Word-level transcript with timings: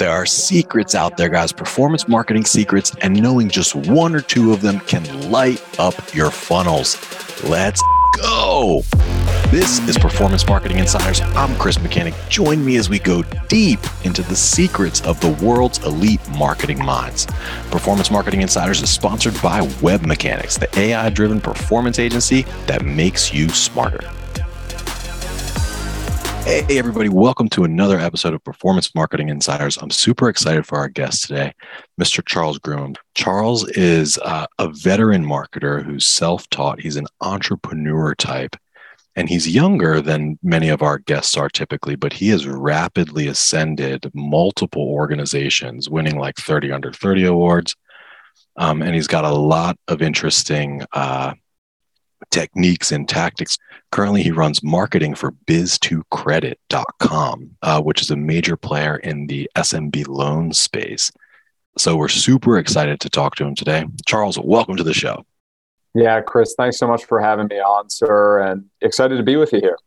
There 0.00 0.10
are 0.10 0.24
secrets 0.24 0.94
out 0.94 1.18
there, 1.18 1.28
guys, 1.28 1.52
performance 1.52 2.08
marketing 2.08 2.46
secrets, 2.46 2.96
and 3.02 3.22
knowing 3.22 3.50
just 3.50 3.74
one 3.74 4.14
or 4.14 4.22
two 4.22 4.50
of 4.50 4.62
them 4.62 4.80
can 4.80 5.30
light 5.30 5.62
up 5.78 6.14
your 6.14 6.30
funnels. 6.30 6.96
Let's 7.44 7.82
go. 8.16 8.80
This 9.50 9.78
is 9.86 9.98
Performance 9.98 10.46
Marketing 10.46 10.78
Insiders. 10.78 11.20
I'm 11.20 11.54
Chris 11.56 11.78
Mechanic. 11.82 12.14
Join 12.30 12.64
me 12.64 12.76
as 12.76 12.88
we 12.88 12.98
go 12.98 13.22
deep 13.48 13.80
into 14.02 14.22
the 14.22 14.36
secrets 14.36 15.02
of 15.02 15.20
the 15.20 15.32
world's 15.44 15.84
elite 15.84 16.26
marketing 16.30 16.82
minds. 16.82 17.26
Performance 17.70 18.10
Marketing 18.10 18.40
Insiders 18.40 18.80
is 18.80 18.88
sponsored 18.88 19.34
by 19.42 19.60
WebMechanix, 19.60 20.58
the 20.58 20.80
AI 20.80 21.10
driven 21.10 21.42
performance 21.42 21.98
agency 21.98 22.46
that 22.66 22.86
makes 22.86 23.34
you 23.34 23.50
smarter. 23.50 24.00
Hey, 26.44 26.78
everybody, 26.78 27.08
welcome 27.08 27.48
to 27.50 27.64
another 27.64 27.98
episode 27.98 28.34
of 28.34 28.42
Performance 28.42 28.94
Marketing 28.94 29.28
Insiders. 29.28 29.76
I'm 29.76 29.90
super 29.90 30.28
excited 30.28 30.66
for 30.66 30.78
our 30.78 30.88
guest 30.88 31.26
today, 31.26 31.52
Mr. 32.00 32.24
Charles 32.26 32.58
Groome. 32.58 32.96
Charles 33.14 33.68
is 33.70 34.18
uh, 34.18 34.46
a 34.58 34.68
veteran 34.68 35.24
marketer 35.24 35.84
who's 35.84 36.06
self 36.06 36.48
taught, 36.50 36.80
he's 36.80 36.96
an 36.96 37.06
entrepreneur 37.20 38.14
type 38.14 38.56
and 39.16 39.28
he's 39.28 39.48
younger 39.48 40.00
than 40.00 40.38
many 40.42 40.68
of 40.68 40.82
our 40.82 40.98
guests 40.98 41.36
are 41.36 41.48
typically, 41.48 41.96
but 41.96 42.12
he 42.12 42.28
has 42.28 42.46
rapidly 42.46 43.26
ascended 43.26 44.10
multiple 44.14 44.88
organizations, 44.88 45.90
winning 45.90 46.16
like 46.16 46.36
30 46.36 46.72
under 46.72 46.92
30 46.92 47.24
awards. 47.24 47.76
Um, 48.56 48.82
and 48.82 48.94
he's 48.94 49.06
got 49.06 49.24
a 49.24 49.34
lot 49.34 49.76
of 49.88 50.02
interesting 50.02 50.82
uh, 50.92 51.34
techniques 52.30 52.92
and 52.92 53.08
tactics. 53.08 53.58
Currently, 53.92 54.22
he 54.22 54.30
runs 54.30 54.62
marketing 54.62 55.14
for 55.14 55.32
biz2credit.com, 55.46 57.50
uh, 57.62 57.82
which 57.82 58.02
is 58.02 58.10
a 58.10 58.16
major 58.16 58.56
player 58.56 58.96
in 58.96 59.26
the 59.26 59.50
SMB 59.56 60.08
loan 60.08 60.52
space. 60.52 61.10
So 61.78 61.96
we're 61.96 62.08
super 62.08 62.58
excited 62.58 63.00
to 63.00 63.08
talk 63.08 63.36
to 63.36 63.44
him 63.44 63.54
today. 63.54 63.84
Charles, 64.06 64.38
welcome 64.38 64.76
to 64.76 64.82
the 64.82 64.94
show. 64.94 65.24
Yeah, 65.94 66.20
Chris, 66.20 66.54
thanks 66.56 66.78
so 66.78 66.86
much 66.86 67.04
for 67.04 67.20
having 67.20 67.48
me 67.48 67.56
on, 67.56 67.90
sir, 67.90 68.40
and 68.40 68.66
excited 68.80 69.16
to 69.16 69.22
be 69.22 69.36
with 69.36 69.52
you 69.52 69.60
here. 69.60 69.78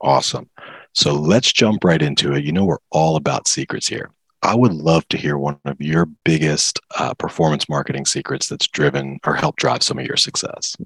Awesome. 0.00 0.48
So 0.92 1.14
let's 1.14 1.52
jump 1.52 1.82
right 1.82 2.00
into 2.00 2.34
it. 2.34 2.44
You 2.44 2.52
know, 2.52 2.64
we're 2.64 2.78
all 2.90 3.16
about 3.16 3.48
secrets 3.48 3.88
here. 3.88 4.10
I 4.42 4.54
would 4.54 4.74
love 4.74 5.08
to 5.08 5.16
hear 5.16 5.38
one 5.38 5.58
of 5.64 5.80
your 5.80 6.06
biggest 6.24 6.78
uh, 6.98 7.14
performance 7.14 7.68
marketing 7.68 8.04
secrets 8.04 8.48
that's 8.48 8.68
driven 8.68 9.18
or 9.26 9.34
helped 9.34 9.58
drive 9.58 9.82
some 9.82 9.98
of 9.98 10.06
your 10.06 10.18
success. 10.18 10.76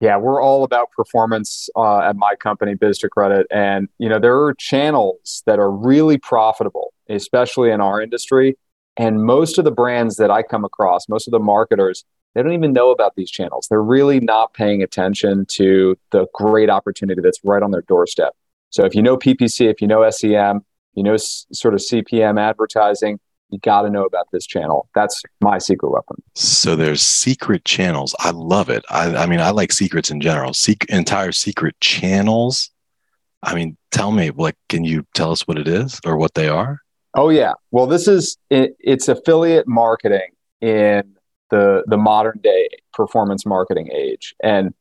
Yeah, 0.00 0.16
we're 0.18 0.42
all 0.42 0.64
about 0.64 0.90
performance 0.90 1.68
uh, 1.76 2.00
at 2.00 2.16
my 2.16 2.34
company, 2.34 2.74
Biz2Credit. 2.74 3.44
And, 3.50 3.88
you 3.98 4.08
know, 4.08 4.18
there 4.18 4.36
are 4.36 4.54
channels 4.54 5.42
that 5.46 5.58
are 5.58 5.70
really 5.70 6.18
profitable, 6.18 6.92
especially 7.08 7.70
in 7.70 7.80
our 7.80 8.02
industry. 8.02 8.58
And 8.96 9.24
most 9.24 9.58
of 9.58 9.64
the 9.64 9.70
brands 9.70 10.16
that 10.16 10.30
I 10.30 10.42
come 10.42 10.64
across, 10.64 11.08
most 11.08 11.26
of 11.26 11.32
the 11.32 11.38
marketers, 11.38 12.04
they 12.34 12.42
don't 12.42 12.52
even 12.52 12.72
know 12.72 12.90
about 12.90 13.14
these 13.16 13.30
channels. 13.30 13.66
They're 13.68 13.82
really 13.82 14.20
not 14.20 14.52
paying 14.54 14.82
attention 14.82 15.46
to 15.50 15.96
the 16.10 16.26
great 16.34 16.68
opportunity 16.68 17.20
that's 17.22 17.40
right 17.44 17.62
on 17.62 17.70
their 17.70 17.82
doorstep. 17.82 18.34
So 18.70 18.84
if 18.84 18.94
you 18.94 19.02
know 19.02 19.16
PPC, 19.16 19.70
if 19.70 19.80
you 19.80 19.86
know 19.86 20.02
SEM, 20.10 20.64
you 20.94 21.02
know 21.02 21.14
s- 21.14 21.46
sort 21.52 21.74
of 21.74 21.80
CPM 21.80 22.38
advertising, 22.40 23.20
you 23.54 23.60
got 23.60 23.82
to 23.82 23.90
know 23.90 24.04
about 24.04 24.26
this 24.32 24.46
channel. 24.46 24.88
That's 24.94 25.22
my 25.40 25.58
secret 25.58 25.90
weapon. 25.90 26.22
So 26.34 26.76
there's 26.76 27.00
secret 27.00 27.64
channels. 27.64 28.14
I 28.18 28.30
love 28.30 28.68
it. 28.68 28.84
I, 28.90 29.16
I 29.16 29.26
mean, 29.26 29.40
I 29.40 29.50
like 29.50 29.72
secrets 29.72 30.10
in 30.10 30.20
general. 30.20 30.52
Sec- 30.52 30.84
entire 30.90 31.32
secret 31.32 31.76
channels. 31.80 32.70
I 33.42 33.54
mean, 33.54 33.76
tell 33.90 34.10
me, 34.10 34.30
like, 34.30 34.56
can 34.68 34.84
you 34.84 35.06
tell 35.14 35.30
us 35.30 35.46
what 35.46 35.58
it 35.58 35.68
is 35.68 36.00
or 36.04 36.16
what 36.16 36.34
they 36.34 36.48
are? 36.48 36.80
Oh 37.16 37.28
yeah. 37.28 37.52
Well, 37.70 37.86
this 37.86 38.08
is 38.08 38.36
it, 38.50 38.76
it's 38.80 39.08
affiliate 39.08 39.68
marketing 39.68 40.30
in 40.60 41.14
the 41.50 41.84
the 41.86 41.96
modern 41.96 42.40
day 42.42 42.68
performance 42.92 43.46
marketing 43.46 43.90
age 43.92 44.34
and 44.42 44.74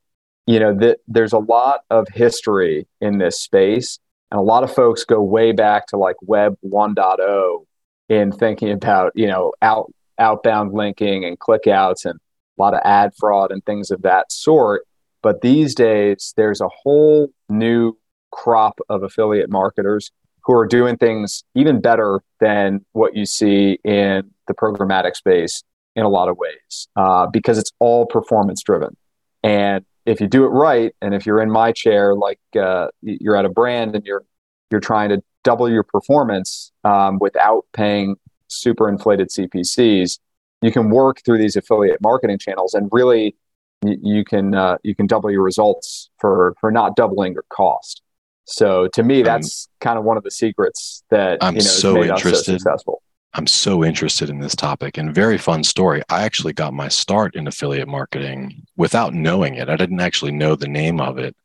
you 0.46 0.60
know 0.60 0.74
that 0.74 1.00
there's 1.08 1.34
a 1.34 1.40
lot 1.40 1.82
of 1.90 2.08
history 2.08 2.88
in 3.02 3.18
this 3.18 3.40
space 3.40 4.00
and 4.32 4.40
a 4.40 4.44
lot 4.44 4.64
of 4.64 4.74
folks 4.74 5.04
go 5.04 5.22
way 5.22 5.52
back 5.52 5.88
to 5.88 5.98
like 5.98 6.16
web 6.22 6.58
1.0 6.66 7.66
in 8.10 8.32
thinking 8.32 8.72
about 8.72 9.12
you 9.16 9.28
know 9.28 9.54
out 9.62 9.92
outbound 10.20 10.74
linking 10.74 11.26
and 11.26 11.40
clickouts 11.40 12.06
and 12.06 12.20
a 12.58 12.62
lot 12.62 12.74
of 12.74 12.82
ad 12.84 13.12
fraud 13.18 13.52
and 13.52 13.66
things 13.66 13.90
of 13.92 14.02
that 14.02 14.32
sort 14.32 14.84
but 15.22 15.42
these 15.42 15.74
days 15.74 16.34
there's 16.38 16.62
a 16.62 16.70
whole 16.70 17.30
new 17.50 17.98
crop 18.32 18.80
of 18.90 19.04
affiliate 19.04 19.50
marketers 19.50 20.12
who 20.44 20.54
are 20.54 20.68
doing 20.68 20.98
things 20.98 21.44
even 21.56 21.80
better 21.82 22.22
than 22.40 22.86
what 22.92 23.16
you 23.16 23.26
see 23.26 23.80
in 23.84 24.30
the 24.48 24.54
programmatic 24.54 25.16
space 25.16 25.64
in 25.96 26.04
a 26.04 26.10
lot 26.10 26.28
of 26.28 26.38
ways 26.38 26.88
uh, 26.96 27.28
because 27.28 27.58
it's 27.58 27.72
all 27.80 28.06
performance 28.06 28.62
driven. 28.62 28.96
And 29.44 29.86
if 30.06 30.20
you 30.20 30.28
do 30.28 30.44
it 30.44 30.50
right, 30.50 30.94
and 31.02 31.14
if 31.14 31.26
you're 31.26 31.42
in 31.42 31.52
my 31.52 31.72
chair, 31.72 32.14
like 32.14 32.40
uh, 32.60 32.88
you're 33.02 33.38
at 33.38 33.46
a 33.46 33.50
brand 33.50 33.96
and 33.96 34.06
you're 34.06 34.26
you're 34.70 34.82
trying 34.82 35.10
to 35.10 35.24
double 35.44 35.70
your 35.70 35.84
performance 35.84 36.72
um, 36.84 37.20
without 37.20 37.66
paying 37.74 38.16
super 38.48 38.90
inflated 38.90 39.30
CPCs, 39.30 40.20
you 40.62 40.72
can 40.72 40.90
work 40.90 41.22
through 41.26 41.40
these 41.40 41.56
affiliate 41.56 42.02
marketing 42.02 42.38
channels 42.40 42.74
and 42.74 42.90
really 42.92 43.36
you, 43.84 43.98
you 44.02 44.24
can 44.24 44.56
uh, 44.56 44.78
you 44.84 44.96
can 44.96 45.08
double 45.08 45.30
your 45.30 45.44
results 45.44 46.10
for 46.18 46.56
for 46.60 46.72
not 46.72 46.96
doubling 46.96 47.34
your 47.34 47.46
cost. 47.50 48.02
So 48.46 48.88
to 48.94 49.04
me, 49.04 49.24
that's 49.24 49.68
um, 49.68 49.78
kind 49.80 50.00
of 50.00 50.06
one 50.06 50.18
of 50.18 50.24
the 50.24 50.32
secrets 50.32 51.04
that 51.10 51.38
I'm 51.42 51.56
you 51.56 51.62
know, 51.62 51.68
so 51.68 52.04
interested. 52.04 52.46
So 52.46 52.58
successful. 52.58 53.02
I'm 53.36 53.48
so 53.48 53.84
interested 53.84 54.30
in 54.30 54.40
this 54.40 54.56
topic 54.56 54.98
and 54.98 55.14
very 55.14 55.40
fun 55.40 55.64
story. 55.64 56.04
I 56.08 56.24
actually 56.24 56.54
got 56.54 56.72
my 56.72 56.88
start 56.88 57.36
in 57.36 57.48
affiliate 57.48 57.88
marketing 57.88 58.64
without 58.78 59.16
knowing 59.16 59.56
it. 59.56 59.70
I 59.70 59.76
didn't 59.76 60.02
actually 60.02 60.34
know 60.34 60.56
the 60.56 60.68
name 60.68 61.02
of 61.02 61.18
it. 61.18 61.36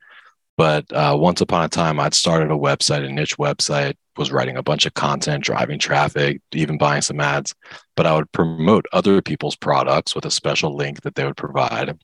But 0.58 0.92
uh, 0.92 1.16
once 1.18 1.40
upon 1.40 1.64
a 1.64 1.68
time, 1.68 1.98
I'd 1.98 2.12
started 2.12 2.50
a 2.50 2.56
website, 2.56 3.06
a 3.06 3.10
niche 3.10 3.38
website, 3.38 3.94
was 4.18 4.30
writing 4.30 4.58
a 4.58 4.62
bunch 4.62 4.84
of 4.84 4.92
content, 4.92 5.44
driving 5.44 5.78
traffic, 5.78 6.42
even 6.52 6.76
buying 6.76 7.00
some 7.00 7.20
ads. 7.20 7.54
But 7.96 8.06
I 8.06 8.14
would 8.14 8.30
promote 8.32 8.84
other 8.92 9.22
people's 9.22 9.56
products 9.56 10.14
with 10.14 10.26
a 10.26 10.30
special 10.30 10.76
link 10.76 11.02
that 11.02 11.14
they 11.14 11.24
would 11.24 11.36
provide. 11.36 11.96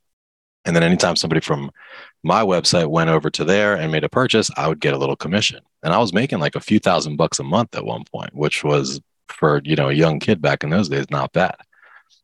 And 0.65 0.75
then 0.75 0.83
anytime 0.83 1.17
somebody 1.17 1.43
from 1.43 1.71
my 2.23 2.43
website 2.43 2.89
went 2.89 3.11
over 3.11 3.29
to 3.29 3.45
there 3.45 3.75
and 3.77 3.93
made 3.93 4.05
a 4.05 4.09
purchase, 4.09 4.51
I 4.57 4.69
would 4.69 4.81
get 4.81 4.95
a 4.95 4.99
little 4.99 5.17
commission. 5.17 5.61
And 5.83 5.93
I 5.93 5.99
was 5.99 6.15
making 6.15 6.39
like 6.39 6.55
a 6.55 6.61
few 6.61 6.79
thousand 6.79 7.17
bucks 7.17 7.39
a 7.39 7.45
month 7.45 7.77
at 7.77 7.85
one 7.85 8.05
point, 8.11 8.35
which 8.35 8.65
was 8.65 9.01
for 9.29 9.61
you 9.65 9.77
know 9.77 9.89
a 9.89 9.95
young 9.95 10.19
kid 10.19 10.41
back 10.41 10.65
in 10.65 10.71
those 10.71 10.89
days 10.89 11.07
not 11.11 11.33
bad 11.33 11.57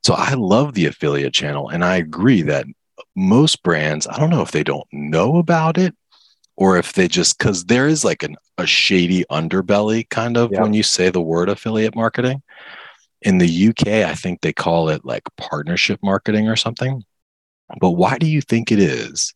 so 0.03 0.15
i 0.15 0.35
love 0.35 0.75
the 0.75 0.87
affiliate 0.87 1.33
channel 1.33 1.69
and 1.69 1.85
i 1.85 1.97
agree 1.97 2.43
that 2.43 2.65
most 3.17 3.63
brands 3.63 4.07
i 4.07 4.19
don't 4.19 4.31
know 4.31 4.43
if 4.43 4.53
they 4.53 4.63
don't 4.63 4.87
know 4.93 5.37
about 5.37 5.79
it 5.79 5.95
or 6.61 6.77
if 6.77 6.93
they 6.93 7.09
just 7.09 7.39
because 7.39 7.65
there 7.65 7.89
is 7.89 8.05
like 8.05 8.23
an, 8.23 8.37
a 8.59 8.67
shady 8.67 9.25
underbelly 9.31 10.09
kind 10.11 10.37
of 10.37 10.53
yeah. 10.53 10.63
when 10.63 10.75
you 10.75 10.85
say 10.85 11.09
the 11.09 11.21
word 11.21 11.49
affiliate 11.49 11.97
marketing. 11.97 12.43
In 13.23 13.37
the 13.37 13.69
uk 13.69 13.87
i 13.87 14.15
think 14.15 14.41
they 14.41 14.55
call 14.55 14.89
it 14.89 15.05
like 15.05 15.25
partnership 15.37 16.01
marketing 16.03 16.49
or 16.49 16.57
something. 16.57 17.03
But 17.79 17.91
why 17.91 18.17
do 18.17 18.27
you 18.27 18.41
think 18.41 18.73
it 18.73 18.79
is 18.79 19.35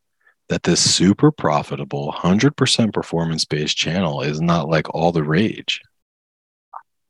that 0.48 0.62
this 0.62 0.80
super 0.80 1.30
profitable 1.30 2.12
100% 2.12 2.92
performance 2.94 3.44
based 3.44 3.76
channel 3.76 4.22
is 4.22 4.40
not 4.40 4.68
like 4.68 4.92
all 4.94 5.12
the 5.12 5.22
rage? 5.22 5.82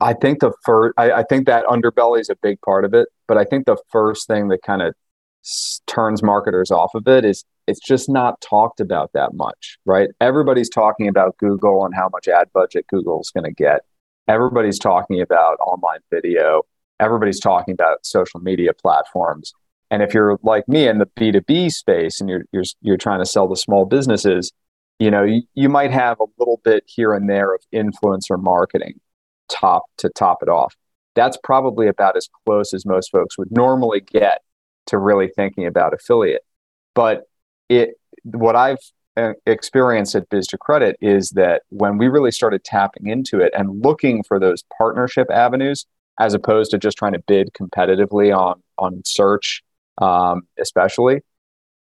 I 0.00 0.14
think 0.14 0.40
the 0.40 0.52
first, 0.64 0.94
I, 0.98 1.12
I, 1.12 1.22
think 1.22 1.46
that 1.46 1.64
underbelly 1.66 2.20
is 2.20 2.28
a 2.28 2.36
big 2.42 2.60
part 2.62 2.84
of 2.84 2.92
it, 2.92 3.08
but 3.26 3.38
I 3.38 3.44
think 3.44 3.64
the 3.64 3.78
first 3.90 4.26
thing 4.26 4.48
that 4.48 4.62
kind 4.62 4.82
of 4.82 4.94
turns 5.86 6.22
marketers 6.22 6.70
off 6.70 6.94
of 6.94 7.06
it 7.06 7.24
is 7.24 7.44
it's 7.66 7.80
just 7.80 8.08
not 8.08 8.40
talked 8.40 8.80
about 8.80 9.10
that 9.14 9.34
much, 9.34 9.78
right? 9.84 10.10
Everybody's 10.20 10.68
talking 10.68 11.08
about 11.08 11.36
Google 11.38 11.84
and 11.84 11.94
how 11.94 12.08
much 12.12 12.28
ad 12.28 12.48
budget 12.52 12.86
Google's 12.88 13.30
going 13.30 13.44
to 13.44 13.52
get. 13.52 13.82
Everybody's 14.28 14.78
talking 14.78 15.20
about 15.20 15.58
online 15.60 16.00
video. 16.10 16.62
Everybody's 17.00 17.40
talking 17.40 17.72
about 17.72 18.04
social 18.04 18.40
media 18.40 18.72
platforms. 18.72 19.52
And 19.90 20.02
if 20.02 20.14
you're 20.14 20.38
like 20.42 20.66
me 20.68 20.88
in 20.88 20.98
the 20.98 21.06
B2B 21.06 21.72
space 21.72 22.20
and 22.20 22.28
you're, 22.28 22.44
you're, 22.52 22.64
you're 22.80 22.96
trying 22.96 23.20
to 23.20 23.26
sell 23.26 23.48
to 23.48 23.56
small 23.56 23.84
businesses, 23.84 24.52
you 24.98 25.10
know, 25.10 25.24
you, 25.24 25.42
you 25.54 25.68
might 25.68 25.90
have 25.90 26.18
a 26.20 26.26
little 26.38 26.60
bit 26.64 26.84
here 26.86 27.12
and 27.12 27.28
there 27.28 27.54
of 27.54 27.62
influencer 27.74 28.40
marketing 28.40 29.00
top 29.48 29.84
to 29.98 30.08
top 30.10 30.42
it 30.42 30.48
off. 30.48 30.74
That's 31.14 31.38
probably 31.44 31.86
about 31.86 32.16
as 32.16 32.28
close 32.44 32.74
as 32.74 32.86
most 32.86 33.10
folks 33.10 33.38
would 33.38 33.52
normally 33.52 34.00
get 34.00 34.42
to 34.86 34.98
really 34.98 35.28
thinking 35.28 35.66
about 35.66 35.94
affiliate. 35.94 36.42
But 36.94 37.24
it 37.68 37.94
what 38.24 38.56
I've 38.56 38.78
uh, 39.16 39.32
experienced 39.46 40.14
at 40.14 40.28
Biz2Credit 40.28 40.94
is 41.00 41.30
that 41.30 41.62
when 41.68 41.98
we 41.98 42.08
really 42.08 42.30
started 42.30 42.64
tapping 42.64 43.06
into 43.06 43.40
it 43.40 43.52
and 43.56 43.82
looking 43.82 44.22
for 44.24 44.40
those 44.40 44.64
partnership 44.76 45.28
avenues, 45.30 45.86
as 46.18 46.34
opposed 46.34 46.70
to 46.70 46.78
just 46.78 46.96
trying 46.96 47.12
to 47.12 47.22
bid 47.26 47.50
competitively 47.52 48.36
on 48.36 48.62
on 48.78 49.02
search, 49.04 49.62
um, 49.98 50.42
especially, 50.58 51.20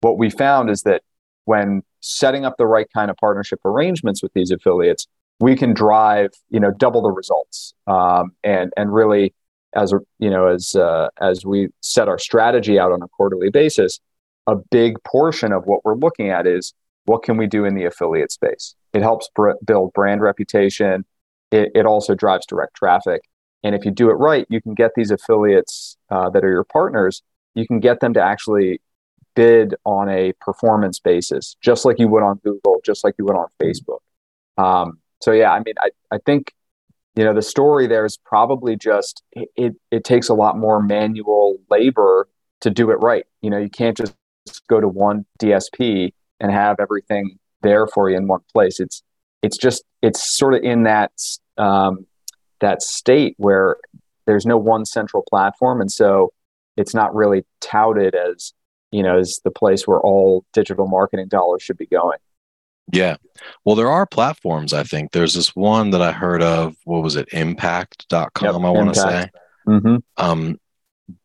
what 0.02 0.18
we 0.18 0.30
found 0.30 0.70
is 0.70 0.84
that 0.84 1.02
when 1.46 1.82
setting 2.02 2.46
up 2.46 2.56
the 2.58 2.68
right 2.68 2.88
kind 2.94 3.12
of 3.12 3.18
partnership 3.18 3.60
arrangements 3.66 4.24
with 4.24 4.32
these 4.34 4.52
affiliates, 4.52 5.08
we 5.40 5.56
can 5.56 5.74
drive 5.74 6.32
you 6.50 6.60
know 6.60 6.72
double 6.72 7.02
the 7.02 7.12
results 7.12 7.74
um, 7.88 8.32
and 8.44 8.72
and 8.78 8.94
really 8.94 9.34
as 9.74 9.94
you 10.20 10.30
know 10.30 10.48
as 10.48 10.76
uh, 10.76 11.10
as 11.22 11.46
we 11.46 11.70
set 11.82 12.08
our 12.08 12.20
strategy 12.20 12.80
out 12.80 12.92
on 12.92 13.02
a 13.02 13.08
quarterly 13.08 13.50
basis 13.50 14.00
a 14.48 14.56
big 14.56 15.02
portion 15.04 15.52
of 15.52 15.66
what 15.66 15.86
we're 15.86 15.96
looking 15.96 16.30
at 16.30 16.48
is 16.48 16.74
what 17.06 17.22
can 17.24 17.38
we 17.38 17.46
do 17.46 17.66
in 17.66 17.76
the 17.76 17.86
affiliate 17.86 18.32
space? 18.32 18.76
It 18.94 19.02
helps 19.04 19.30
br- 19.36 19.52
build 19.64 19.94
brand 19.94 20.22
reputation. 20.22 21.06
It, 21.52 21.72
it 21.76 21.86
also 21.86 22.16
drives 22.16 22.48
direct 22.48 22.76
traffic. 22.76 23.22
And 23.64 23.76
if 23.76 23.86
you 23.86 23.92
do 23.92 24.10
it 24.10 24.14
right 24.14 24.48
you 24.50 24.62
can 24.62 24.74
get 24.74 24.92
these 24.96 25.12
affiliates 25.12 25.98
uh, 26.10 26.30
that 26.30 26.44
are 26.44 26.50
your 26.50 26.64
partners 26.64 27.22
you 27.56 27.68
can 27.68 27.80
get 27.80 28.00
them 28.00 28.14
to 28.14 28.22
actually 28.22 28.80
bid 29.36 29.76
on 29.86 30.08
a 30.08 30.32
performance 30.40 31.00
basis 31.00 31.58
just 31.62 31.84
like 31.84 32.00
you 32.00 32.08
would 32.08 32.24
on 32.24 32.38
google 32.38 32.80
just 32.86 33.04
like 33.04 33.16
you 33.20 33.26
would 33.26 33.36
on 33.36 33.48
facebook. 33.62 34.00
Um, 34.58 35.00
so 35.22 35.32
yeah, 35.32 35.52
I 35.52 35.60
mean, 35.60 35.76
I, 35.80 35.90
I 36.12 36.18
think 36.26 36.54
you 37.20 37.26
know 37.26 37.34
the 37.34 37.42
story 37.42 37.86
there 37.86 38.06
is 38.06 38.16
probably 38.16 38.78
just 38.78 39.24
it, 39.34 39.76
it 39.92 40.06
takes 40.06 40.30
a 40.30 40.34
lot 40.34 40.58
more 40.58 40.82
manual 40.82 41.58
labor 41.70 42.30
to 42.62 42.70
do 42.70 42.92
it 42.92 42.96
right. 43.02 43.26
You 43.42 43.50
know, 43.50 43.58
you 43.58 43.70
can't 43.70 43.98
just 43.98 44.16
go 44.70 44.80
to 44.80 44.88
one 44.88 45.26
DSP 45.38 46.14
and 46.40 46.50
have 46.50 46.78
everything 46.80 47.38
there 47.62 47.88
for 47.88 48.10
you 48.10 48.16
in 48.16 48.30
one 48.30 48.40
place. 48.54 48.80
It's 48.80 49.04
it's 49.42 49.58
just 49.58 49.84
it's 50.02 50.38
sort 50.38 50.54
of 50.54 50.64
in 50.64 50.84
that 50.84 51.12
um, 51.58 52.06
that 52.62 52.82
state 52.82 53.36
where 53.36 53.76
there's 54.26 54.46
no 54.46 54.58
one 54.58 54.86
central 54.86 55.26
platform, 55.30 55.82
and 55.82 55.92
so 55.92 56.32
it's 56.78 56.94
not 56.94 57.14
really 57.14 57.44
touted 57.60 58.16
as 58.16 58.54
you 58.94 59.04
know 59.04 59.20
as 59.20 59.42
the 59.44 59.52
place 59.52 59.86
where 59.86 60.00
all 60.00 60.46
digital 60.54 60.88
marketing 60.88 61.28
dollars 61.28 61.64
should 61.64 61.78
be 61.78 61.88
going. 61.88 62.20
Yeah. 62.92 63.18
Well, 63.64 63.76
there 63.76 63.90
are 63.90 64.06
platforms, 64.06 64.74
I 64.74 64.84
think. 64.84 65.12
There's 65.12 65.34
this 65.34 65.56
one 65.56 65.92
that 65.92 66.02
I 66.02 66.12
heard 66.12 66.42
of. 66.42 66.76
What 66.84 67.04
was 67.04 67.16
it? 67.16 67.30
Impact.com, 67.32 68.46
yep, 68.46 68.56
I 68.56 68.70
want 68.70 68.94
to 68.94 69.00
say. 69.00 69.30
Mm-hmm. 69.68 69.98
Um, 70.18 70.60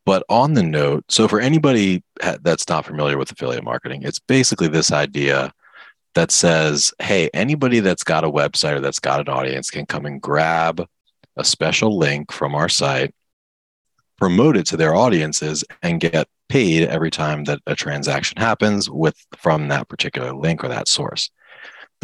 but 0.05 0.25
on 0.29 0.55
the 0.55 0.63
note, 0.63 1.05
so 1.09 1.29
for 1.29 1.41
anybody 1.41 2.03
that's 2.43 2.69
not 2.69 2.87
familiar 2.87 3.19
with 3.19 3.31
affiliate 3.33 3.65
marketing, 3.65 4.03
it's 4.03 4.19
basically 4.19 4.69
this 4.69 4.93
idea 4.93 5.53
that 6.15 6.31
says, 6.31 6.93
hey, 7.01 7.29
anybody 7.35 7.81
that's 7.81 8.05
got 8.05 8.25
a 8.25 8.31
website 8.31 8.77
or 8.77 8.81
that's 8.81 9.01
got 9.01 9.21
an 9.21 9.29
audience 9.29 9.71
can 9.71 9.85
come 9.87 10.07
and 10.07 10.21
grab 10.21 10.87
a 11.37 11.45
special 11.45 11.99
link 11.99 12.31
from 12.31 12.55
our 12.55 12.69
site, 12.69 13.15
promote 14.17 14.57
it 14.57 14.67
to 14.67 14.77
their 14.77 14.95
audiences, 14.95 15.65
and 15.83 16.01
get 16.01 16.29
paid 16.49 16.87
every 16.89 17.11
time 17.11 17.45
that 17.45 17.61
a 17.67 17.75
transaction 17.75 18.41
happens 18.41 18.89
with 18.89 19.17
from 19.37 19.69
that 19.69 19.89
particular 19.89 20.33
link 20.33 20.63
or 20.63 20.69
that 20.69 20.87
source. 20.87 21.31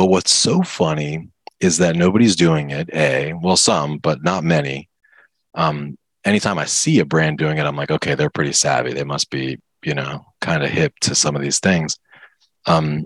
But 0.00 0.06
what's 0.06 0.32
so 0.32 0.62
funny 0.62 1.28
is 1.60 1.76
that 1.76 1.94
nobody's 1.94 2.34
doing 2.34 2.70
it. 2.70 2.88
A, 2.94 3.34
well, 3.34 3.58
some, 3.58 3.98
but 3.98 4.22
not 4.22 4.42
many. 4.42 4.88
Um, 5.54 5.98
anytime 6.24 6.58
I 6.58 6.64
see 6.64 7.00
a 7.00 7.04
brand 7.04 7.36
doing 7.36 7.58
it, 7.58 7.66
I'm 7.66 7.76
like, 7.76 7.90
okay, 7.90 8.14
they're 8.14 8.30
pretty 8.30 8.52
savvy. 8.52 8.94
They 8.94 9.04
must 9.04 9.28
be, 9.28 9.58
you 9.84 9.92
know, 9.92 10.24
kind 10.40 10.62
of 10.62 10.70
hip 10.70 10.94
to 11.00 11.14
some 11.14 11.36
of 11.36 11.42
these 11.42 11.60
things. 11.60 11.98
Um, 12.64 13.04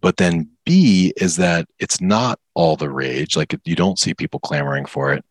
but 0.00 0.18
then 0.18 0.48
B 0.64 1.12
is 1.16 1.34
that 1.34 1.66
it's 1.80 2.00
not 2.00 2.38
all 2.54 2.76
the 2.76 2.90
rage. 2.90 3.36
Like 3.36 3.52
you 3.64 3.74
don't 3.74 3.98
see 3.98 4.14
people 4.14 4.38
clamoring 4.38 4.86
for 4.86 5.12
it. 5.12 5.24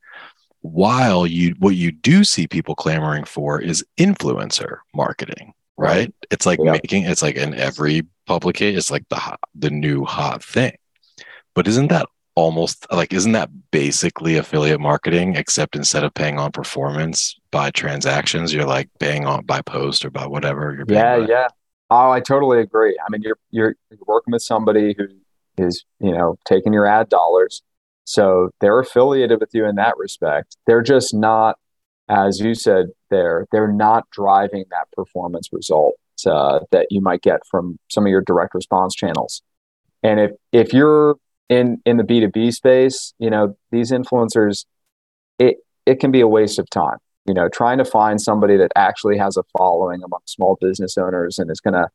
While 0.59 1.25
you, 1.25 1.55
what 1.59 1.77
you 1.77 1.93
do 1.93 2.25
see 2.25 2.45
people 2.45 2.75
clamoring 2.75 3.23
for 3.23 3.61
is 3.61 3.85
influencer 3.97 4.79
marketing, 4.93 5.53
right? 5.77 6.13
It's 6.29 6.45
like 6.45 6.59
yeah. 6.61 6.73
making, 6.73 7.05
it's 7.05 7.21
like 7.21 7.37
in 7.37 7.53
every 7.53 8.05
publication, 8.25 8.77
it's 8.77 8.91
like 8.91 9.07
the 9.07 9.15
hot, 9.15 9.39
the 9.55 9.69
new 9.69 10.03
hot 10.03 10.43
thing. 10.43 10.75
But 11.55 11.67
isn't 11.67 11.87
that 11.87 12.07
almost 12.35 12.85
like 12.91 13.13
isn't 13.13 13.31
that 13.31 13.49
basically 13.71 14.35
affiliate 14.35 14.81
marketing 14.81 15.35
except 15.35 15.75
instead 15.75 16.03
of 16.03 16.13
paying 16.13 16.37
on 16.37 16.51
performance 16.51 17.33
by 17.49 17.71
transactions 17.71 18.53
you're 18.53 18.65
like 18.65 18.89
paying 18.99 19.25
on 19.25 19.45
by 19.45 19.61
post 19.61 20.03
or 20.03 20.09
by 20.09 20.27
whatever 20.27 20.73
you're 20.75 20.85
yeah 20.89 21.17
by. 21.17 21.25
yeah. 21.27 21.47
Oh 21.89 22.11
i 22.11 22.19
totally 22.19 22.59
agree. 22.59 22.97
I 22.99 23.09
mean 23.09 23.21
you're 23.23 23.37
you're 23.51 23.75
working 24.05 24.33
with 24.33 24.41
somebody 24.41 24.95
who 24.97 25.07
is 25.57 25.85
you 25.99 26.11
know 26.11 26.37
taking 26.45 26.73
your 26.73 26.85
ad 26.85 27.09
dollars. 27.09 27.61
So 28.03 28.51
they're 28.59 28.79
affiliated 28.79 29.39
with 29.39 29.49
you 29.53 29.65
in 29.65 29.75
that 29.75 29.97
respect. 29.97 30.57
They're 30.67 30.83
just 30.83 31.13
not 31.13 31.57
as 32.09 32.39
you 32.39 32.53
said 32.53 32.87
there 33.09 33.47
they're 33.51 33.71
not 33.71 34.09
driving 34.11 34.65
that 34.69 34.91
performance 34.91 35.49
result 35.51 35.95
uh, 36.25 36.59
that 36.71 36.87
you 36.89 37.01
might 37.01 37.21
get 37.21 37.45
from 37.49 37.77
some 37.89 38.05
of 38.05 38.09
your 38.09 38.21
direct 38.21 38.53
response 38.53 38.93
channels. 38.93 39.41
And 40.03 40.19
if 40.19 40.31
if 40.51 40.73
you're 40.73 41.15
in 41.49 41.81
in 41.85 41.97
the 41.97 42.03
B2B 42.03 42.53
space, 42.53 43.13
you 43.19 43.29
know, 43.29 43.55
these 43.71 43.91
influencers 43.91 44.65
it 45.39 45.57
it 45.85 45.99
can 45.99 46.11
be 46.11 46.21
a 46.21 46.27
waste 46.27 46.59
of 46.59 46.69
time. 46.69 46.97
You 47.25 47.33
know, 47.33 47.49
trying 47.49 47.79
to 47.79 47.85
find 47.85 48.21
somebody 48.21 48.55
that 48.57 48.71
actually 48.75 49.17
has 49.17 49.35
a 49.35 49.43
following 49.57 50.03
among 50.03 50.21
small 50.25 50.57
business 50.61 50.97
owners 50.97 51.39
and 51.39 51.49
is 51.49 51.59
going 51.59 51.73
to 51.73 51.87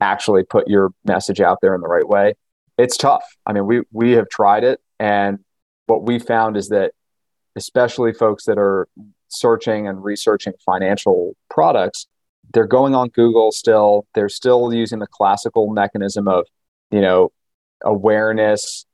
actually 0.00 0.44
put 0.44 0.68
your 0.68 0.90
message 1.04 1.40
out 1.40 1.58
there 1.60 1.74
in 1.74 1.80
the 1.80 1.88
right 1.88 2.08
way. 2.08 2.34
It's 2.78 2.96
tough. 2.96 3.24
I 3.46 3.52
mean, 3.52 3.66
we 3.66 3.82
we 3.92 4.12
have 4.12 4.28
tried 4.28 4.64
it 4.64 4.80
and 4.98 5.40
what 5.86 6.04
we 6.04 6.18
found 6.20 6.56
is 6.56 6.68
that 6.68 6.92
especially 7.56 8.12
folks 8.12 8.44
that 8.44 8.58
are 8.58 8.86
searching 9.28 9.88
and 9.88 10.04
researching 10.04 10.52
financial 10.64 11.34
products, 11.48 12.06
they're 12.52 12.66
going 12.66 12.94
on 12.94 13.08
Google 13.08 13.50
still. 13.50 14.06
They're 14.14 14.28
still 14.28 14.72
using 14.72 15.00
the 15.00 15.06
classical 15.06 15.68
mechanism 15.68 16.28
of, 16.28 16.46
you 16.90 17.00
know, 17.00 17.32
awareness, 17.84 18.86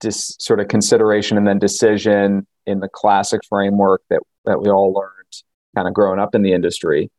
dis, 0.00 0.36
sort 0.38 0.60
of 0.60 0.68
consideration, 0.68 1.36
and 1.36 1.46
then 1.46 1.58
decision 1.58 2.46
in 2.66 2.80
the 2.80 2.88
classic 2.88 3.40
framework 3.48 4.02
that 4.10 4.20
that 4.44 4.60
we 4.60 4.68
all 4.68 4.92
learned 4.92 5.10
kind 5.74 5.88
of 5.88 5.94
growing 5.94 6.20
up 6.20 6.34
in 6.34 6.42
the 6.42 6.52
industry. 6.52 7.10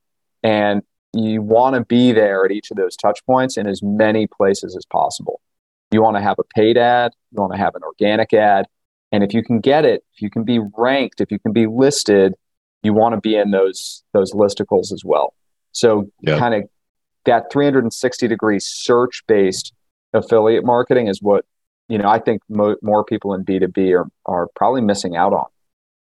And 0.43 0.81
you 1.13 1.41
want 1.41 1.75
to 1.75 1.83
be 1.83 2.11
there 2.11 2.45
at 2.45 2.51
each 2.51 2.71
of 2.71 2.77
those 2.77 2.95
touch 2.95 3.25
points 3.25 3.57
in 3.57 3.67
as 3.67 3.81
many 3.81 4.27
places 4.27 4.75
as 4.75 4.85
possible. 4.85 5.41
You 5.91 6.01
want 6.01 6.17
to 6.17 6.21
have 6.21 6.37
a 6.39 6.43
paid 6.55 6.77
ad, 6.77 7.13
you 7.31 7.41
want 7.41 7.53
to 7.53 7.57
have 7.57 7.75
an 7.75 7.83
organic 7.83 8.33
ad. 8.33 8.65
And 9.11 9.23
if 9.23 9.33
you 9.33 9.43
can 9.43 9.59
get 9.59 9.85
it, 9.85 10.03
if 10.13 10.21
you 10.21 10.29
can 10.29 10.43
be 10.43 10.59
ranked, 10.77 11.21
if 11.21 11.31
you 11.31 11.39
can 11.39 11.53
be 11.53 11.67
listed, 11.67 12.33
you 12.83 12.93
want 12.93 13.15
to 13.15 13.21
be 13.21 13.35
in 13.35 13.51
those 13.51 14.03
those 14.13 14.33
listicles 14.33 14.91
as 14.91 15.03
well. 15.05 15.33
So 15.71 16.09
kind 16.25 16.53
of 16.53 16.63
that 17.25 17.51
360 17.51 18.27
degree 18.27 18.59
search 18.59 19.23
based 19.27 19.73
affiliate 20.15 20.65
marketing 20.65 21.07
is 21.07 21.21
what 21.21 21.45
you 21.87 21.97
know 21.97 22.09
I 22.09 22.19
think 22.19 22.41
mo- 22.49 22.77
more 22.81 23.03
people 23.03 23.33
in 23.33 23.45
B2B 23.45 23.93
are 23.99 24.07
are 24.25 24.47
probably 24.55 24.81
missing 24.81 25.15
out 25.15 25.33
on. 25.33 25.45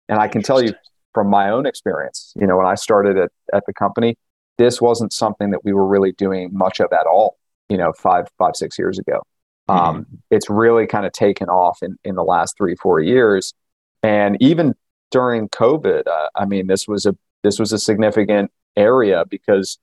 And 0.09 0.19
I 0.19 0.27
can 0.27 0.41
tell 0.41 0.61
you 0.61 0.73
from 1.13 1.29
my 1.29 1.49
own 1.49 1.65
experience, 1.65 2.33
you 2.35 2.47
know, 2.47 2.57
when 2.57 2.65
I 2.65 2.75
started 2.75 3.17
at, 3.17 3.31
at 3.53 3.63
the 3.65 3.73
company, 3.73 4.17
this 4.57 4.81
wasn't 4.81 5.13
something 5.13 5.51
that 5.51 5.63
we 5.63 5.73
were 5.73 5.87
really 5.87 6.11
doing 6.13 6.49
much 6.51 6.79
of 6.79 6.91
at 6.91 7.05
all, 7.07 7.37
you 7.69 7.77
know, 7.77 7.93
five, 7.93 8.27
five, 8.37 8.55
six 8.55 8.77
years 8.77 8.99
ago. 8.99 9.21
Um, 9.69 9.77
mm-hmm. 9.77 9.87
Um, 9.87 10.05
it's 10.31 10.49
really 10.49 10.87
kind 10.87 11.05
of 11.05 11.11
taken 11.13 11.49
off 11.49 11.79
in, 11.81 11.97
in 12.03 12.15
the 12.15 12.23
last 12.23 12.57
three, 12.57 12.75
four 12.75 12.99
years. 12.99 13.53
And 14.01 14.37
even 14.41 14.75
during 15.11 15.49
COVID, 15.49 16.07
uh, 16.07 16.29
I 16.35 16.45
mean, 16.45 16.67
this 16.67 16.87
was 16.87 17.05
a, 17.05 17.15
this 17.43 17.59
was 17.59 17.71
a 17.71 17.79
significant 17.79 18.51
area 18.75 19.23
because 19.29 19.77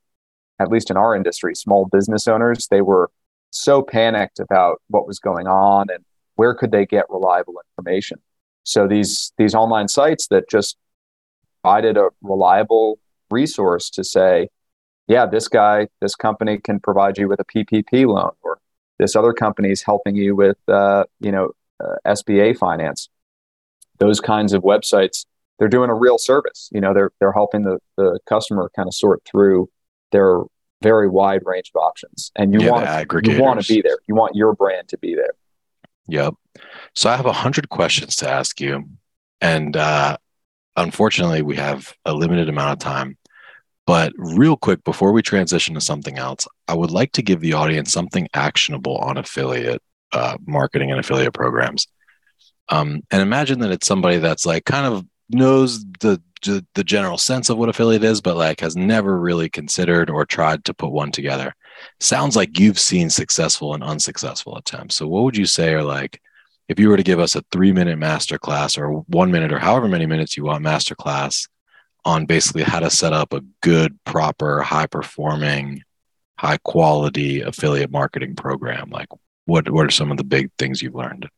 at 0.58 0.68
least 0.68 0.90
in 0.90 0.96
our 0.96 1.16
industry, 1.16 1.54
small 1.54 1.86
business 1.86 2.28
owners, 2.28 2.68
they 2.68 2.82
were 2.82 3.10
so 3.50 3.82
panicked 3.82 4.38
about 4.38 4.80
what 4.88 5.06
was 5.06 5.18
going 5.18 5.46
on 5.46 5.86
and 5.90 6.04
where 6.36 6.54
could 6.54 6.70
they 6.70 6.86
get 6.86 7.04
reliable 7.10 7.54
information. 7.70 8.18
So 8.62 8.86
these 8.86 9.32
these 9.36 9.54
online 9.54 9.88
sites 9.88 10.28
that 10.28 10.48
just 10.48 10.76
provided 11.62 11.96
a 11.96 12.08
reliable 12.22 12.98
resource 13.30 13.90
to 13.90 14.04
say, 14.04 14.48
yeah, 15.06 15.26
this 15.26 15.48
guy, 15.48 15.88
this 16.00 16.14
company 16.14 16.58
can 16.58 16.80
provide 16.80 17.18
you 17.18 17.28
with 17.28 17.40
a 17.40 17.44
PPP 17.44 18.06
loan, 18.06 18.32
or 18.42 18.58
this 18.98 19.16
other 19.16 19.32
company 19.32 19.70
is 19.70 19.82
helping 19.82 20.14
you 20.14 20.36
with, 20.36 20.58
uh, 20.68 21.04
you 21.20 21.32
know, 21.32 21.50
uh, 21.82 21.96
SBA 22.06 22.56
finance. 22.56 23.08
Those 23.98 24.20
kinds 24.20 24.52
of 24.52 24.62
websites, 24.62 25.26
they're 25.58 25.68
doing 25.68 25.90
a 25.90 25.94
real 25.94 26.18
service. 26.18 26.70
You 26.72 26.80
know, 26.80 26.94
they're 26.94 27.10
they're 27.18 27.32
helping 27.32 27.62
the 27.62 27.78
the 27.96 28.18
customer 28.26 28.70
kind 28.74 28.86
of 28.86 28.94
sort 28.94 29.22
through 29.24 29.68
their 30.12 30.40
very 30.82 31.08
wide 31.08 31.42
range 31.44 31.70
of 31.74 31.80
options, 31.80 32.30
and 32.36 32.52
you 32.52 32.60
yeah, 32.60 32.70
want 32.70 33.26
you 33.26 33.40
want 33.40 33.62
to 33.62 33.74
be 33.74 33.82
there. 33.82 33.98
You 34.06 34.14
want 34.14 34.34
your 34.34 34.54
brand 34.54 34.88
to 34.88 34.98
be 34.98 35.14
there. 35.14 35.32
Yep. 36.08 36.34
So 36.94 37.10
I 37.10 37.16
have 37.16 37.26
a 37.26 37.32
hundred 37.32 37.68
questions 37.68 38.16
to 38.16 38.28
ask 38.28 38.60
you, 38.60 38.88
and 39.40 39.76
uh, 39.76 40.16
unfortunately, 40.76 41.42
we 41.42 41.56
have 41.56 41.94
a 42.04 42.14
limited 42.14 42.48
amount 42.48 42.72
of 42.72 42.78
time. 42.78 43.16
But 43.86 44.12
real 44.16 44.56
quick, 44.56 44.84
before 44.84 45.12
we 45.12 45.22
transition 45.22 45.74
to 45.74 45.80
something 45.80 46.18
else, 46.18 46.46
I 46.68 46.74
would 46.74 46.90
like 46.90 47.12
to 47.12 47.22
give 47.22 47.40
the 47.40 47.54
audience 47.54 47.92
something 47.92 48.28
actionable 48.34 48.96
on 48.98 49.16
affiliate 49.16 49.82
uh, 50.12 50.36
marketing 50.46 50.90
and 50.90 51.00
affiliate 51.00 51.32
programs. 51.32 51.86
Um, 52.68 53.02
and 53.10 53.20
imagine 53.20 53.60
that 53.60 53.72
it's 53.72 53.86
somebody 53.86 54.18
that's 54.18 54.46
like 54.46 54.64
kind 54.64 54.86
of 54.86 55.04
knows 55.28 55.84
the 56.00 56.22
the 56.42 56.84
general 56.84 57.18
sense 57.18 57.50
of 57.50 57.58
what 57.58 57.68
affiliate 57.68 58.04
is, 58.04 58.20
but 58.20 58.36
like 58.36 58.60
has 58.60 58.76
never 58.76 59.18
really 59.18 59.48
considered 59.48 60.10
or 60.10 60.24
tried 60.24 60.64
to 60.64 60.74
put 60.74 60.92
one 60.92 61.12
together. 61.12 61.54
Sounds 61.98 62.36
like 62.36 62.58
you've 62.58 62.78
seen 62.78 63.10
successful 63.10 63.74
and 63.74 63.82
unsuccessful 63.82 64.56
attempts. 64.56 64.96
So, 64.96 65.06
what 65.06 65.24
would 65.24 65.36
you 65.36 65.46
say 65.46 65.74
are 65.74 65.84
like 65.84 66.20
if 66.68 66.78
you 66.78 66.88
were 66.88 66.96
to 66.96 67.02
give 67.02 67.18
us 67.18 67.34
a 67.34 67.44
three 67.50 67.72
minute 67.72 67.98
masterclass 67.98 68.78
or 68.78 69.00
one 69.08 69.30
minute 69.30 69.52
or 69.52 69.58
however 69.58 69.88
many 69.88 70.06
minutes 70.06 70.36
you 70.36 70.44
want 70.44 70.64
masterclass 70.64 71.48
on 72.04 72.26
basically 72.26 72.62
how 72.62 72.80
to 72.80 72.90
set 72.90 73.12
up 73.12 73.32
a 73.32 73.42
good, 73.60 73.98
proper, 74.04 74.62
high 74.62 74.86
performing, 74.86 75.82
high 76.38 76.58
quality 76.58 77.40
affiliate 77.40 77.90
marketing 77.90 78.34
program, 78.34 78.88
like 78.90 79.08
what, 79.46 79.68
what 79.68 79.86
are 79.86 79.90
some 79.90 80.10
of 80.10 80.16
the 80.16 80.24
big 80.24 80.50
things 80.58 80.80
you've 80.80 80.94
learned? 80.94 81.28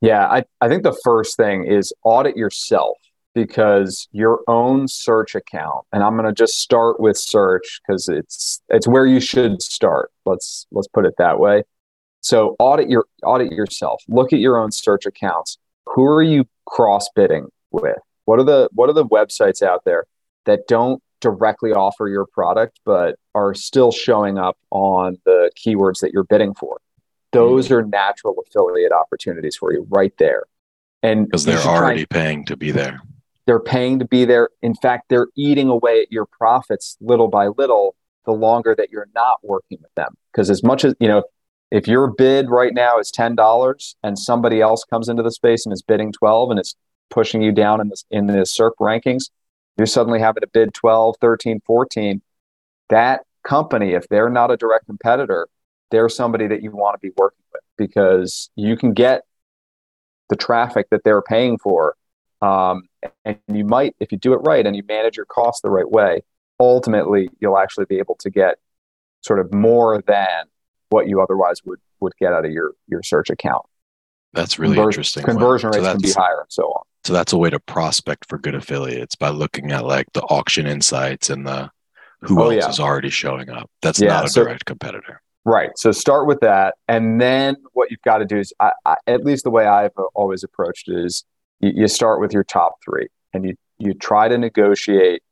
Yeah, 0.00 0.26
I, 0.26 0.44
I 0.60 0.68
think 0.68 0.84
the 0.84 0.98
first 1.04 1.36
thing 1.36 1.64
is 1.64 1.92
audit 2.04 2.36
yourself 2.36 2.96
because 3.46 4.08
your 4.12 4.40
own 4.48 4.88
search 4.88 5.34
account 5.34 5.84
and 5.92 6.02
i'm 6.02 6.16
going 6.16 6.26
to 6.26 6.32
just 6.32 6.60
start 6.60 6.98
with 7.00 7.16
search 7.16 7.80
because 7.86 8.08
it's 8.08 8.60
it's 8.68 8.86
where 8.86 9.06
you 9.06 9.20
should 9.20 9.62
start. 9.62 10.10
Let's 10.24 10.66
let's 10.70 10.88
put 10.88 11.06
it 11.06 11.14
that 11.18 11.38
way. 11.38 11.62
So 12.20 12.56
audit 12.58 12.88
your 12.88 13.06
audit 13.22 13.52
yourself. 13.52 14.02
Look 14.08 14.32
at 14.32 14.38
your 14.38 14.58
own 14.58 14.72
search 14.72 15.06
accounts. 15.06 15.58
Who 15.86 16.04
are 16.04 16.22
you 16.22 16.46
cross 16.66 17.08
bidding 17.14 17.48
with? 17.70 17.98
What 18.24 18.38
are 18.38 18.44
the 18.44 18.68
what 18.72 18.90
are 18.90 18.94
the 18.94 19.06
websites 19.06 19.62
out 19.62 19.84
there 19.84 20.04
that 20.44 20.66
don't 20.68 21.02
directly 21.20 21.72
offer 21.72 22.08
your 22.08 22.26
product 22.26 22.80
but 22.84 23.16
are 23.34 23.54
still 23.54 23.90
showing 23.90 24.38
up 24.38 24.56
on 24.70 25.16
the 25.24 25.50
keywords 25.56 26.00
that 26.00 26.12
you're 26.12 26.24
bidding 26.24 26.54
for? 26.54 26.78
Those 27.32 27.66
mm-hmm. 27.66 27.74
are 27.74 27.82
natural 27.82 28.36
affiliate 28.46 28.92
opportunities 28.92 29.56
for 29.56 29.72
you 29.72 29.86
right 29.90 30.12
there. 30.18 30.44
And 31.02 31.26
because 31.26 31.44
they're 31.44 31.58
already 31.58 32.06
paying 32.06 32.44
to 32.46 32.56
be 32.56 32.72
there 32.72 33.00
they're 33.48 33.58
paying 33.58 33.98
to 33.98 34.04
be 34.04 34.26
there. 34.26 34.50
In 34.60 34.74
fact, 34.74 35.08
they're 35.08 35.28
eating 35.34 35.70
away 35.70 36.02
at 36.02 36.12
your 36.12 36.26
profits 36.26 36.98
little 37.00 37.28
by 37.28 37.46
little 37.46 37.96
the 38.26 38.32
longer 38.32 38.74
that 38.76 38.90
you're 38.90 39.08
not 39.14 39.38
working 39.42 39.78
with 39.80 39.94
them. 39.94 40.14
Because 40.30 40.50
as 40.50 40.62
much 40.62 40.84
as, 40.84 40.94
you 41.00 41.08
know, 41.08 41.22
if 41.70 41.88
your 41.88 42.08
bid 42.08 42.50
right 42.50 42.74
now 42.74 42.98
is 42.98 43.10
$10 43.10 43.94
and 44.02 44.18
somebody 44.18 44.60
else 44.60 44.84
comes 44.84 45.08
into 45.08 45.22
the 45.22 45.32
space 45.32 45.64
and 45.64 45.72
is 45.72 45.80
bidding 45.80 46.12
12 46.12 46.50
and 46.50 46.60
it's 46.60 46.74
pushing 47.08 47.40
you 47.40 47.50
down 47.50 47.80
in 47.80 47.88
the, 47.88 48.02
in 48.10 48.26
the 48.26 48.44
SERP 48.44 48.72
rankings, 48.82 49.30
you're 49.78 49.86
suddenly 49.86 50.20
having 50.20 50.42
to 50.42 50.46
bid 50.46 50.74
12, 50.74 51.16
13, 51.18 51.62
14. 51.66 52.20
That 52.90 53.22
company, 53.44 53.94
if 53.94 54.06
they're 54.08 54.28
not 54.28 54.50
a 54.50 54.58
direct 54.58 54.84
competitor, 54.84 55.48
they're 55.90 56.10
somebody 56.10 56.48
that 56.48 56.62
you 56.62 56.70
want 56.70 57.00
to 57.00 57.00
be 57.00 57.14
working 57.16 57.44
with 57.54 57.62
because 57.78 58.50
you 58.56 58.76
can 58.76 58.92
get 58.92 59.22
the 60.28 60.36
traffic 60.36 60.90
that 60.90 61.02
they're 61.02 61.22
paying 61.22 61.56
for 61.56 61.94
um, 62.40 62.82
and 63.24 63.38
you 63.48 63.64
might, 63.64 63.96
if 64.00 64.12
you 64.12 64.18
do 64.18 64.32
it 64.32 64.38
right 64.38 64.66
and 64.66 64.76
you 64.76 64.82
manage 64.88 65.16
your 65.16 65.26
costs 65.26 65.60
the 65.62 65.70
right 65.70 65.90
way, 65.90 66.22
ultimately 66.60 67.28
you'll 67.40 67.58
actually 67.58 67.86
be 67.86 67.98
able 67.98 68.16
to 68.20 68.30
get 68.30 68.56
sort 69.22 69.40
of 69.40 69.52
more 69.52 70.02
than 70.06 70.44
what 70.90 71.08
you 71.08 71.20
otherwise 71.20 71.64
would 71.64 71.80
would 72.00 72.14
get 72.18 72.32
out 72.32 72.44
of 72.44 72.52
your 72.52 72.72
your 72.86 73.02
search 73.02 73.30
account. 73.30 73.64
That's 74.32 74.58
really 74.58 74.78
interesting. 74.78 75.24
Conversion 75.24 75.70
rates 75.70 75.86
can 75.86 76.00
be 76.00 76.12
higher 76.12 76.40
and 76.40 76.50
so 76.50 76.64
on. 76.64 76.82
So 77.04 77.12
that's 77.12 77.32
a 77.32 77.38
way 77.38 77.50
to 77.50 77.58
prospect 77.58 78.28
for 78.28 78.38
good 78.38 78.54
affiliates 78.54 79.14
by 79.14 79.30
looking 79.30 79.72
at 79.72 79.84
like 79.84 80.12
the 80.12 80.22
auction 80.22 80.66
insights 80.66 81.30
and 81.30 81.46
the 81.46 81.70
who 82.20 82.40
oh, 82.40 82.50
else 82.50 82.54
yeah. 82.54 82.68
is 82.68 82.80
already 82.80 83.10
showing 83.10 83.48
up. 83.48 83.70
That's 83.80 84.00
yeah, 84.00 84.08
not 84.08 84.26
a 84.26 84.28
so, 84.28 84.44
direct 84.44 84.64
competitor. 84.64 85.22
Right. 85.44 85.70
So 85.76 85.92
start 85.92 86.26
with 86.26 86.40
that, 86.40 86.74
and 86.88 87.20
then 87.20 87.56
what 87.72 87.90
you've 87.90 88.02
got 88.02 88.18
to 88.18 88.26
do 88.26 88.36
is, 88.38 88.52
I, 88.60 88.72
I, 88.84 88.96
at 89.06 89.24
least 89.24 89.44
the 89.44 89.50
way 89.50 89.66
I've 89.66 89.96
always 90.14 90.44
approached 90.44 90.88
it 90.88 91.04
is, 91.04 91.24
you, 91.60 91.72
you 91.74 91.88
start 91.88 92.20
with 92.20 92.32
your 92.32 92.44
top 92.44 92.76
three 92.84 93.08
and 93.32 93.44
you, 93.44 93.56
you 93.78 93.94
try 93.94 94.28
to 94.28 94.38
negotiate 94.38 95.22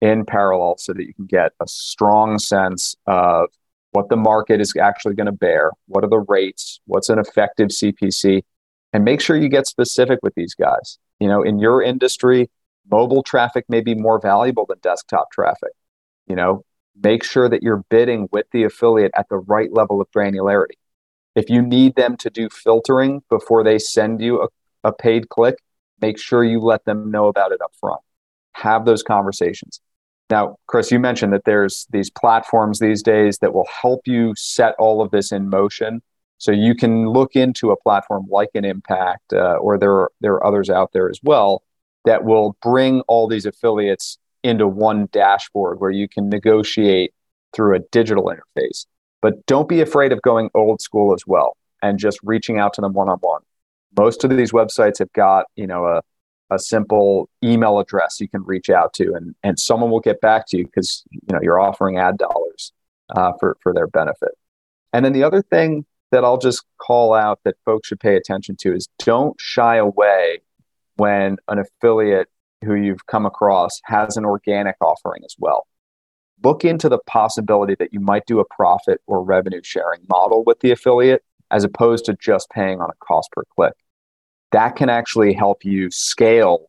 in 0.00 0.24
parallel 0.24 0.76
so 0.78 0.92
that 0.92 1.06
you 1.06 1.14
can 1.14 1.26
get 1.26 1.52
a 1.60 1.66
strong 1.66 2.38
sense 2.38 2.94
of 3.06 3.48
what 3.92 4.08
the 4.10 4.16
market 4.16 4.60
is 4.60 4.74
actually 4.76 5.14
going 5.14 5.26
to 5.26 5.32
bear, 5.32 5.72
what 5.86 6.04
are 6.04 6.10
the 6.10 6.24
rates, 6.28 6.80
what's 6.86 7.08
an 7.08 7.18
effective 7.18 7.68
CPC, 7.68 8.42
and 8.92 9.04
make 9.04 9.20
sure 9.20 9.36
you 9.36 9.48
get 9.48 9.66
specific 9.66 10.18
with 10.22 10.34
these 10.34 10.54
guys. 10.54 10.98
You 11.18 11.28
know, 11.28 11.42
in 11.42 11.58
your 11.58 11.82
industry, 11.82 12.50
mobile 12.90 13.22
traffic 13.22 13.64
may 13.68 13.80
be 13.80 13.94
more 13.94 14.20
valuable 14.20 14.66
than 14.66 14.78
desktop 14.82 15.30
traffic. 15.32 15.72
You 16.26 16.36
know, 16.36 16.64
make 17.02 17.24
sure 17.24 17.48
that 17.48 17.62
you're 17.62 17.84
bidding 17.88 18.28
with 18.32 18.46
the 18.52 18.64
affiliate 18.64 19.12
at 19.16 19.28
the 19.28 19.38
right 19.38 19.72
level 19.72 20.00
of 20.00 20.08
granularity. 20.14 20.76
If 21.34 21.50
you 21.50 21.62
need 21.62 21.96
them 21.96 22.16
to 22.18 22.30
do 22.30 22.48
filtering 22.50 23.22
before 23.28 23.62
they 23.62 23.78
send 23.78 24.20
you 24.20 24.42
a, 24.42 24.48
a 24.84 24.92
paid 24.92 25.28
click, 25.28 25.56
make 26.00 26.18
sure 26.18 26.44
you 26.44 26.60
let 26.60 26.84
them 26.84 27.10
know 27.10 27.26
about 27.26 27.52
it 27.52 27.60
up 27.60 27.72
front. 27.80 28.00
Have 28.52 28.84
those 28.84 29.02
conversations. 29.02 29.80
Now, 30.28 30.56
Chris, 30.66 30.90
you 30.90 30.98
mentioned 30.98 31.32
that 31.32 31.44
there's 31.44 31.86
these 31.90 32.10
platforms 32.10 32.80
these 32.80 33.02
days 33.02 33.38
that 33.38 33.54
will 33.54 33.68
help 33.82 34.00
you 34.06 34.34
set 34.36 34.74
all 34.78 35.00
of 35.00 35.10
this 35.10 35.30
in 35.30 35.48
motion. 35.48 36.02
So 36.38 36.50
you 36.52 36.74
can 36.74 37.08
look 37.08 37.36
into 37.36 37.70
a 37.70 37.76
platform 37.76 38.26
like 38.28 38.50
an 38.54 38.64
Impact, 38.64 39.32
uh, 39.32 39.56
or 39.56 39.78
there 39.78 39.92
are, 39.92 40.10
there 40.20 40.34
are 40.34 40.46
others 40.46 40.68
out 40.68 40.92
there 40.92 41.08
as 41.08 41.20
well 41.22 41.62
that 42.04 42.24
will 42.24 42.56
bring 42.62 43.00
all 43.02 43.28
these 43.28 43.46
affiliates 43.46 44.18
into 44.42 44.66
one 44.66 45.08
dashboard 45.12 45.80
where 45.80 45.90
you 45.90 46.08
can 46.08 46.28
negotiate 46.28 47.12
through 47.52 47.76
a 47.76 47.80
digital 47.90 48.24
interface. 48.24 48.86
But 49.22 49.46
don't 49.46 49.68
be 49.68 49.80
afraid 49.80 50.12
of 50.12 50.22
going 50.22 50.50
old 50.54 50.80
school 50.80 51.14
as 51.14 51.26
well 51.26 51.56
and 51.82 51.98
just 51.98 52.18
reaching 52.22 52.58
out 52.58 52.74
to 52.74 52.80
them 52.80 52.92
one 52.92 53.08
on 53.08 53.18
one 53.18 53.42
most 53.96 54.24
of 54.24 54.30
these 54.30 54.52
websites 54.52 54.98
have 54.98 55.12
got 55.12 55.46
you 55.56 55.66
know 55.66 55.86
a, 55.86 56.02
a 56.50 56.58
simple 56.58 57.28
email 57.42 57.78
address 57.78 58.20
you 58.20 58.28
can 58.28 58.42
reach 58.44 58.70
out 58.70 58.92
to 58.94 59.14
and, 59.14 59.34
and 59.42 59.58
someone 59.58 59.90
will 59.90 60.00
get 60.00 60.20
back 60.20 60.46
to 60.48 60.58
you 60.58 60.64
because 60.64 61.04
you 61.10 61.20
know 61.32 61.40
you're 61.42 61.60
offering 61.60 61.98
ad 61.98 62.18
dollars 62.18 62.72
uh, 63.10 63.32
for, 63.38 63.56
for 63.62 63.72
their 63.72 63.86
benefit. 63.86 64.32
And 64.92 65.04
then 65.04 65.12
the 65.12 65.22
other 65.22 65.42
thing 65.42 65.84
that 66.12 66.24
i'll 66.24 66.38
just 66.38 66.64
call 66.78 67.14
out 67.14 67.40
that 67.44 67.56
folks 67.64 67.88
should 67.88 67.98
pay 67.98 68.16
attention 68.16 68.56
to 68.56 68.72
is 68.72 68.88
don't 69.00 69.34
shy 69.40 69.76
away 69.76 70.40
when 70.96 71.36
an 71.48 71.58
affiliate 71.58 72.28
who 72.64 72.74
you've 72.74 73.06
come 73.06 73.26
across 73.26 73.80
has 73.84 74.16
an 74.16 74.24
organic 74.24 74.76
offering 74.80 75.22
as 75.24 75.34
well. 75.38 75.66
Look 76.42 76.64
into 76.64 76.88
the 76.88 76.98
possibility 77.06 77.74
that 77.78 77.92
you 77.92 78.00
might 78.00 78.26
do 78.26 78.40
a 78.40 78.44
profit 78.44 79.00
or 79.06 79.22
revenue 79.22 79.60
sharing 79.62 80.00
model 80.08 80.44
with 80.44 80.60
the 80.60 80.70
affiliate 80.70 81.24
as 81.50 81.64
opposed 81.64 82.04
to 82.06 82.16
just 82.20 82.50
paying 82.50 82.80
on 82.80 82.90
a 82.90 83.04
cost 83.04 83.30
per 83.32 83.42
click 83.54 83.74
that 84.52 84.76
can 84.76 84.88
actually 84.88 85.32
help 85.32 85.64
you 85.64 85.90
scale. 85.90 86.66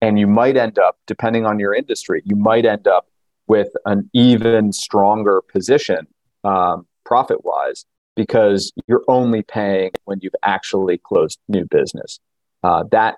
And 0.00 0.18
you 0.18 0.26
might 0.26 0.56
end 0.56 0.78
up, 0.78 0.98
depending 1.06 1.46
on 1.46 1.58
your 1.58 1.74
industry, 1.74 2.22
you 2.24 2.36
might 2.36 2.66
end 2.66 2.86
up 2.86 3.06
with 3.46 3.68
an 3.86 4.08
even 4.12 4.72
stronger 4.72 5.42
position 5.52 6.06
um, 6.44 6.86
profit 7.04 7.44
wise 7.44 7.84
because 8.16 8.72
you're 8.86 9.04
only 9.08 9.42
paying 9.42 9.90
when 10.04 10.18
you've 10.22 10.34
actually 10.42 10.98
closed 10.98 11.38
new 11.48 11.64
business. 11.64 12.20
Uh, 12.62 12.84
that 12.90 13.16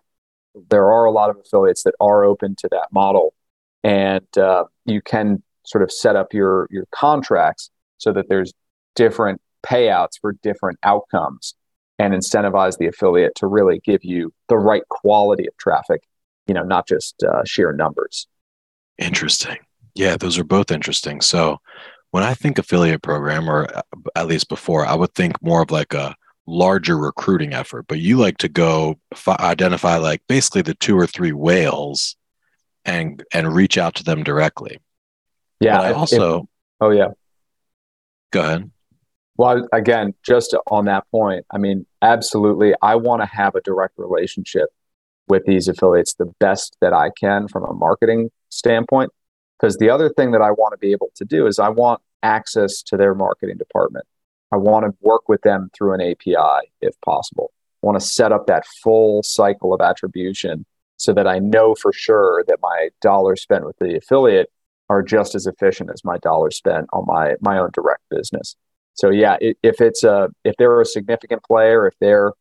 there 0.71 0.91
are 0.91 1.05
a 1.05 1.11
lot 1.11 1.29
of 1.29 1.37
affiliates 1.37 1.83
that 1.83 1.95
are 2.01 2.25
open 2.25 2.57
to 2.57 2.69
that 2.71 2.89
model, 2.93 3.35
and 3.85 4.27
uh, 4.39 4.65
you 4.85 5.03
can 5.03 5.43
sort 5.65 5.83
of 5.83 5.93
set 5.93 6.17
up 6.17 6.33
your 6.33 6.67
your 6.71 6.87
contracts 6.93 7.71
so 7.99 8.13
that 8.13 8.29
there's 8.29 8.53
different 8.95 9.41
payouts 9.63 10.19
for 10.21 10.33
different 10.43 10.79
outcomes 10.83 11.55
and 11.99 12.12
incentivize 12.12 12.79
the 12.79 12.87
affiliate 12.87 13.35
to 13.37 13.47
really 13.47 13.81
give 13.85 14.05
you 14.05 14.33
the 14.49 14.59
right 14.59 14.87
quality 14.88 15.47
of 15.47 15.57
traffic, 15.57 16.03
you 16.47 16.55
know, 16.55 16.62
not 16.62 16.87
just 16.87 17.23
uh, 17.23 17.43
sheer 17.45 17.73
numbers. 17.73 18.26
Interesting. 18.99 19.59
Yeah, 19.95 20.17
those 20.17 20.38
are 20.38 20.45
both 20.45 20.71
interesting. 20.71 21.21
So 21.21 21.59
when 22.11 22.23
I 22.23 22.35
think 22.35 22.59
affiliate 22.59 23.03
program, 23.03 23.49
or 23.49 23.67
uh, 23.75 23.83
at 24.15 24.26
least 24.26 24.49
before, 24.49 24.87
I 24.87 24.95
would 24.95 25.15
think 25.15 25.43
more 25.43 25.62
of 25.62 25.71
like 25.71 25.95
a 25.95 26.15
larger 26.47 26.97
recruiting 26.97 27.53
effort, 27.53 27.87
but 27.88 27.99
you 27.99 28.19
like 28.19 28.38
to 28.38 28.49
go 28.49 28.99
f- 29.12 29.29
identify 29.41 29.97
like 29.97 30.23
basically 30.29 30.62
the 30.62 30.75
two 30.75 30.99
or 30.99 31.07
three 31.07 31.33
whales 31.33 32.17
and 32.85 33.25
and 33.33 33.53
reach 33.53 33.79
out 33.79 33.95
to 33.97 34.05
them 34.05 34.23
directly. 34.23 34.79
Yeah. 35.61 35.79
But 35.79 35.87
I 35.87 35.93
also. 35.93 36.37
If, 36.37 36.47
oh 36.81 36.91
yeah. 36.91 37.09
Go 38.31 38.43
ahead. 38.43 38.71
Well, 39.38 39.69
again, 39.73 40.14
just 40.23 40.57
on 40.69 40.87
that 40.87 41.05
point, 41.11 41.45
I 41.50 41.59
mean, 41.59 41.87
absolutely, 42.00 42.75
I 42.83 42.95
want 42.95 43.23
to 43.23 43.26
have 43.26 43.55
a 43.55 43.61
direct 43.61 43.95
relationship 43.99 44.71
with 45.28 45.45
these 45.45 45.69
affiliates 45.69 46.14
the 46.14 46.33
best 46.40 46.76
that 46.81 46.93
I 46.93 47.11
can 47.19 47.49
from 47.49 47.64
a 47.64 47.75
marketing 47.75 48.31
standpoint. 48.49 49.11
Because 49.59 49.76
the 49.76 49.90
other 49.90 50.09
thing 50.11 50.33
that 50.33 50.43
I 50.43 50.50
want 50.50 50.73
to 50.73 50.78
be 50.78 50.93
able 50.93 51.11
to 51.16 51.25
do 51.25 51.47
is 51.47 51.59
I 51.59 51.71
want 51.71 52.00
access 52.23 52.83
to 52.83 52.97
their 52.97 53.14
marketing 53.14 53.57
department. 53.57 54.07
I 54.52 54.57
want 54.57 54.85
to 54.85 54.95
work 55.00 55.28
with 55.28 55.43
them 55.43 55.71
through 55.76 55.95
an 55.95 56.00
API 56.00 56.71
if 56.81 56.95
possible. 57.05 57.52
I 57.83 57.87
want 57.87 58.00
to 58.00 58.07
set 58.07 58.33
up 58.33 58.47
that 58.47 58.66
full 58.83 59.23
cycle 59.23 59.75
of 59.75 59.81
attribution 59.81 60.64
so 60.99 61.12
that 61.12 61.26
I 61.26 61.38
know 61.38 61.75
for 61.75 61.93
sure 61.93 62.45
that 62.49 62.59
my 62.62 62.90
dollars 63.00 63.43
spent 63.43 63.66
with 63.66 63.76
the 63.78 63.97
affiliate 63.97 64.50
are 64.88 65.02
just 65.02 65.35
as 65.35 65.47
efficient 65.47 65.90
as 65.93 66.05
my 66.05 66.19
dollars 66.19 66.57
spent 66.57 66.87
on 66.93 67.05
my 67.07 67.35
my 67.40 67.59
own 67.59 67.71
direct 67.73 68.02
business. 68.11 68.57
So 68.97 69.11
yeah, 69.11 69.37
if 69.41 69.81
it's 69.81 70.05
a 70.05 70.31
if 70.45 70.57
they're 70.57 70.81
a 70.81 70.87
significant 70.87 71.43
player, 71.45 71.87
if 71.87 71.95
they're 72.00 72.33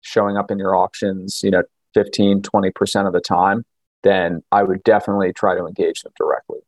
showing 0.00 0.36
up 0.36 0.50
in 0.50 0.58
your 0.58 0.76
auctions, 0.76 1.42
you 1.42 1.50
know, 1.50 1.64
15, 1.94 2.42
20% 2.42 3.06
of 3.06 3.12
the 3.12 3.20
time, 3.20 3.64
then 4.02 4.42
I 4.52 4.62
would 4.62 4.84
definitely 4.84 5.32
try 5.32 5.56
to 5.56 5.66
engage 5.66 6.02
them 6.02 6.12
directly. 6.16 6.60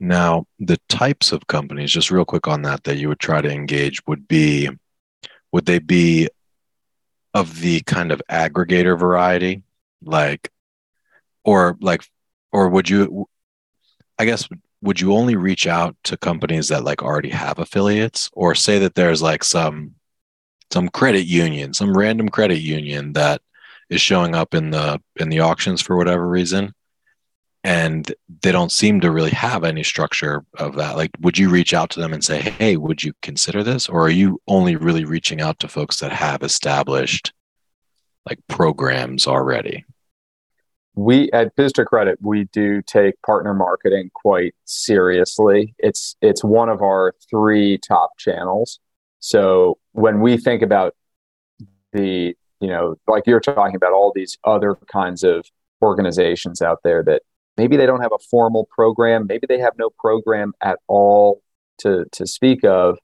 Now, 0.00 0.46
the 0.58 0.78
types 0.88 1.30
of 1.30 1.46
companies, 1.46 1.92
just 1.92 2.10
real 2.10 2.24
quick 2.24 2.48
on 2.48 2.62
that, 2.62 2.82
that 2.84 2.96
you 2.96 3.08
would 3.08 3.20
try 3.20 3.40
to 3.40 3.48
engage 3.48 4.04
would 4.08 4.26
be, 4.26 4.68
would 5.52 5.66
they 5.66 5.78
be 5.78 6.28
of 7.34 7.60
the 7.60 7.80
kind 7.82 8.10
of 8.10 8.20
aggregator 8.28 8.98
variety, 8.98 9.62
like, 10.02 10.50
or 11.44 11.76
like, 11.80 12.04
or 12.50 12.68
would 12.68 12.90
you? 12.90 13.28
I 14.18 14.24
guess 14.24 14.48
would 14.82 15.00
you 15.00 15.14
only 15.14 15.36
reach 15.36 15.66
out 15.66 15.96
to 16.04 16.16
companies 16.16 16.68
that 16.68 16.84
like 16.84 17.02
already 17.02 17.30
have 17.30 17.58
affiliates, 17.58 18.30
or 18.34 18.54
say 18.54 18.78
that 18.80 18.94
there's 18.94 19.22
like 19.22 19.44
some 19.44 19.94
some 20.72 20.88
credit 20.88 21.26
union, 21.26 21.74
some 21.74 21.96
random 21.96 22.28
credit 22.28 22.58
union 22.58 23.12
that 23.14 23.40
is 23.90 24.00
showing 24.00 24.34
up 24.34 24.54
in 24.54 24.70
the 24.70 25.00
in 25.16 25.28
the 25.28 25.40
auctions 25.40 25.80
for 25.80 25.96
whatever 25.96 26.28
reason 26.28 26.74
and 27.64 28.12
they 28.42 28.50
don't 28.50 28.72
seem 28.72 29.00
to 29.00 29.12
really 29.12 29.30
have 29.30 29.64
any 29.64 29.84
structure 29.84 30.44
of 30.58 30.76
that. 30.76 30.96
Like 30.96 31.10
would 31.20 31.38
you 31.38 31.48
reach 31.48 31.74
out 31.74 31.90
to 31.90 32.00
them 32.00 32.12
and 32.12 32.24
say 32.24 32.40
hey 32.40 32.76
would 32.76 33.02
you 33.02 33.12
consider 33.22 33.62
this? 33.62 33.88
Or 33.88 34.02
are 34.02 34.10
you 34.10 34.40
only 34.48 34.76
really 34.76 35.04
reaching 35.04 35.40
out 35.40 35.58
to 35.60 35.68
folks 35.68 36.00
that 36.00 36.12
have 36.12 36.42
established 36.42 37.32
like 38.28 38.38
programs 38.48 39.26
already 39.26 39.84
we 40.94 41.30
at 41.32 41.56
Biz2Credit 41.56 42.16
we 42.20 42.44
do 42.52 42.82
take 42.82 43.20
partner 43.22 43.54
marketing 43.54 44.10
quite 44.14 44.54
seriously. 44.64 45.74
It's 45.78 46.16
it's 46.20 46.44
one 46.44 46.68
of 46.68 46.82
our 46.82 47.14
three 47.30 47.78
top 47.78 48.10
channels. 48.18 48.78
So 49.20 49.78
when 49.92 50.20
we 50.20 50.36
think 50.36 50.62
about 50.62 50.94
the 51.92 52.34
you 52.60 52.68
know 52.68 52.96
like 53.06 53.26
you're 53.26 53.40
talking 53.40 53.76
about 53.76 53.92
all 53.92 54.12
these 54.14 54.38
other 54.44 54.76
kinds 54.90 55.22
of 55.22 55.46
organizations 55.82 56.62
out 56.62 56.78
there 56.84 57.02
that 57.02 57.22
maybe 57.56 57.76
they 57.76 57.86
don't 57.86 58.00
have 58.00 58.12
a 58.12 58.18
formal 58.30 58.66
program 58.70 59.26
maybe 59.26 59.46
they 59.46 59.58
have 59.58 59.74
no 59.78 59.90
program 59.98 60.52
at 60.62 60.78
all 60.86 61.42
to 61.78 62.06
to 62.12 62.26
speak 62.26 62.64
of 62.64 62.98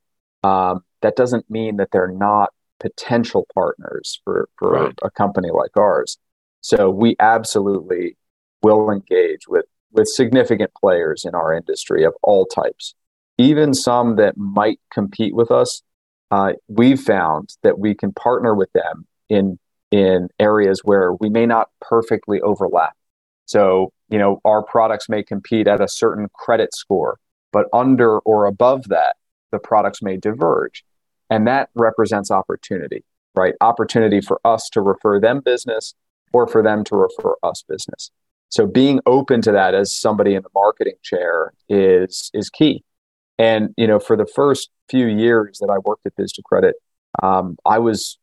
um, 0.44 0.80
that 1.02 1.16
doesn't 1.16 1.50
mean 1.50 1.76
that 1.76 1.88
they're 1.90 2.10
not 2.10 2.50
potential 2.80 3.46
partners 3.52 4.20
for 4.24 4.48
for 4.56 4.70
right. 4.70 4.94
a 5.02 5.10
company 5.10 5.50
like 5.50 5.76
ours 5.76 6.16
so 6.60 6.90
we 6.90 7.16
absolutely 7.20 8.16
will 8.62 8.90
engage 8.90 9.48
with 9.48 9.64
with 9.92 10.06
significant 10.06 10.70
players 10.78 11.24
in 11.24 11.34
our 11.34 11.52
industry 11.52 12.04
of 12.04 12.14
all 12.22 12.46
types 12.46 12.94
even 13.38 13.72
some 13.72 14.16
that 14.16 14.36
might 14.36 14.80
compete 14.92 15.34
with 15.34 15.50
us 15.50 15.82
uh, 16.30 16.52
we've 16.68 17.00
found 17.00 17.56
that 17.62 17.78
we 17.78 17.94
can 17.94 18.12
partner 18.12 18.54
with 18.54 18.70
them 18.72 19.06
in 19.28 19.58
in 19.90 20.28
areas 20.38 20.80
where 20.84 21.14
we 21.14 21.30
may 21.30 21.46
not 21.46 21.68
perfectly 21.80 22.40
overlap 22.42 22.94
so 23.46 23.92
you 24.08 24.18
know, 24.18 24.40
our 24.44 24.62
products 24.62 25.08
may 25.08 25.22
compete 25.22 25.68
at 25.68 25.80
a 25.80 25.88
certain 25.88 26.28
credit 26.32 26.74
score, 26.74 27.18
but 27.52 27.66
under 27.72 28.18
or 28.20 28.46
above 28.46 28.88
that, 28.88 29.16
the 29.52 29.58
products 29.58 30.02
may 30.02 30.16
diverge. 30.16 30.84
And 31.30 31.46
that 31.46 31.68
represents 31.74 32.30
opportunity, 32.30 33.04
right? 33.34 33.54
Opportunity 33.60 34.20
for 34.20 34.40
us 34.44 34.68
to 34.70 34.80
refer 34.80 35.20
them 35.20 35.40
business 35.40 35.94
or 36.32 36.46
for 36.46 36.62
them 36.62 36.84
to 36.84 36.96
refer 36.96 37.34
us 37.42 37.64
business. 37.68 38.10
So 38.50 38.66
being 38.66 39.00
open 39.06 39.42
to 39.42 39.52
that 39.52 39.74
as 39.74 39.94
somebody 39.94 40.34
in 40.34 40.42
the 40.42 40.48
marketing 40.54 40.96
chair 41.02 41.52
is 41.68 42.30
is 42.32 42.50
key. 42.50 42.84
And 43.38 43.74
you 43.76 43.86
know, 43.86 43.98
for 44.00 44.16
the 44.16 44.26
first 44.26 44.70
few 44.88 45.06
years 45.06 45.58
that 45.60 45.70
I 45.70 45.78
worked 45.78 46.06
at 46.06 46.16
Biz2Credit, 46.16 46.72
um, 47.22 47.56
I 47.66 47.78
was 47.78 48.18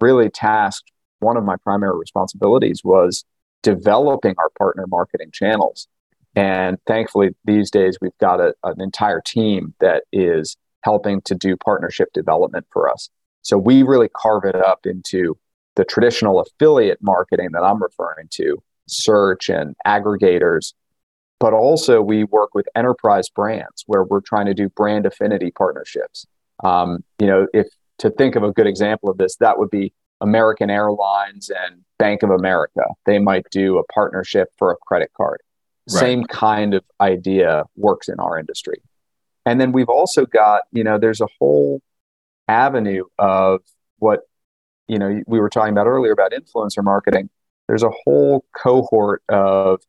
really 0.00 0.30
tasked. 0.30 0.90
One 1.20 1.36
of 1.36 1.44
my 1.44 1.56
primary 1.56 1.98
responsibilities 1.98 2.82
was 2.84 3.24
developing 3.62 4.34
our 4.38 4.50
partner 4.50 4.86
marketing 4.86 5.30
channels. 5.32 5.86
And 6.36 6.78
thankfully, 6.86 7.34
these 7.44 7.70
days 7.70 7.98
we've 8.00 8.16
got 8.20 8.40
a, 8.40 8.54
an 8.64 8.80
entire 8.80 9.20
team 9.20 9.74
that 9.80 10.04
is 10.12 10.56
helping 10.82 11.20
to 11.22 11.34
do 11.34 11.56
partnership 11.56 12.12
development 12.12 12.66
for 12.72 12.88
us. 12.88 13.10
So 13.42 13.58
we 13.58 13.82
really 13.82 14.08
carve 14.08 14.44
it 14.44 14.54
up 14.54 14.86
into 14.86 15.36
the 15.76 15.84
traditional 15.84 16.40
affiliate 16.40 16.98
marketing 17.02 17.50
that 17.52 17.62
I'm 17.62 17.82
referring 17.82 18.28
to, 18.32 18.62
search 18.86 19.48
and 19.48 19.74
aggregators. 19.86 20.74
But 21.38 21.54
also, 21.54 22.02
we 22.02 22.24
work 22.24 22.54
with 22.54 22.68
enterprise 22.76 23.30
brands 23.30 23.84
where 23.86 24.04
we're 24.04 24.20
trying 24.20 24.46
to 24.46 24.54
do 24.54 24.68
brand 24.68 25.06
affinity 25.06 25.50
partnerships. 25.50 26.26
Um, 26.62 27.02
you 27.18 27.26
know, 27.26 27.46
if 27.54 27.68
to 27.98 28.10
think 28.10 28.36
of 28.36 28.42
a 28.42 28.52
good 28.52 28.66
example 28.66 29.08
of 29.08 29.16
this, 29.16 29.36
that 29.36 29.58
would 29.58 29.70
be 29.70 29.92
American 30.20 30.68
Airlines 30.68 31.50
and 31.50 31.82
Bank 31.98 32.22
of 32.22 32.30
America. 32.30 32.82
They 33.06 33.18
might 33.18 33.46
do 33.50 33.78
a 33.78 33.84
partnership 33.84 34.48
for 34.58 34.70
a 34.70 34.76
credit 34.76 35.10
card. 35.16 35.40
Right. 35.90 36.00
Same 36.00 36.24
kind 36.24 36.74
of 36.74 36.84
idea 37.00 37.64
works 37.76 38.08
in 38.08 38.20
our 38.20 38.38
industry. 38.38 38.82
And 39.46 39.60
then 39.60 39.72
we've 39.72 39.88
also 39.88 40.26
got, 40.26 40.62
you 40.72 40.84
know, 40.84 40.98
there's 40.98 41.22
a 41.22 41.28
whole 41.38 41.80
avenue 42.48 43.04
of 43.18 43.60
what, 43.98 44.20
you 44.90 44.98
know, 44.98 45.22
we 45.26 45.38
were 45.38 45.48
talking 45.48 45.72
about 45.72 45.86
earlier 45.86 46.12
about 46.12 46.32
influencer 46.32 46.82
marketing. 46.82 47.30
There's 47.68 47.84
a 47.84 47.90
whole 48.04 48.44
cohort 48.56 49.22
of 49.28 49.80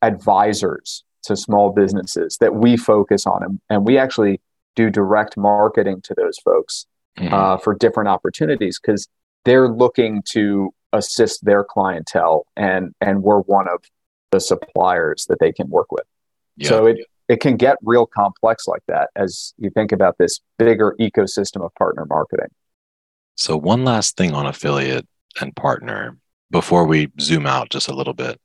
advisors 0.00 1.02
to 1.24 1.36
small 1.36 1.72
businesses 1.72 2.38
that 2.40 2.54
we 2.54 2.76
focus 2.76 3.26
on. 3.26 3.42
And, 3.42 3.60
and 3.68 3.84
we 3.84 3.98
actually 3.98 4.40
do 4.76 4.90
direct 4.90 5.36
marketing 5.36 6.02
to 6.02 6.14
those 6.14 6.38
folks 6.38 6.86
mm-hmm. 7.18 7.34
uh, 7.34 7.56
for 7.58 7.74
different 7.74 8.08
opportunities 8.08 8.78
because 8.80 9.08
they're 9.44 9.68
looking 9.68 10.22
to 10.30 10.72
assist 10.92 11.44
their 11.44 11.64
clientele 11.64 12.46
and 12.56 12.94
and 13.02 13.22
we're 13.22 13.40
one 13.40 13.68
of 13.68 13.82
the 14.30 14.40
suppliers 14.40 15.26
that 15.28 15.38
they 15.38 15.52
can 15.52 15.68
work 15.68 15.92
with 15.92 16.06
yeah. 16.56 16.68
so 16.68 16.86
it 16.86 16.96
it 17.28 17.40
can 17.40 17.58
get 17.58 17.76
real 17.82 18.06
complex 18.06 18.66
like 18.66 18.82
that 18.88 19.10
as 19.14 19.52
you 19.58 19.68
think 19.68 19.92
about 19.92 20.16
this 20.16 20.40
bigger 20.58 20.96
ecosystem 20.98 21.62
of 21.62 21.74
partner 21.74 22.06
marketing 22.08 22.48
so 23.38 23.56
one 23.56 23.84
last 23.84 24.16
thing 24.16 24.34
on 24.34 24.46
affiliate 24.46 25.06
and 25.40 25.54
partner 25.54 26.18
before 26.50 26.86
we 26.86 27.10
zoom 27.20 27.46
out 27.46 27.70
just 27.70 27.88
a 27.88 27.94
little 27.94 28.14
bit 28.14 28.40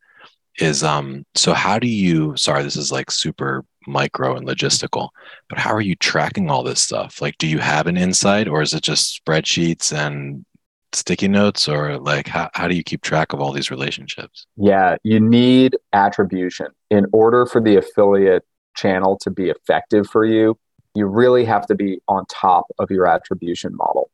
is 0.60 0.84
um 0.84 1.26
so 1.36 1.54
how 1.54 1.80
do 1.80 1.88
you 1.88 2.36
sorry 2.38 2.62
this 2.62 2.76
is 2.76 2.92
like 2.92 3.10
super 3.10 3.66
micro 3.88 4.36
and 4.36 4.48
logistical 4.48 5.10
but 5.50 5.58
how 5.58 5.74
are 5.74 5.82
you 5.82 5.96
tracking 5.96 6.50
all 6.50 6.64
this 6.64 6.80
stuff? 6.80 7.22
Like 7.22 7.38
do 7.38 7.48
you 7.48 7.60
have 7.60 7.88
an 7.88 7.98
insight 7.98 8.48
or 8.48 8.62
is 8.62 8.74
it 8.74 8.82
just 8.82 9.20
spreadsheets 9.24 9.92
and 9.92 10.46
sticky 10.94 11.28
notes 11.28 11.68
or 11.68 11.98
like 11.98 12.28
how, 12.28 12.50
how 12.54 12.68
do 12.68 12.76
you 12.76 12.84
keep 12.84 13.02
track 13.02 13.34
of 13.34 13.42
all 13.42 13.52
these 13.52 13.72
relationships? 13.72 14.46
Yeah 14.56 14.96
you 15.04 15.20
need 15.20 15.76
attribution. 15.92 16.68
In 16.92 17.08
order 17.12 17.46
for 17.48 17.60
the 17.60 17.78
affiliate 17.78 18.46
channel 18.76 19.18
to 19.22 19.32
be 19.32 19.50
effective 19.50 20.08
for 20.08 20.24
you 20.24 20.58
you 20.96 21.08
really 21.08 21.46
have 21.46 21.66
to 21.66 21.74
be 21.74 22.00
on 22.08 22.24
top 22.28 22.68
of 22.78 22.92
your 22.92 23.08
attribution 23.08 23.76
model 23.76 24.12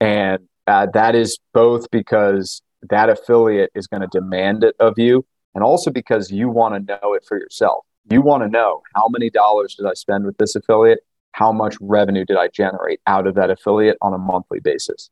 and 0.00 0.48
uh, 0.66 0.86
that 0.92 1.14
is 1.14 1.38
both 1.52 1.90
because 1.90 2.62
that 2.82 3.08
affiliate 3.08 3.70
is 3.74 3.86
going 3.86 4.02
to 4.02 4.08
demand 4.08 4.62
it 4.64 4.76
of 4.78 4.98
you 4.98 5.24
and 5.54 5.64
also 5.64 5.90
because 5.90 6.30
you 6.30 6.48
want 6.48 6.74
to 6.74 6.98
know 7.00 7.14
it 7.14 7.24
for 7.26 7.38
yourself. 7.38 7.84
You 8.10 8.22
want 8.22 8.42
to 8.42 8.48
know 8.48 8.82
how 8.94 9.08
many 9.08 9.30
dollars 9.30 9.74
did 9.74 9.86
i 9.86 9.94
spend 9.94 10.24
with 10.24 10.36
this 10.38 10.54
affiliate? 10.54 11.00
How 11.32 11.52
much 11.52 11.76
revenue 11.80 12.24
did 12.24 12.36
i 12.36 12.48
generate 12.48 13.00
out 13.06 13.26
of 13.26 13.34
that 13.34 13.50
affiliate 13.50 13.98
on 14.00 14.14
a 14.14 14.18
monthly 14.18 14.60
basis? 14.60 15.10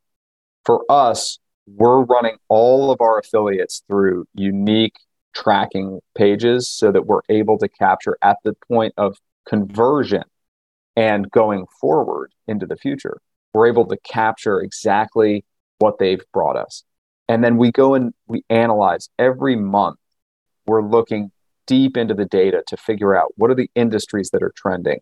For 0.65 0.85
us, 0.89 1.39
we're 1.67 2.03
running 2.05 2.37
all 2.49 2.91
of 2.91 3.01
our 3.01 3.19
affiliates 3.19 3.83
through 3.89 4.27
unique 4.35 4.97
tracking 5.35 6.01
pages 6.17 6.69
so 6.69 6.91
that 6.93 7.07
we're 7.07 7.21
able 7.29 7.59
to 7.59 7.69
capture 7.69 8.17
at 8.23 8.39
the 8.45 8.55
point 8.69 8.95
of 8.97 9.19
conversion 9.47 10.23
and 10.97 11.31
going 11.31 11.67
forward 11.81 12.33
into 12.47 12.67
the 12.67 12.77
future. 12.77 13.21
We're 13.57 13.69
able 13.69 13.87
to 13.87 13.97
capture 13.97 14.61
exactly 14.61 15.43
what 15.79 15.99
they've 15.99 16.21
brought 16.31 16.59
us. 16.59 16.85
And 17.27 17.43
then 17.43 17.57
we 17.57 17.73
go 17.73 17.95
and 17.95 18.13
we 18.27 18.45
analyze 18.51 19.09
every 19.19 19.57
month. 19.57 19.97
We're 20.67 20.87
looking 20.87 21.33
deep 21.67 21.97
into 21.97 22.13
the 22.13 22.27
data 22.27 22.63
to 22.67 22.77
figure 22.77 23.17
out 23.17 23.33
what 23.37 23.51
are 23.51 23.55
the 23.55 23.71
industries 23.75 24.29
that 24.35 24.43
are 24.43 24.53
trending? 24.55 24.99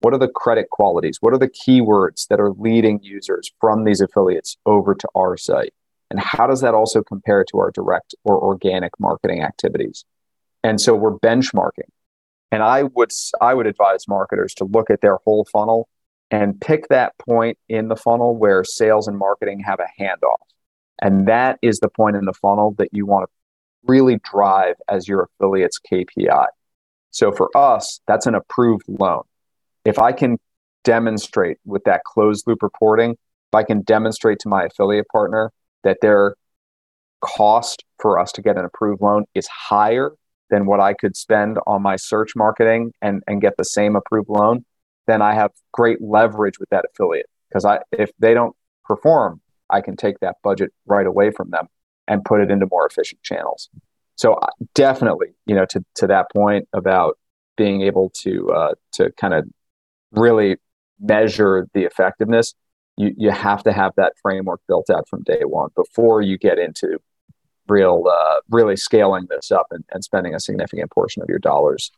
What 0.00 0.12
are 0.12 0.18
the 0.18 0.28
credit 0.28 0.68
qualities? 0.68 1.16
What 1.22 1.32
are 1.32 1.38
the 1.38 1.48
keywords 1.48 2.28
that 2.28 2.40
are 2.40 2.52
leading 2.52 3.00
users 3.02 3.50
from 3.58 3.84
these 3.84 4.02
affiliates 4.02 4.58
over 4.66 4.94
to 4.94 5.08
our 5.14 5.38
site? 5.38 5.72
And 6.10 6.20
how 6.20 6.46
does 6.46 6.60
that 6.60 6.74
also 6.74 7.02
compare 7.02 7.42
to 7.44 7.58
our 7.58 7.70
direct 7.70 8.14
or 8.22 8.38
organic 8.38 8.92
marketing 9.00 9.42
activities? 9.42 10.04
And 10.62 10.78
so 10.78 10.94
we're 10.94 11.18
benchmarking. 11.18 11.88
And 12.52 12.62
I 12.62 12.82
would 12.82 13.12
I 13.40 13.54
would 13.54 13.66
advise 13.66 14.06
marketers 14.06 14.52
to 14.56 14.66
look 14.66 14.90
at 14.90 15.00
their 15.00 15.16
whole 15.24 15.46
funnel 15.50 15.88
and 16.34 16.60
pick 16.60 16.88
that 16.88 17.16
point 17.18 17.56
in 17.68 17.86
the 17.86 17.94
funnel 17.94 18.36
where 18.36 18.64
sales 18.64 19.06
and 19.06 19.16
marketing 19.16 19.60
have 19.60 19.78
a 19.78 20.02
handoff. 20.02 20.42
And 21.00 21.28
that 21.28 21.60
is 21.62 21.78
the 21.78 21.88
point 21.88 22.16
in 22.16 22.24
the 22.24 22.32
funnel 22.32 22.74
that 22.78 22.88
you 22.90 23.06
want 23.06 23.28
to 23.28 23.30
really 23.86 24.18
drive 24.24 24.74
as 24.88 25.06
your 25.06 25.28
affiliate's 25.40 25.78
KPI. 25.78 26.46
So 27.10 27.30
for 27.30 27.56
us, 27.56 28.00
that's 28.08 28.26
an 28.26 28.34
approved 28.34 28.86
loan 28.88 29.22
if 29.84 29.98
I 29.98 30.10
can 30.10 30.38
demonstrate 30.82 31.58
with 31.64 31.84
that 31.84 32.02
closed 32.04 32.46
loop 32.48 32.62
reporting, 32.62 33.12
if 33.12 33.54
I 33.54 33.62
can 33.62 33.82
demonstrate 33.82 34.40
to 34.40 34.48
my 34.48 34.64
affiliate 34.64 35.06
partner 35.08 35.52
that 35.84 35.98
their 36.00 36.34
cost 37.20 37.84
for 38.00 38.18
us 38.18 38.32
to 38.32 38.42
get 38.42 38.56
an 38.56 38.64
approved 38.64 39.00
loan 39.00 39.24
is 39.34 39.46
higher 39.46 40.12
than 40.50 40.66
what 40.66 40.80
I 40.80 40.94
could 40.94 41.16
spend 41.16 41.58
on 41.66 41.82
my 41.82 41.96
search 41.96 42.32
marketing 42.34 42.92
and, 43.00 43.22
and 43.28 43.40
get 43.40 43.56
the 43.56 43.64
same 43.64 43.94
approved 43.94 44.28
loan, 44.28 44.64
then 45.06 45.22
I 45.22 45.34
have 45.34 45.52
great 45.72 46.00
leverage 46.00 46.58
with 46.58 46.68
that 46.70 46.84
affiliate. 46.90 47.26
Because 47.48 47.64
I 47.64 47.80
if 47.92 48.10
they 48.18 48.34
don't 48.34 48.56
perform, 48.84 49.40
I 49.70 49.80
can 49.80 49.96
take 49.96 50.20
that 50.20 50.36
budget 50.42 50.72
right 50.86 51.06
away 51.06 51.30
from 51.30 51.50
them 51.50 51.68
and 52.08 52.24
put 52.24 52.40
it 52.40 52.50
into 52.50 52.66
more 52.70 52.86
efficient 52.86 53.22
channels. 53.22 53.68
So 54.16 54.34
uh, 54.34 54.48
definitely, 54.74 55.28
you 55.46 55.54
know, 55.54 55.66
to 55.66 55.84
to 55.96 56.06
that 56.08 56.26
point 56.32 56.68
about 56.72 57.18
being 57.56 57.82
able 57.82 58.10
to 58.22 58.52
uh, 58.52 58.74
to 58.92 59.10
kind 59.12 59.34
of 59.34 59.46
really 60.12 60.56
measure 61.00 61.68
the 61.74 61.84
effectiveness, 61.84 62.54
you 62.96 63.14
you 63.16 63.30
have 63.30 63.62
to 63.64 63.72
have 63.72 63.92
that 63.96 64.14
framework 64.20 64.60
built 64.68 64.90
out 64.90 65.08
from 65.08 65.22
day 65.22 65.42
one 65.44 65.70
before 65.74 66.22
you 66.22 66.38
get 66.38 66.58
into 66.58 66.98
real 67.66 68.04
uh, 68.10 68.40
really 68.50 68.76
scaling 68.76 69.26
this 69.30 69.50
up 69.50 69.66
and, 69.70 69.84
and 69.92 70.04
spending 70.04 70.34
a 70.34 70.40
significant 70.40 70.90
portion 70.90 71.22
of 71.22 71.28
your 71.28 71.38
dollars 71.38 71.90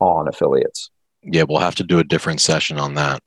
on 0.00 0.28
affiliates. 0.28 0.90
Yeah, 1.22 1.44
we'll 1.48 1.60
have 1.60 1.76
to 1.76 1.84
do 1.84 1.98
a 1.98 2.04
different 2.04 2.40
session 2.40 2.78
on 2.78 2.94
that. 2.94 3.22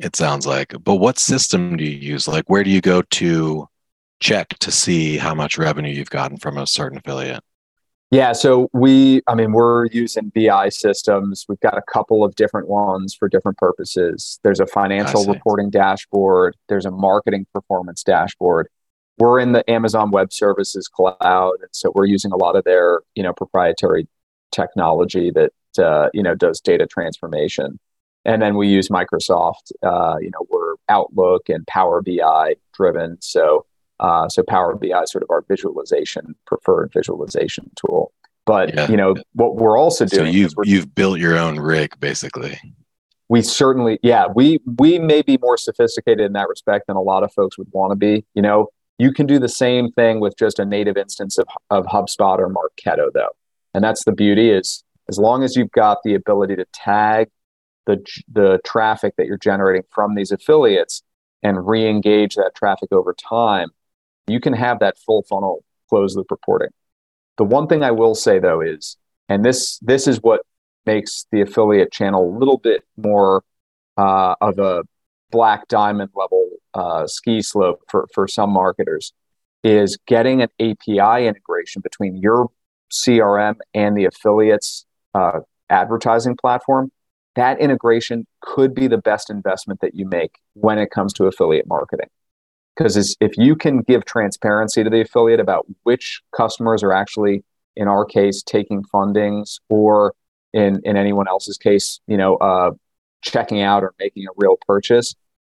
It 0.00 0.16
sounds 0.16 0.46
like. 0.46 0.74
But 0.82 0.96
what 0.96 1.18
system 1.18 1.76
do 1.76 1.84
you 1.84 1.96
use? 1.96 2.28
Like, 2.28 2.48
where 2.48 2.64
do 2.64 2.70
you 2.70 2.80
go 2.80 3.02
to 3.02 3.68
check 4.20 4.48
to 4.60 4.70
see 4.70 5.16
how 5.16 5.34
much 5.34 5.58
revenue 5.58 5.92
you've 5.92 6.10
gotten 6.10 6.36
from 6.36 6.58
a 6.58 6.66
certain 6.66 6.98
affiliate? 6.98 7.42
Yeah, 8.10 8.32
so 8.32 8.70
we, 8.72 9.20
I 9.26 9.34
mean, 9.34 9.52
we're 9.52 9.86
using 9.86 10.32
BI 10.34 10.70
systems. 10.70 11.44
We've 11.46 11.60
got 11.60 11.76
a 11.76 11.82
couple 11.92 12.24
of 12.24 12.34
different 12.36 12.66
ones 12.66 13.14
for 13.14 13.28
different 13.28 13.58
purposes. 13.58 14.40
There's 14.42 14.60
a 14.60 14.66
financial 14.66 15.26
reporting 15.26 15.68
dashboard, 15.68 16.56
there's 16.68 16.86
a 16.86 16.90
marketing 16.90 17.46
performance 17.52 18.02
dashboard. 18.02 18.68
We're 19.18 19.40
in 19.40 19.52
the 19.52 19.68
Amazon 19.70 20.10
Web 20.10 20.32
Services 20.32 20.88
cloud, 20.88 21.56
and 21.60 21.68
so 21.72 21.92
we're 21.94 22.06
using 22.06 22.32
a 22.32 22.36
lot 22.36 22.56
of 22.56 22.64
their, 22.64 23.00
you 23.14 23.22
know, 23.22 23.34
proprietary 23.34 24.08
technology 24.52 25.30
that 25.32 25.52
uh, 25.78 26.08
you 26.14 26.22
know 26.22 26.34
does 26.34 26.60
data 26.60 26.86
transformation. 26.86 27.78
And 28.24 28.42
then 28.42 28.56
we 28.56 28.68
use 28.68 28.88
Microsoft. 28.88 29.72
Uh, 29.82 30.16
you 30.20 30.30
know, 30.30 30.46
we're 30.50 30.74
Outlook 30.88 31.48
and 31.48 31.66
Power 31.66 32.02
BI 32.02 32.56
driven. 32.74 33.16
So 33.20 33.64
uh, 34.00 34.28
so 34.28 34.42
Power 34.42 34.74
BI 34.76 35.02
is 35.02 35.10
sort 35.10 35.22
of 35.22 35.30
our 35.30 35.44
visualization 35.48 36.34
preferred 36.46 36.92
visualization 36.92 37.70
tool. 37.76 38.12
But 38.46 38.74
yeah. 38.74 38.90
you 38.90 38.96
know 38.96 39.14
what 39.34 39.56
we're 39.56 39.78
also 39.78 40.06
doing. 40.06 40.26
So 40.26 40.30
you've 40.30 40.54
you've 40.64 40.94
built 40.94 41.18
your 41.18 41.36
own 41.36 41.58
rig 41.58 41.98
basically. 42.00 42.58
We 43.28 43.42
certainly, 43.42 43.98
yeah, 44.02 44.26
we 44.34 44.60
we 44.78 44.98
may 44.98 45.20
be 45.20 45.36
more 45.42 45.58
sophisticated 45.58 46.24
in 46.24 46.32
that 46.32 46.48
respect 46.48 46.86
than 46.86 46.96
a 46.96 47.02
lot 47.02 47.24
of 47.24 47.32
folks 47.32 47.58
would 47.58 47.68
want 47.72 47.92
to 47.92 47.96
be. 47.96 48.24
You 48.34 48.40
know, 48.40 48.68
you 48.98 49.12
can 49.12 49.26
do 49.26 49.38
the 49.38 49.50
same 49.50 49.92
thing 49.92 50.20
with 50.20 50.38
just 50.38 50.58
a 50.58 50.64
native 50.64 50.96
instance 50.96 51.36
of 51.36 51.46
of 51.68 51.84
HubSpot 51.86 52.38
or 52.38 52.48
Marketo, 52.48 53.12
though, 53.12 53.36
and 53.74 53.84
that's 53.84 54.04
the 54.04 54.12
beauty 54.12 54.50
is 54.50 54.82
as 55.08 55.18
long 55.18 55.42
as 55.42 55.56
you've 55.56 55.70
got 55.70 55.98
the 56.04 56.14
ability 56.14 56.56
to 56.56 56.64
tag 56.72 57.28
the 57.86 58.04
the 58.30 58.60
traffic 58.64 59.14
that 59.16 59.26
you're 59.26 59.38
generating 59.38 59.82
from 59.90 60.14
these 60.14 60.30
affiliates 60.30 61.02
and 61.42 61.66
re-engage 61.66 62.34
that 62.34 62.52
traffic 62.54 62.90
over 62.92 63.14
time 63.14 63.70
you 64.28 64.40
can 64.40 64.52
have 64.52 64.80
that 64.80 64.98
full 64.98 65.22
funnel 65.22 65.64
closed 65.88 66.16
loop 66.16 66.30
reporting. 66.30 66.68
The 67.38 67.44
one 67.44 67.66
thing 67.66 67.82
I 67.82 67.90
will 67.90 68.14
say 68.14 68.38
though 68.38 68.60
is, 68.60 68.96
and 69.28 69.44
this 69.44 69.78
this 69.80 70.06
is 70.06 70.22
what 70.22 70.42
makes 70.86 71.26
the 71.32 71.40
affiliate 71.40 71.92
channel 71.92 72.28
a 72.28 72.34
little 72.38 72.58
bit 72.58 72.84
more 72.96 73.42
uh, 73.96 74.34
of 74.40 74.58
a 74.58 74.84
black 75.30 75.68
diamond 75.68 76.10
level 76.14 76.48
uh, 76.74 77.06
ski 77.06 77.42
slope 77.42 77.80
for 77.88 78.06
for 78.14 78.28
some 78.28 78.50
marketers, 78.50 79.12
is 79.64 79.98
getting 80.06 80.42
an 80.42 80.48
API 80.60 81.26
integration 81.26 81.82
between 81.82 82.16
your 82.16 82.50
CRM 82.92 83.56
and 83.74 83.96
the 83.96 84.04
affiliates 84.04 84.86
uh, 85.14 85.40
advertising 85.70 86.36
platform. 86.36 86.90
That 87.34 87.60
integration 87.60 88.26
could 88.40 88.74
be 88.74 88.88
the 88.88 88.98
best 88.98 89.30
investment 89.30 89.80
that 89.80 89.94
you 89.94 90.06
make 90.06 90.38
when 90.54 90.78
it 90.78 90.90
comes 90.90 91.12
to 91.14 91.26
affiliate 91.26 91.68
marketing 91.68 92.08
because 92.78 93.16
if 93.20 93.36
you 93.36 93.56
can 93.56 93.82
give 93.82 94.04
transparency 94.04 94.84
to 94.84 94.90
the 94.90 95.00
affiliate 95.00 95.40
about 95.40 95.66
which 95.82 96.22
customers 96.34 96.82
are 96.82 96.92
actually 96.92 97.44
in 97.76 97.88
our 97.88 98.04
case 98.04 98.42
taking 98.42 98.82
fundings 98.82 99.58
or 99.68 100.14
in 100.52 100.80
in 100.84 100.96
anyone 100.96 101.28
else's 101.28 101.58
case 101.58 102.00
you 102.06 102.16
know 102.16 102.36
uh, 102.36 102.70
checking 103.22 103.60
out 103.60 103.82
or 103.82 103.94
making 103.98 104.24
a 104.26 104.32
real 104.36 104.56
purchase 104.66 105.14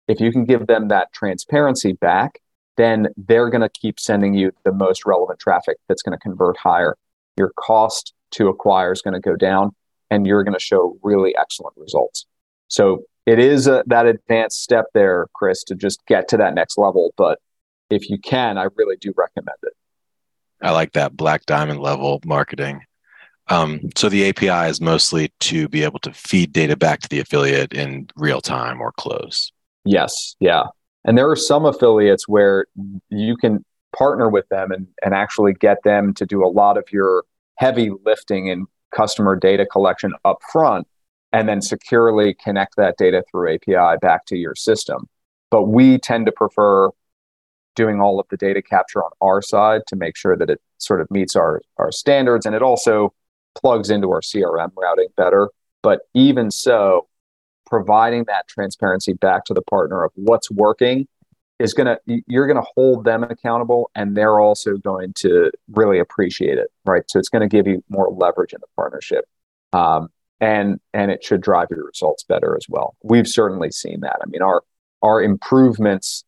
if 0.08 0.20
you 0.20 0.32
can 0.32 0.46
give 0.46 0.68
them 0.68 0.88
that 0.88 1.14
transparency 1.14 1.94
back 1.94 2.42
then 2.78 3.08
they're 3.16 3.50
going 3.50 3.62
to 3.62 3.70
keep 3.70 4.00
sending 4.00 4.34
you 4.34 4.52
the 4.64 4.72
most 4.72 5.06
relevant 5.06 5.40
traffic 5.40 5.78
that's 5.88 6.02
going 6.02 6.18
to 6.18 6.22
convert 6.22 6.58
higher 6.58 6.96
your 7.38 7.52
cost 7.58 8.14
to 8.32 8.48
acquire 8.48 8.92
is 8.92 9.02
going 9.02 9.14
to 9.14 9.20
go 9.20 9.36
down 9.36 9.72
and 10.10 10.26
you're 10.26 10.44
going 10.44 10.58
to 10.58 10.64
show 10.64 10.98
really 11.04 11.36
excellent 11.38 11.76
results 11.78 12.26
so 12.72 13.04
it 13.26 13.38
is 13.38 13.68
a, 13.68 13.84
that 13.88 14.06
advanced 14.06 14.64
step 14.64 14.86
there, 14.94 15.28
Chris, 15.34 15.64
to 15.66 15.76
just 15.76 16.06
get 16.08 16.28
to 16.30 16.38
that 16.38 16.56
next 16.56 16.78
level. 16.78 17.14
But 17.18 17.40
if 17.90 18.10
you 18.10 18.18
can, 18.18 18.58
I 18.58 18.68
really 18.76 18.96
do 18.96 19.14
recommend 19.16 19.58
it. 19.64 19.74
I 20.62 20.72
like 20.72 20.94
that 20.94 21.16
black 21.16 21.46
diamond 21.46 21.82
level 21.82 22.22
marketing. 22.26 22.82
Um, 23.48 23.90
so 23.98 24.08
the 24.08 24.30
API 24.30 24.70
is 24.70 24.80
mostly 24.80 25.34
to 25.42 25.68
be 25.68 25.84
able 25.84 26.00
to 26.00 26.14
feed 26.14 26.54
data 26.54 26.78
back 26.78 27.02
to 27.02 27.10
the 27.10 27.20
affiliate 27.20 27.74
in 27.74 28.08
real 28.16 28.40
time 28.40 28.80
or 28.80 28.94
close. 28.94 29.52
Yes, 29.84 30.36
yeah. 30.40 30.64
And 31.04 31.18
there 31.18 31.30
are 31.30 31.36
some 31.36 31.66
affiliates 31.66 32.28
where 32.28 32.68
you 33.10 33.36
can 33.36 33.66
partner 33.96 34.30
with 34.30 34.48
them 34.50 34.72
and, 34.72 34.88
and 35.04 35.14
actually 35.14 35.54
get 35.54 35.84
them 35.84 36.14
to 36.14 36.26
do 36.26 36.46
a 36.46 36.48
lot 36.48 36.78
of 36.78 36.86
your 36.92 37.24
heavy 37.62 37.92
lifting 38.04 38.48
in 38.48 38.66
customer 38.90 39.36
data 39.36 39.68
collection 39.68 40.12
up 40.26 40.40
front 40.52 40.88
and 41.32 41.48
then 41.48 41.62
securely 41.62 42.34
connect 42.34 42.76
that 42.76 42.98
data 42.98 43.24
through 43.30 43.54
API 43.54 43.98
back 44.02 44.26
to 44.26 44.36
your 44.36 44.56
system. 44.56 45.08
But 45.52 45.68
we 45.68 46.00
tend 46.00 46.26
to 46.26 46.32
prefer 46.32 46.90
doing 47.76 48.02
all 48.02 48.20
of 48.20 48.26
the 48.32 48.36
data 48.36 48.64
capture 48.64 49.04
on 49.04 49.12
our 49.22 49.44
side 49.44 49.82
to 49.88 49.96
make 49.96 50.18
sure 50.18 50.36
that 50.36 50.50
it 50.50 50.60
sort 50.80 51.02
of 51.02 51.12
meets 51.12 51.36
our, 51.36 51.62
our 51.78 51.92
standards 51.92 52.48
and 52.48 52.56
it 52.56 52.64
also 52.64 53.14
plugs 53.54 53.92
into 53.92 54.10
our 54.10 54.22
CRM 54.22 54.72
routing 54.76 55.10
better. 55.16 55.50
But 55.84 56.02
even 56.16 56.50
so, 56.50 57.08
providing 57.68 58.26
that 58.26 58.48
transparency 58.48 59.14
back 59.14 59.46
to 59.46 59.54
the 59.54 59.62
partner 59.62 60.04
of 60.04 60.12
what's 60.16 60.50
working 60.50 61.08
is 61.62 61.74
going 61.74 61.88
to 61.88 62.22
you're 62.28 62.48
going 62.48 62.62
to 62.62 62.68
hold 62.76 63.06
them 63.06 63.24
accountable 63.24 63.92
and 63.96 64.16
they're 64.16 64.40
also 64.40 64.78
going 64.78 65.14
to 65.14 65.52
really 65.72 66.00
appreciate 66.00 66.58
it 66.58 66.70
right 66.86 67.04
so 67.08 67.20
it's 67.20 67.30
going 67.30 67.42
to 67.42 67.48
give 67.48 67.68
you 67.68 67.84
more 67.90 68.10
leverage 68.12 68.54
in 68.54 68.60
the 68.62 68.68
partnership 68.76 69.26
um, 69.74 70.10
and 70.42 70.80
and 70.94 71.12
it 71.12 71.24
should 71.24 71.42
drive 71.42 71.68
your 71.70 71.86
results 71.86 72.24
better 72.24 72.58
as 72.58 72.66
well. 72.68 72.96
We've 73.04 73.28
certainly 73.28 73.72
seen 73.72 74.02
that. 74.02 74.18
I 74.22 74.26
mean, 74.28 74.42
our 74.42 74.64
our 75.02 75.22
improvements, 75.22 76.26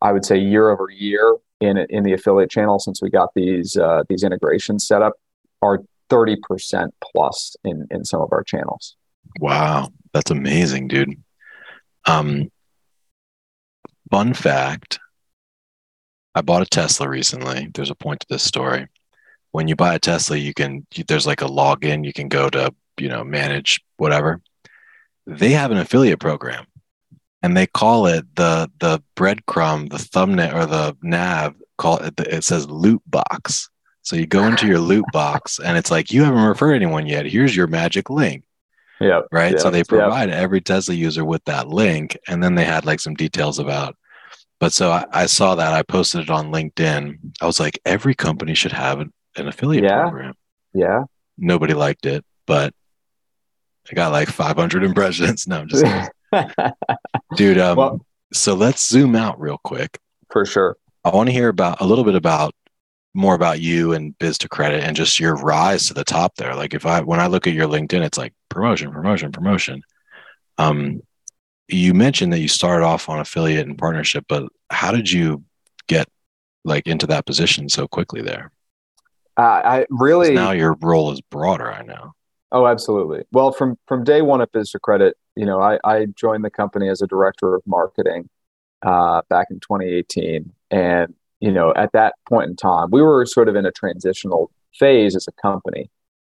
I 0.00 0.12
would 0.12 0.24
say, 0.24 0.38
year 0.38 0.70
over 0.70 0.88
year 0.88 1.36
in 1.60 1.76
in 1.90 2.04
the 2.04 2.12
affiliate 2.12 2.50
channel 2.50 2.78
since 2.78 3.02
we 3.02 3.10
got 3.10 3.30
these 3.34 3.76
uh, 3.76 4.04
these 4.08 4.22
integrations 4.22 4.86
set 4.86 5.02
up 5.02 5.14
are 5.60 5.80
thirty 6.08 6.36
percent 6.36 6.94
plus 7.02 7.56
in 7.64 7.86
in 7.90 8.04
some 8.04 8.22
of 8.22 8.28
our 8.32 8.44
channels. 8.44 8.96
Wow, 9.40 9.90
that's 10.12 10.30
amazing, 10.30 10.88
dude. 10.88 11.20
Um, 12.06 12.50
fun 14.10 14.34
fact: 14.34 14.98
I 16.34 16.42
bought 16.42 16.62
a 16.62 16.66
Tesla 16.66 17.08
recently. 17.08 17.70
There's 17.74 17.90
a 17.90 17.94
point 17.94 18.20
to 18.20 18.26
this 18.28 18.42
story. 18.42 18.86
When 19.52 19.68
you 19.68 19.76
buy 19.76 19.94
a 19.94 19.98
Tesla, 19.98 20.36
you 20.36 20.54
can 20.54 20.86
there's 21.08 21.26
like 21.26 21.42
a 21.42 21.46
login. 21.46 22.04
You 22.04 22.12
can 22.12 22.28
go 22.28 22.50
to 22.50 22.74
you 22.98 23.08
know 23.08 23.24
manage 23.24 23.80
whatever 23.96 24.40
they 25.26 25.50
have 25.50 25.70
an 25.70 25.78
affiliate 25.78 26.20
program 26.20 26.66
and 27.42 27.56
they 27.56 27.66
call 27.66 28.06
it 28.06 28.24
the 28.36 28.70
the 28.78 29.02
breadcrumb 29.16 29.90
the 29.90 29.98
thumbnail 29.98 30.56
or 30.56 30.66
the 30.66 30.96
nav 31.02 31.54
call 31.78 31.98
it 31.98 32.18
it 32.20 32.44
says 32.44 32.68
loot 32.68 33.02
box 33.06 33.68
so 34.02 34.16
you 34.16 34.26
go 34.26 34.46
into 34.46 34.66
your 34.66 34.78
loot 34.78 35.04
box 35.12 35.58
and 35.58 35.76
it's 35.76 35.90
like 35.90 36.12
you 36.12 36.22
haven't 36.22 36.44
referred 36.44 36.74
anyone 36.74 37.06
yet 37.06 37.26
here's 37.26 37.56
your 37.56 37.66
magic 37.66 38.08
link 38.08 38.44
yeah 39.00 39.20
right 39.32 39.52
yep, 39.52 39.60
so 39.60 39.70
they 39.70 39.84
provide 39.84 40.28
yep. 40.28 40.38
every 40.38 40.60
tesla 40.60 40.94
user 40.94 41.24
with 41.24 41.44
that 41.44 41.68
link 41.68 42.16
and 42.28 42.42
then 42.42 42.54
they 42.54 42.64
had 42.64 42.84
like 42.84 43.00
some 43.00 43.14
details 43.14 43.58
about 43.58 43.96
but 44.58 44.72
so 44.72 44.90
I, 44.90 45.04
I, 45.12 45.26
saw 45.26 45.54
that 45.54 45.72
i 45.74 45.82
posted 45.82 46.22
it 46.22 46.30
on 46.30 46.52
linkedin 46.52 47.18
i 47.40 47.46
was 47.46 47.60
like 47.60 47.78
every 47.84 48.14
company 48.14 48.54
should 48.54 48.72
have 48.72 49.00
an, 49.00 49.12
an 49.36 49.48
affiliate 49.48 49.84
yeah. 49.84 50.02
program 50.02 50.34
yeah 50.72 51.04
nobody 51.38 51.74
liked 51.74 52.06
it 52.06 52.24
but 52.46 52.72
I 53.90 53.94
got 53.94 54.12
like 54.12 54.28
500 54.28 54.84
impressions. 54.84 55.46
No, 55.46 55.60
I'm 55.60 55.68
just 55.68 55.84
dude. 57.36 57.58
Um, 57.58 57.76
well, 57.76 58.06
so 58.32 58.54
let's 58.54 58.88
zoom 58.88 59.14
out 59.14 59.40
real 59.40 59.58
quick. 59.62 59.98
For 60.30 60.44
sure. 60.44 60.76
I 61.04 61.10
want 61.10 61.28
to 61.28 61.32
hear 61.32 61.48
about 61.48 61.80
a 61.80 61.86
little 61.86 62.04
bit 62.04 62.16
about 62.16 62.54
more 63.16 63.34
about 63.34 63.60
you 63.60 63.92
and 63.92 64.16
Biz2Credit 64.18 64.80
and 64.80 64.96
just 64.96 65.18
your 65.18 65.36
rise 65.36 65.88
to 65.88 65.94
the 65.94 66.04
top 66.04 66.36
there. 66.36 66.54
Like 66.54 66.74
if 66.74 66.86
I 66.86 67.00
when 67.00 67.20
I 67.20 67.26
look 67.26 67.46
at 67.46 67.54
your 67.54 67.66
LinkedIn, 67.66 68.02
it's 68.02 68.18
like 68.18 68.34
promotion, 68.48 68.92
promotion, 68.92 69.32
promotion. 69.32 69.82
Um, 70.58 71.02
you 71.68 71.94
mentioned 71.94 72.32
that 72.32 72.40
you 72.40 72.48
started 72.48 72.84
off 72.84 73.08
on 73.08 73.18
affiliate 73.18 73.66
and 73.66 73.76
partnership, 73.76 74.24
but 74.28 74.44
how 74.70 74.92
did 74.92 75.10
you 75.10 75.42
get 75.88 76.08
like 76.64 76.86
into 76.86 77.06
that 77.08 77.26
position 77.26 77.68
so 77.68 77.88
quickly 77.88 78.22
there? 78.22 78.52
Uh, 79.36 79.62
I 79.64 79.86
really 79.90 80.34
now 80.34 80.52
your 80.52 80.76
role 80.80 81.12
is 81.12 81.20
broader. 81.20 81.70
I 81.70 81.82
know. 81.82 82.14
Oh, 82.52 82.66
absolutely. 82.66 83.24
Well, 83.32 83.52
from 83.52 83.76
from 83.86 84.04
day 84.04 84.22
one 84.22 84.40
at 84.40 84.52
Biz2Credit, 84.52 85.12
you 85.34 85.46
know, 85.46 85.60
I, 85.60 85.78
I 85.84 86.06
joined 86.06 86.44
the 86.44 86.50
company 86.50 86.88
as 86.88 87.02
a 87.02 87.06
director 87.06 87.54
of 87.54 87.62
marketing 87.66 88.28
uh, 88.82 89.22
back 89.28 89.48
in 89.50 89.60
2018, 89.60 90.52
And, 90.70 91.14
you 91.40 91.52
know, 91.52 91.72
at 91.76 91.92
that 91.92 92.14
point 92.28 92.50
in 92.50 92.56
time, 92.56 92.88
we 92.90 93.02
were 93.02 93.26
sort 93.26 93.48
of 93.48 93.56
in 93.56 93.66
a 93.66 93.72
transitional 93.72 94.50
phase 94.74 95.14
as 95.16 95.26
a 95.28 95.32
company. 95.32 95.90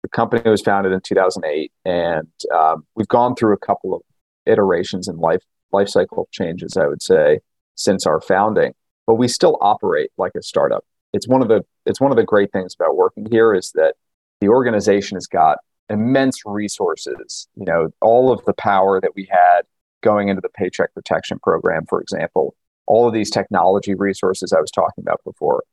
The 0.04 0.10
company 0.10 0.50
was 0.50 0.62
founded 0.62 0.94
in 0.94 1.02
2008, 1.02 1.72
and 1.86 2.28
um, 2.54 2.86
we've 2.96 3.08
gone 3.08 3.36
through 3.36 3.54
a 3.54 3.58
couple 3.58 3.94
of 3.94 4.02
iterations 4.46 5.08
and 5.08 5.20
life 5.20 5.44
life 5.72 5.90
cycle 5.90 6.28
changes, 6.32 6.78
I 6.78 6.88
would 6.88 7.02
say, 7.02 7.40
since 7.76 8.06
our 8.06 8.22
founding. 8.22 8.74
But 9.06 9.16
we 9.16 9.28
still 9.28 9.58
operate 9.62 10.12
like 10.18 10.34
a 10.36 10.42
startup. 10.42 10.86
It's 11.14 11.28
one 11.28 11.42
of 11.42 11.48
the 11.48 11.64
it's 11.86 12.02
one 12.02 12.12
of 12.12 12.18
the 12.18 12.24
great 12.24 12.52
things 12.52 12.76
about 12.80 12.96
working 12.96 13.28
here 13.30 13.54
is 13.54 13.72
that 13.76 13.96
the 14.42 14.50
organization 14.50 15.16
has 15.16 15.28
got 15.28 15.58
immense 15.90 16.42
resources. 16.46 17.48
You 17.56 17.66
know, 17.66 17.90
all 18.02 18.32
of 18.32 18.44
the 18.46 18.54
power 18.54 19.00
that 19.02 19.12
we 19.16 19.28
had 19.30 19.62
going 20.02 20.30
into 20.30 20.42
the 20.42 20.50
Paycheck 20.50 20.94
Protection 20.94 21.40
Program, 21.42 21.86
for 21.88 22.02
example, 22.02 22.56
all 22.88 23.08
of 23.08 23.14
these 23.14 23.30
technology 23.30 23.94
resources 23.94 24.54
I 24.54 24.60
was 24.60 24.72
talking 24.72 25.04
about 25.04 25.22
before. 25.24 25.64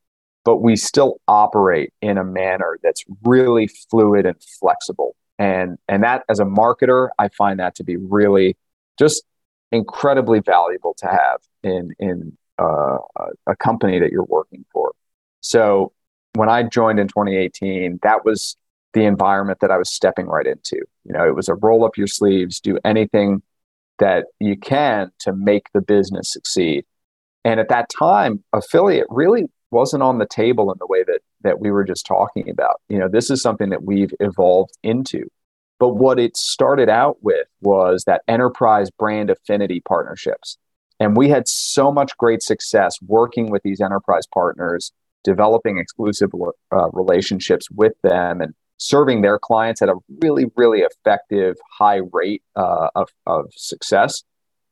But 0.44 0.59
we 0.59 0.77
still 0.77 1.20
operate 1.27 1.92
in 2.03 2.18
a 2.18 2.24
manner 2.24 2.79
that's 2.83 3.05
really 3.22 3.68
fluid 3.90 4.27
and 4.27 4.37
flexible. 4.61 5.16
And 5.38 5.79
and 5.88 6.03
that 6.05 6.24
as 6.29 6.38
a 6.38 6.44
marketer, 6.44 7.09
I 7.18 7.29
find 7.29 7.59
that 7.61 7.74
to 7.77 7.85
be 7.85 7.96
really 7.96 8.57
just 8.98 9.24
incredibly 9.72 10.40
valuable 10.40 10.94
to 10.98 11.07
have 11.07 11.40
in 11.62 11.94
in 11.98 12.37
uh, 12.59 12.98
a 13.46 13.57
company 13.57 13.98
that 13.98 14.11
you're 14.11 14.24
working 14.24 14.64
for. 14.72 14.92
So 15.40 15.92
when 16.35 16.48
I 16.48 16.62
joined 16.62 17.00
in 17.00 17.09
2018, 17.09 18.00
that 18.03 18.24
was 18.24 18.57
the 18.92 19.05
environment 19.05 19.59
that 19.61 19.70
I 19.70 19.77
was 19.77 19.90
stepping 19.90 20.27
right 20.27 20.46
into. 20.46 20.77
You 21.05 21.12
know, 21.12 21.27
it 21.27 21.35
was 21.35 21.48
a 21.48 21.55
roll 21.55 21.85
up 21.85 21.96
your 21.96 22.07
sleeves, 22.07 22.61
do 22.61 22.79
anything 22.85 23.42
that 23.98 24.27
you 24.40 24.57
can 24.57 25.11
to 25.20 25.33
make 25.33 25.66
the 25.72 25.81
business 25.81 26.33
succeed. 26.33 26.85
And 27.44 27.61
at 27.61 27.68
that 27.68 27.90
time, 27.90 28.42
affiliate 28.52 29.07
really 29.11 29.46
wasn't 29.70 30.02
on 30.02 30.18
the 30.18 30.26
table 30.26 30.70
in 30.72 30.78
the 30.78 30.87
way 30.87 31.02
that 31.04 31.20
that 31.42 31.61
we 31.61 31.70
were 31.70 31.85
just 31.85 32.07
talking 32.07 32.48
about. 32.48 32.80
You 32.88 32.98
know, 32.98 33.09
this 33.09 33.30
is 33.30 33.42
something 33.42 33.70
that 33.70 33.85
we've 33.85 34.12
evolved 34.20 34.72
into. 34.83 35.28
But 35.78 35.90
what 35.90 36.18
it 36.18 36.37
started 36.37 36.88
out 36.88 37.18
with 37.20 37.46
was 37.61 38.04
that 38.04 38.22
enterprise 38.28 38.90
brand 38.90 39.30
affinity 39.30 39.80
partnerships. 39.80 40.57
And 41.00 41.16
we 41.16 41.28
had 41.28 41.48
so 41.48 41.92
much 41.92 42.16
great 42.16 42.42
success 42.42 42.96
working 43.02 43.50
with 43.50 43.62
these 43.62 43.80
enterprise 43.80 44.26
partners, 44.33 44.92
developing 45.24 45.78
exclusive 45.78 46.30
uh, 46.72 46.90
relationships 46.92 47.70
with 47.70 47.94
them 48.02 48.40
and 48.40 48.54
serving 48.78 49.22
their 49.22 49.38
clients 49.38 49.83
at 49.83 49.88
a 49.88 49.96
really, 50.22 50.46
really 50.57 50.80
effective, 50.80 51.57
high 51.78 52.00
rate 52.12 52.42
uh, 52.57 52.88
of, 52.94 53.09
of 53.26 53.46
success 53.54 54.22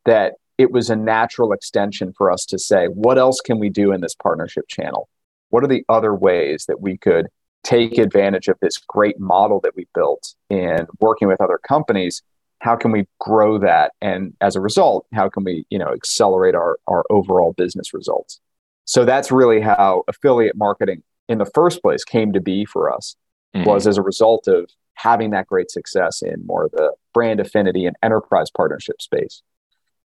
that 0.05 0.35
it 0.63 0.71
was 0.71 0.89
a 0.89 0.97
natural 0.97 1.53
extension 1.53 2.13
for 2.17 2.31
us 2.31 2.47
to 2.47 2.57
say, 2.57 2.87
what 2.87 3.19
else 3.19 3.41
can 3.41 3.59
we 3.59 3.69
do 3.69 3.91
in 3.93 4.01
this 4.01 4.15
partnership 4.15 4.69
channel? 4.69 5.09
What 5.51 5.65
are 5.65 5.69
the 5.69 5.85
other 5.89 6.15
ways 6.15 6.67
that 6.69 6.81
we 6.81 6.97
could 6.97 7.27
take 7.65 7.99
advantage 7.99 8.47
of 8.47 8.57
this 8.63 8.79
great 8.79 9.19
model 9.19 9.59
that 9.65 9.75
we 9.75 9.89
built 9.93 10.37
in 10.49 10.87
working 11.01 11.27
with 11.27 11.41
other 11.41 11.59
companies? 11.59 12.23
How 12.61 12.77
can 12.77 12.93
we 12.93 13.09
grow 13.19 13.59
that? 13.59 13.91
And 14.01 14.35
as 14.41 14.55
a 14.55 14.61
result, 14.61 15.05
how 15.13 15.29
can 15.29 15.43
we, 15.43 15.67
you 15.69 15.81
know, 15.81 15.93
accelerate 15.93 16.55
our, 16.55 16.79
our 16.87 17.05
overall 17.11 17.55
business 17.55 17.93
results? 17.93 18.41
So 18.85 19.05
that's 19.05 19.33
really 19.33 19.61
how 19.61 20.05
affiliate 20.07 20.57
marketing 20.57 21.03
in 21.29 21.39
the 21.39 21.51
first 21.55 21.83
place 21.83 22.05
came 22.05 22.33
to 22.35 22.41
be 22.41 22.65
for 22.65 22.93
us 22.93 23.17
mm-hmm. 23.53 23.69
was 23.69 23.89
as 23.89 23.99
a 23.99 24.03
result 24.03 24.47
of 24.47 24.71
having 24.95 25.31
that 25.31 25.49
great 25.49 25.73
success 25.73 26.23
in 26.23 26.47
more 26.47 26.67
of 26.67 26.71
the 26.71 26.93
brand 27.13 27.41
affinity 27.41 27.85
and 27.85 27.97
enterprise 28.01 28.49
partnership 28.49 29.03
space. 29.03 29.43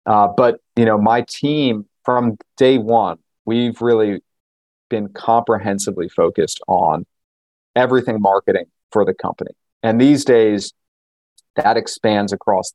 Uh, 0.08 0.26
but 0.26 0.60
you 0.74 0.86
know, 0.86 0.98
my 0.98 1.20
team 1.20 1.84
from 2.04 2.38
day 2.56 2.78
one, 2.78 3.18
we've 3.44 3.80
really 3.82 4.22
been 4.88 5.08
comprehensively 5.10 6.08
focused 6.08 6.60
on 6.66 7.04
everything 7.76 8.20
marketing 8.20 8.64
for 8.90 9.04
the 9.04 9.12
company. 9.12 9.50
And 9.82 10.00
these 10.00 10.24
days, 10.24 10.72
that 11.56 11.76
expands 11.76 12.32
across 12.32 12.72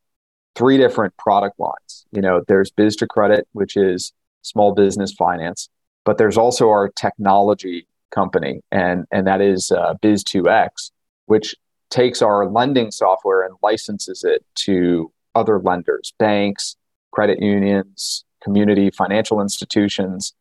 three 0.55 0.77
different 0.77 1.17
product 1.17 1.59
lines. 1.59 2.05
You 2.11 2.21
know, 2.21 2.43
there's 2.47 2.71
Biz2Credit, 2.71 3.43
which 3.53 3.75
is 3.75 4.13
small 4.43 4.75
business 4.75 5.11
finance, 5.11 5.69
but 6.05 6.19
there's 6.19 6.37
also 6.37 6.69
our 6.69 6.89
technology 6.89 7.87
company, 8.11 8.61
and 8.71 9.05
and 9.11 9.25
that 9.25 9.41
is 9.41 9.71
uh, 9.71 9.95
Biz2X, 10.03 10.91
which 11.25 11.55
takes 11.89 12.21
our 12.21 12.47
lending 12.47 12.91
software 12.91 13.41
and 13.41 13.55
licenses 13.63 14.23
it 14.23 14.45
to 14.55 15.11
other 15.33 15.59
lenders, 15.59 16.13
banks, 16.19 16.75
credit 17.13 17.39
unions, 17.41 18.25
community 18.43 18.89
financial 18.89 19.39
institutions. 19.39 20.33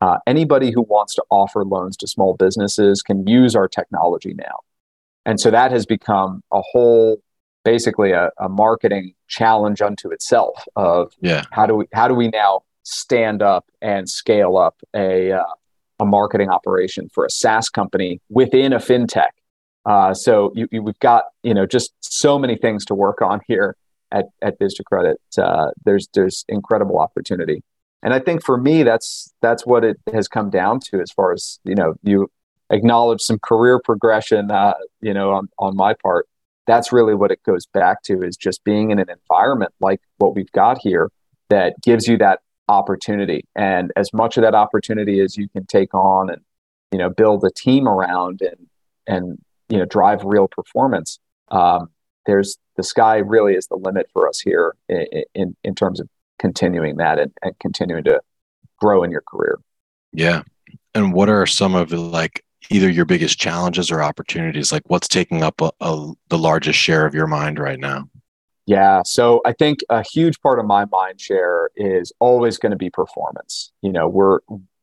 Uh, 0.00 0.18
anybody 0.26 0.70
who 0.70 0.82
wants 0.82 1.14
to 1.14 1.24
offer 1.28 1.64
loans 1.64 1.96
to 1.98 2.06
small 2.06 2.34
businesses 2.34 3.02
can 3.02 3.26
use 3.26 3.54
our 3.54 3.68
technology 3.68 4.32
now. 4.34 4.60
And 5.26 5.38
so 5.38 5.50
that 5.50 5.72
has 5.72 5.84
become 5.84 6.42
a 6.52 6.62
whole, 6.62 7.18
basically 7.64 8.12
a, 8.12 8.30
a 8.38 8.48
marketing 8.48 9.12
challenge 9.28 9.82
unto 9.82 10.10
itself 10.10 10.64
of 10.76 11.12
yeah. 11.20 11.42
how 11.50 11.66
do 11.66 11.74
we 11.74 11.84
how 11.92 12.08
do 12.08 12.14
we 12.14 12.28
now 12.28 12.62
stand 12.84 13.42
up 13.42 13.66
and 13.82 14.08
scale 14.08 14.56
up 14.56 14.80
a 14.94 15.32
uh, 15.32 15.42
a 15.98 16.06
marketing 16.06 16.48
operation 16.48 17.10
for 17.12 17.26
a 17.26 17.30
SaaS 17.30 17.68
company 17.68 18.20
within 18.30 18.72
a 18.72 18.78
fintech. 18.78 19.32
Uh, 19.84 20.14
so 20.14 20.52
you, 20.54 20.66
you, 20.72 20.82
we've 20.82 20.98
got 21.00 21.24
you 21.42 21.52
know 21.52 21.66
just 21.66 21.92
so 22.00 22.38
many 22.38 22.56
things 22.56 22.86
to 22.86 22.94
work 22.94 23.20
on 23.20 23.40
here 23.46 23.76
at 24.12 24.26
at 24.42 24.58
Biz2Credit. 24.58 25.14
Uh, 25.38 25.70
there's 25.84 26.08
there's 26.14 26.44
incredible 26.48 26.98
opportunity, 26.98 27.62
and 28.02 28.12
I 28.14 28.18
think 28.18 28.44
for 28.44 28.56
me 28.56 28.82
that's 28.82 29.32
that's 29.42 29.66
what 29.66 29.84
it 29.84 29.98
has 30.12 30.28
come 30.28 30.50
down 30.50 30.80
to 30.90 31.00
as 31.00 31.10
far 31.10 31.32
as 31.32 31.58
you 31.64 31.74
know 31.74 31.94
you 32.02 32.30
acknowledge 32.70 33.20
some 33.20 33.38
career 33.38 33.80
progression. 33.82 34.50
Uh, 34.50 34.74
you 35.00 35.14
know 35.14 35.32
on 35.32 35.48
on 35.58 35.76
my 35.76 35.94
part, 35.94 36.28
that's 36.66 36.92
really 36.92 37.14
what 37.14 37.30
it 37.30 37.42
goes 37.44 37.66
back 37.66 38.02
to 38.04 38.22
is 38.22 38.36
just 38.36 38.62
being 38.64 38.90
in 38.90 38.98
an 38.98 39.08
environment 39.10 39.72
like 39.80 40.00
what 40.18 40.34
we've 40.34 40.52
got 40.52 40.78
here 40.78 41.10
that 41.48 41.74
gives 41.82 42.06
you 42.06 42.16
that 42.16 42.40
opportunity 42.68 43.44
and 43.56 43.92
as 43.96 44.12
much 44.12 44.36
of 44.36 44.42
that 44.42 44.54
opportunity 44.54 45.20
as 45.20 45.36
you 45.36 45.48
can 45.48 45.66
take 45.66 45.92
on 45.92 46.30
and 46.30 46.40
you 46.92 46.98
know 46.98 47.10
build 47.10 47.44
a 47.44 47.50
team 47.50 47.88
around 47.88 48.40
and 48.40 48.68
and 49.08 49.38
you 49.68 49.78
know 49.78 49.84
drive 49.84 50.22
real 50.24 50.46
performance 50.46 51.18
um, 51.50 51.88
there's 52.26 52.56
the 52.80 52.84
sky 52.84 53.16
really 53.16 53.54
is 53.54 53.66
the 53.66 53.76
limit 53.76 54.08
for 54.12 54.26
us 54.26 54.40
here 54.40 54.74
in 54.88 55.06
in, 55.34 55.56
in 55.62 55.74
terms 55.74 56.00
of 56.00 56.08
continuing 56.38 56.96
that 56.96 57.18
and, 57.18 57.30
and 57.42 57.58
continuing 57.58 58.02
to 58.04 58.18
grow 58.78 59.02
in 59.02 59.10
your 59.10 59.22
career 59.28 59.58
yeah 60.12 60.42
and 60.94 61.12
what 61.12 61.28
are 61.28 61.44
some 61.44 61.74
of 61.74 61.92
like 61.92 62.42
either 62.70 62.88
your 62.88 63.04
biggest 63.04 63.38
challenges 63.38 63.90
or 63.90 64.02
opportunities 64.02 64.72
like 64.72 64.82
what's 64.86 65.08
taking 65.08 65.42
up 65.42 65.60
a, 65.60 65.70
a, 65.80 66.12
the 66.28 66.38
largest 66.38 66.78
share 66.78 67.04
of 67.04 67.14
your 67.14 67.26
mind 67.26 67.58
right 67.58 67.78
now 67.78 68.08
yeah. 68.66 69.02
So 69.04 69.40
I 69.44 69.52
think 69.52 69.80
a 69.88 70.00
huge 70.00 70.40
part 70.42 70.60
of 70.60 70.64
my 70.64 70.84
mind 70.84 71.20
share 71.20 71.70
is 71.74 72.12
always 72.20 72.56
going 72.56 72.70
to 72.70 72.76
be 72.76 72.88
performance. 72.88 73.72
You 73.82 73.90
know, 73.90 74.06
we're, 74.06 74.38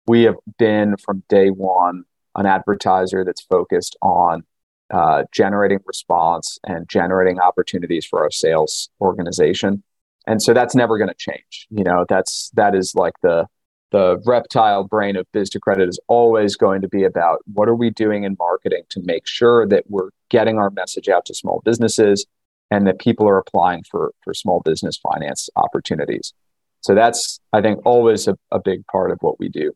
we 0.06 0.24
have 0.24 0.36
been 0.60 0.98
from 0.98 1.24
day 1.30 1.52
one 1.52 2.04
an 2.36 2.46
advertiser 2.46 3.24
that's 3.24 3.42
focused 3.42 3.96
on 4.02 4.44
uh, 4.91 5.23
generating 5.32 5.80
response 5.86 6.60
and 6.65 6.88
generating 6.88 7.39
opportunities 7.39 8.06
for 8.06 8.23
our 8.23 8.32
sales 8.32 8.89
organization. 9.02 9.84
And 10.26 10.41
so 10.41 10.54
that's 10.54 10.76
never 10.76 10.97
going 10.97 11.10
to 11.10 11.15
change. 11.17 11.67
You 11.69 11.84
know, 11.84 12.06
that's, 12.08 12.52
that 12.56 12.76
is 12.76 12.93
like 12.95 13.13
the, 13.21 13.47
the 13.91 14.21
reptile 14.26 14.84
brain 14.84 15.15
of 15.15 15.26
Biz2Credit 15.34 15.88
is 15.88 16.00
always 16.08 16.56
going 16.56 16.82
to 16.82 16.89
be 16.89 17.04
about 17.04 17.39
what 17.54 17.69
are 17.69 17.76
we 17.76 17.89
doing 17.89 18.23
in 18.23 18.36
marketing 18.38 18.84
to 18.89 19.02
make 19.04 19.26
sure 19.26 19.65
that 19.67 19.86
we're 19.88 20.10
getting 20.30 20.58
our 20.58 20.69
message 20.69 21.08
out 21.08 21.26
to 21.26 21.34
small 21.34 21.62
businesses 21.63 22.26
and 22.69 22.86
that 22.88 23.00
people 23.00 23.28
are 23.28 23.38
applying 23.38 23.84
for 23.89 24.12
for 24.23 24.34
small 24.34 24.60
business 24.60 24.97
finance 24.97 25.50
opportunities. 25.56 26.34
So 26.82 26.95
that's 26.95 27.39
I 27.54 27.62
think 27.62 27.86
always 27.86 28.28
a, 28.28 28.38
a 28.52 28.60
big 28.60 28.86
part 28.88 29.12
of 29.12 29.17
what 29.21 29.39
we 29.39 29.50
do. 29.50 29.73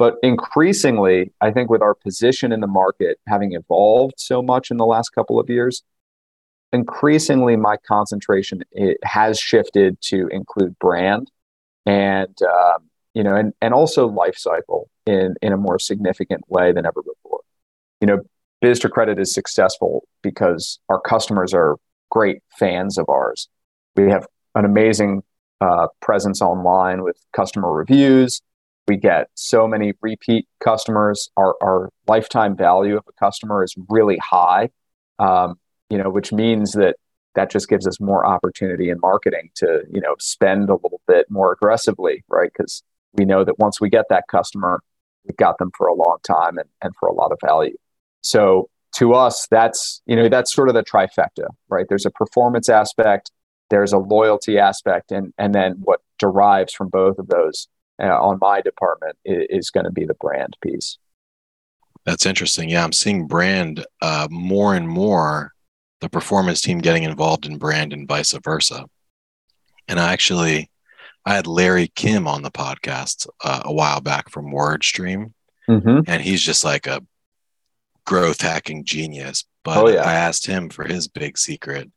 But 0.00 0.14
increasingly, 0.22 1.30
I 1.42 1.50
think 1.50 1.68
with 1.68 1.82
our 1.82 1.94
position 1.94 2.52
in 2.52 2.60
the 2.60 2.66
market 2.66 3.18
having 3.28 3.52
evolved 3.52 4.14
so 4.16 4.40
much 4.40 4.70
in 4.70 4.78
the 4.78 4.86
last 4.86 5.10
couple 5.10 5.38
of 5.38 5.50
years, 5.50 5.82
increasingly 6.72 7.54
my 7.56 7.76
concentration 7.86 8.62
has 9.04 9.38
shifted 9.38 10.00
to 10.04 10.26
include 10.28 10.78
brand 10.78 11.30
and 11.84 12.34
um, 12.42 12.88
you 13.12 13.22
know 13.22 13.36
and, 13.36 13.52
and 13.60 13.74
also 13.74 14.08
life 14.08 14.38
cycle 14.38 14.88
in 15.04 15.34
in 15.42 15.52
a 15.52 15.58
more 15.58 15.78
significant 15.78 16.44
way 16.48 16.72
than 16.72 16.86
ever 16.86 17.02
before 17.02 17.40
you 18.00 18.06
know 18.06 18.20
Biz2Credit 18.64 19.20
is 19.20 19.34
successful 19.34 20.08
because 20.22 20.78
our 20.88 21.00
customers 21.02 21.52
are 21.52 21.76
great 22.10 22.38
fans 22.58 22.96
of 22.96 23.06
ours. 23.10 23.50
We 23.96 24.08
have 24.08 24.26
an 24.54 24.64
amazing 24.64 25.24
uh, 25.60 25.88
presence 26.00 26.40
online 26.40 27.02
with 27.02 27.18
customer 27.34 27.70
reviews. 27.70 28.40
We 28.88 28.96
get 28.96 29.28
so 29.34 29.68
many 29.68 29.92
repeat 30.00 30.48
customers. 30.58 31.30
Our, 31.36 31.54
our 31.62 31.90
lifetime 32.08 32.56
value 32.56 32.96
of 32.96 33.04
a 33.08 33.12
customer 33.12 33.62
is 33.62 33.74
really 33.88 34.18
high, 34.18 34.70
um, 35.18 35.58
you 35.88 35.98
know, 35.98 36.10
which 36.10 36.32
means 36.32 36.72
that 36.72 36.96
that 37.34 37.50
just 37.50 37.68
gives 37.68 37.86
us 37.86 38.00
more 38.00 38.26
opportunity 38.26 38.90
in 38.90 38.98
marketing 39.00 39.50
to, 39.56 39.82
you 39.90 40.00
know, 40.00 40.16
spend 40.18 40.68
a 40.68 40.74
little 40.74 41.00
bit 41.06 41.30
more 41.30 41.52
aggressively, 41.52 42.24
right? 42.28 42.50
Because 42.52 42.82
we 43.12 43.24
know 43.24 43.44
that 43.44 43.58
once 43.58 43.80
we 43.80 43.88
get 43.88 44.06
that 44.10 44.24
customer, 44.28 44.82
we've 45.24 45.36
got 45.36 45.58
them 45.58 45.70
for 45.76 45.86
a 45.86 45.94
long 45.94 46.18
time 46.24 46.58
and, 46.58 46.68
and 46.82 46.92
for 46.98 47.08
a 47.08 47.12
lot 47.12 47.32
of 47.32 47.38
value. 47.44 47.76
So 48.22 48.68
to 48.96 49.14
us, 49.14 49.46
that's 49.50 50.02
you 50.06 50.16
know 50.16 50.28
that's 50.28 50.52
sort 50.52 50.68
of 50.68 50.74
the 50.74 50.82
trifecta, 50.82 51.46
right? 51.68 51.86
There's 51.88 52.06
a 52.06 52.10
performance 52.10 52.68
aspect, 52.68 53.30
there's 53.68 53.92
a 53.92 53.98
loyalty 53.98 54.58
aspect, 54.58 55.12
and 55.12 55.32
and 55.38 55.54
then 55.54 55.76
what 55.82 56.00
derives 56.18 56.72
from 56.72 56.88
both 56.88 57.18
of 57.18 57.28
those 57.28 57.68
uh, 58.00 58.18
on 58.20 58.38
my 58.40 58.60
department 58.60 59.16
is, 59.24 59.46
is 59.50 59.70
going 59.70 59.84
to 59.84 59.92
be 59.92 60.04
the 60.04 60.14
brand 60.14 60.56
piece. 60.62 60.98
That's 62.04 62.26
interesting. 62.26 62.70
Yeah, 62.70 62.84
I'm 62.84 62.92
seeing 62.92 63.26
brand 63.26 63.84
uh, 64.00 64.28
more 64.30 64.74
and 64.74 64.88
more. 64.88 65.52
The 66.00 66.08
performance 66.08 66.62
team 66.62 66.78
getting 66.78 67.02
involved 67.02 67.44
in 67.44 67.58
brand 67.58 67.92
and 67.92 68.08
vice 68.08 68.32
versa. 68.42 68.86
And 69.86 70.00
I 70.00 70.12
actually, 70.12 70.70
I 71.26 71.34
had 71.34 71.46
Larry 71.46 71.88
Kim 71.88 72.26
on 72.26 72.42
the 72.42 72.50
podcast 72.50 73.26
uh, 73.44 73.62
a 73.66 73.72
while 73.72 74.00
back 74.00 74.30
from 74.30 74.50
WordStream, 74.52 75.32
mm-hmm. 75.68 76.00
and 76.06 76.22
he's 76.22 76.40
just 76.40 76.64
like 76.64 76.86
a 76.86 77.04
growth 78.06 78.40
hacking 78.40 78.84
genius. 78.84 79.44
But 79.62 79.76
oh, 79.76 79.88
yeah. 79.88 80.00
I 80.00 80.14
asked 80.14 80.46
him 80.46 80.70
for 80.70 80.84
his 80.84 81.06
big 81.06 81.36
secret, 81.36 81.90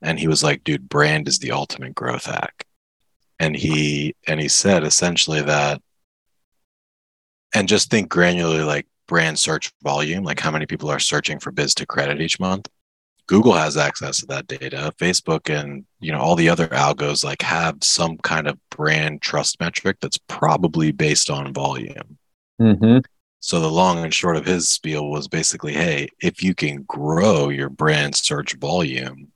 and 0.00 0.20
he 0.20 0.28
was 0.28 0.44
like, 0.44 0.62
"Dude, 0.62 0.88
brand 0.88 1.26
is 1.26 1.40
the 1.40 1.50
ultimate 1.50 1.94
growth 1.94 2.26
hack." 2.26 2.66
And 3.40 3.56
he 3.56 4.14
and 4.28 4.38
he 4.38 4.48
said 4.48 4.84
essentially 4.84 5.42
that, 5.42 5.82
and 7.54 7.66
just 7.66 7.90
think 7.90 8.08
granularly, 8.08 8.64
like 8.64 8.86
brand 9.08 9.38
search 9.38 9.72
volume, 9.82 10.22
like 10.22 10.38
how 10.38 10.52
many 10.52 10.66
people 10.66 10.88
are 10.88 11.00
searching 11.00 11.40
for 11.40 11.50
Biz2Credit 11.50 12.20
each 12.20 12.38
month. 12.38 12.68
Google 13.26 13.54
has 13.54 13.76
access 13.76 14.20
to 14.20 14.26
that 14.26 14.46
data. 14.46 14.92
Facebook 14.98 15.48
and 15.48 15.84
you 16.00 16.12
know 16.12 16.18
all 16.18 16.36
the 16.36 16.48
other 16.48 16.68
algos 16.68 17.24
like 17.24 17.42
have 17.42 17.78
some 17.82 18.18
kind 18.18 18.46
of 18.46 18.58
brand 18.70 19.22
trust 19.22 19.58
metric 19.58 19.96
that's 20.00 20.18
probably 20.28 20.92
based 20.92 21.30
on 21.30 21.52
volume. 21.52 22.18
Mm-hmm. 22.60 22.98
So 23.40 23.58
the 23.58 23.70
long 23.70 24.04
and 24.04 24.12
short 24.12 24.36
of 24.36 24.44
his 24.44 24.68
spiel 24.68 25.10
was 25.10 25.26
basically, 25.26 25.72
hey, 25.72 26.08
if 26.20 26.42
you 26.44 26.54
can 26.54 26.82
grow 26.82 27.48
your 27.48 27.70
brand 27.70 28.14
search 28.14 28.54
volume, 28.56 29.32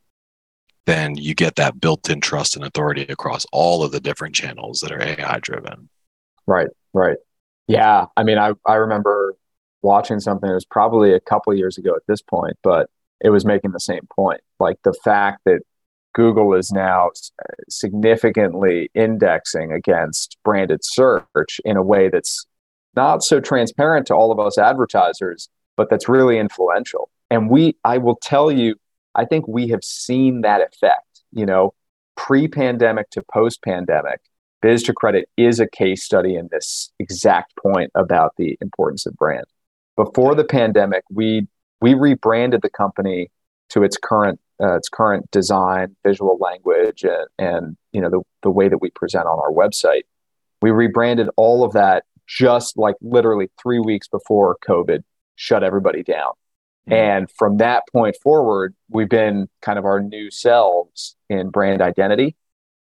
then 0.85 1.15
you 1.15 1.33
get 1.33 1.55
that 1.55 1.79
built-in 1.79 2.21
trust 2.21 2.55
and 2.55 2.65
authority 2.65 3.03
across 3.03 3.45
all 3.51 3.83
of 3.83 3.91
the 3.91 3.99
different 3.99 4.35
channels 4.35 4.79
that 4.79 4.91
are 4.91 5.01
AI 5.01 5.39
driven. 5.39 5.89
Right, 6.47 6.67
right. 6.93 7.17
Yeah, 7.67 8.05
I 8.15 8.23
mean, 8.23 8.37
I 8.37 8.53
I 8.65 8.75
remember 8.75 9.35
watching 9.81 10.19
something. 10.19 10.49
It 10.49 10.53
was 10.53 10.65
probably 10.65 11.13
a 11.13 11.19
couple 11.19 11.53
years 11.55 11.77
ago 11.77 11.95
at 11.95 12.03
this 12.07 12.21
point, 12.21 12.57
but 12.63 12.89
it 13.21 13.29
was 13.29 13.45
making 13.45 13.71
the 13.71 13.79
same 13.79 14.07
point. 14.15 14.41
Like 14.59 14.77
the 14.83 14.93
fact 15.03 15.41
that 15.45 15.61
Google 16.13 16.53
is 16.53 16.71
now 16.71 17.11
significantly 17.69 18.89
indexing 18.93 19.71
against 19.71 20.37
branded 20.43 20.79
search 20.83 21.59
in 21.65 21.75
a 21.75 21.83
way 21.83 22.09
that's 22.09 22.45
not 22.95 23.23
so 23.23 23.39
transparent 23.39 24.07
to 24.07 24.15
all 24.15 24.31
of 24.31 24.39
us 24.39 24.57
advertisers, 24.57 25.49
but 25.75 25.89
that's 25.89 26.07
really 26.07 26.37
influential. 26.37 27.09
And 27.29 27.49
we, 27.49 27.75
I 27.83 27.97
will 27.97 28.15
tell 28.15 28.51
you, 28.51 28.75
I 29.15 29.25
think 29.25 29.47
we 29.47 29.69
have 29.69 29.83
seen 29.83 30.41
that 30.41 30.61
effect, 30.61 31.21
you 31.31 31.45
know, 31.45 31.73
pre 32.15 32.47
pandemic 32.47 33.09
to 33.11 33.23
post 33.31 33.63
pandemic. 33.63 34.21
Biz2Credit 34.63 35.23
is 35.37 35.59
a 35.59 35.67
case 35.67 36.03
study 36.03 36.35
in 36.35 36.49
this 36.51 36.91
exact 36.99 37.53
point 37.57 37.91
about 37.95 38.33
the 38.37 38.57
importance 38.61 39.05
of 39.05 39.15
brand. 39.15 39.45
Before 39.95 40.35
the 40.35 40.43
pandemic, 40.43 41.03
we 41.09 41.47
we 41.81 41.93
rebranded 41.93 42.61
the 42.61 42.69
company 42.69 43.31
to 43.69 43.83
its 43.83 43.97
current 43.97 44.39
uh, 44.61 44.77
its 44.77 44.89
current 44.89 45.29
design, 45.31 45.95
visual 46.05 46.37
language, 46.39 47.03
and, 47.03 47.27
and 47.37 47.77
you 47.91 48.01
know 48.01 48.09
the 48.09 48.21
the 48.43 48.51
way 48.51 48.69
that 48.69 48.79
we 48.81 48.89
present 48.91 49.25
on 49.25 49.39
our 49.39 49.51
website. 49.51 50.03
We 50.61 50.71
rebranded 50.71 51.29
all 51.35 51.63
of 51.63 51.73
that 51.73 52.05
just 52.27 52.77
like 52.77 52.95
literally 53.01 53.49
three 53.61 53.79
weeks 53.79 54.07
before 54.07 54.57
COVID 54.67 55.03
shut 55.35 55.63
everybody 55.63 56.01
down. 56.01 56.31
And 56.87 57.29
from 57.31 57.57
that 57.57 57.83
point 57.91 58.15
forward, 58.21 58.75
we've 58.89 59.09
been 59.09 59.49
kind 59.61 59.79
of 59.79 59.85
our 59.85 60.01
new 60.01 60.29
selves 60.29 61.15
in 61.29 61.49
brand 61.49 61.81
identity. 61.81 62.35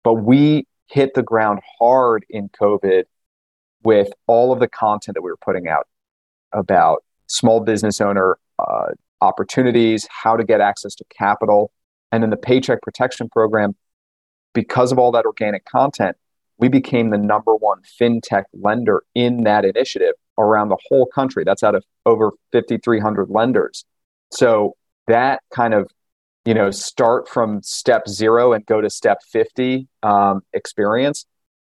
But 0.02 0.14
we 0.14 0.66
hit 0.86 1.14
the 1.14 1.22
ground 1.22 1.60
hard 1.78 2.24
in 2.30 2.48
COVID 2.48 3.04
with 3.82 4.08
all 4.26 4.52
of 4.52 4.60
the 4.60 4.68
content 4.68 5.14
that 5.14 5.22
we 5.22 5.30
were 5.30 5.36
putting 5.36 5.68
out 5.68 5.86
about 6.52 7.04
small 7.26 7.60
business 7.60 8.00
owner 8.00 8.38
uh, 8.58 8.88
opportunities, 9.20 10.06
how 10.10 10.36
to 10.36 10.44
get 10.44 10.60
access 10.60 10.94
to 10.96 11.04
capital. 11.16 11.70
And 12.12 12.22
then 12.22 12.30
the 12.30 12.36
Paycheck 12.36 12.82
Protection 12.82 13.28
Program, 13.28 13.76
because 14.52 14.92
of 14.92 14.98
all 14.98 15.12
that 15.12 15.26
organic 15.26 15.64
content, 15.64 16.16
we 16.58 16.68
became 16.68 17.10
the 17.10 17.18
number 17.18 17.54
one 17.54 17.80
fintech 18.00 18.44
lender 18.52 19.02
in 19.14 19.44
that 19.44 19.64
initiative 19.64 20.14
around 20.38 20.68
the 20.68 20.78
whole 20.88 21.06
country. 21.06 21.44
That's 21.44 21.62
out 21.62 21.74
of 21.74 21.84
over 22.04 22.32
5,300 22.52 23.30
lenders. 23.30 23.84
So 24.30 24.76
that 25.06 25.42
kind 25.54 25.74
of, 25.74 25.90
you 26.44 26.54
know, 26.54 26.70
start 26.70 27.28
from 27.28 27.62
step 27.62 28.08
zero 28.08 28.52
and 28.52 28.64
go 28.66 28.80
to 28.80 28.90
step 28.90 29.18
50 29.30 29.88
um, 30.02 30.42
experience. 30.52 31.26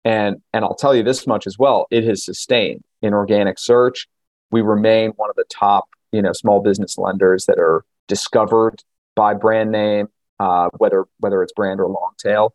And, 0.06 0.38
and 0.54 0.63
I'll 0.63 0.76
tell 0.76 0.95
you 0.95 1.04
this 1.04 1.28
much 1.28 1.48
as 1.48 1.58
well 1.58 1.88
it 1.91 2.04
has 2.06 2.24
sustained 2.24 2.84
in 3.02 3.13
organic 3.13 3.60
search. 3.60 4.08
We 4.52 4.62
remain 4.62 5.12
one 5.12 5.30
of 5.30 5.36
the 5.36 5.45
top 5.50 5.89
you 6.12 6.22
know 6.22 6.34
small 6.34 6.62
business 6.62 6.98
lenders 6.98 7.45
that 7.45 7.60
are 7.60 7.84
discovered 8.08 8.84
by 9.15 9.34
brand 9.34 9.72
name, 9.72 10.08
uh, 10.39 10.69
whether 10.78 11.06
whether 11.19 11.43
it's 11.43 11.54
brand 11.54 11.80
or 11.80 11.88
long 11.88 12.12
tail. 12.17 12.54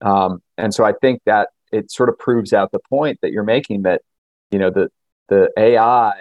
Um, 0.00 0.42
and 0.56 0.72
so 0.72 0.84
I 0.84 0.92
think 1.00 1.22
that 1.26 1.50
it 1.72 1.90
sort 1.90 2.08
of 2.08 2.18
proves 2.18 2.52
out 2.52 2.72
the 2.72 2.80
point 2.88 3.18
that 3.22 3.32
you're 3.32 3.44
making 3.44 3.82
that 3.82 4.02
you 4.50 4.58
know 4.58 4.70
the 4.70 4.90
the 5.28 5.50
AI 5.56 6.12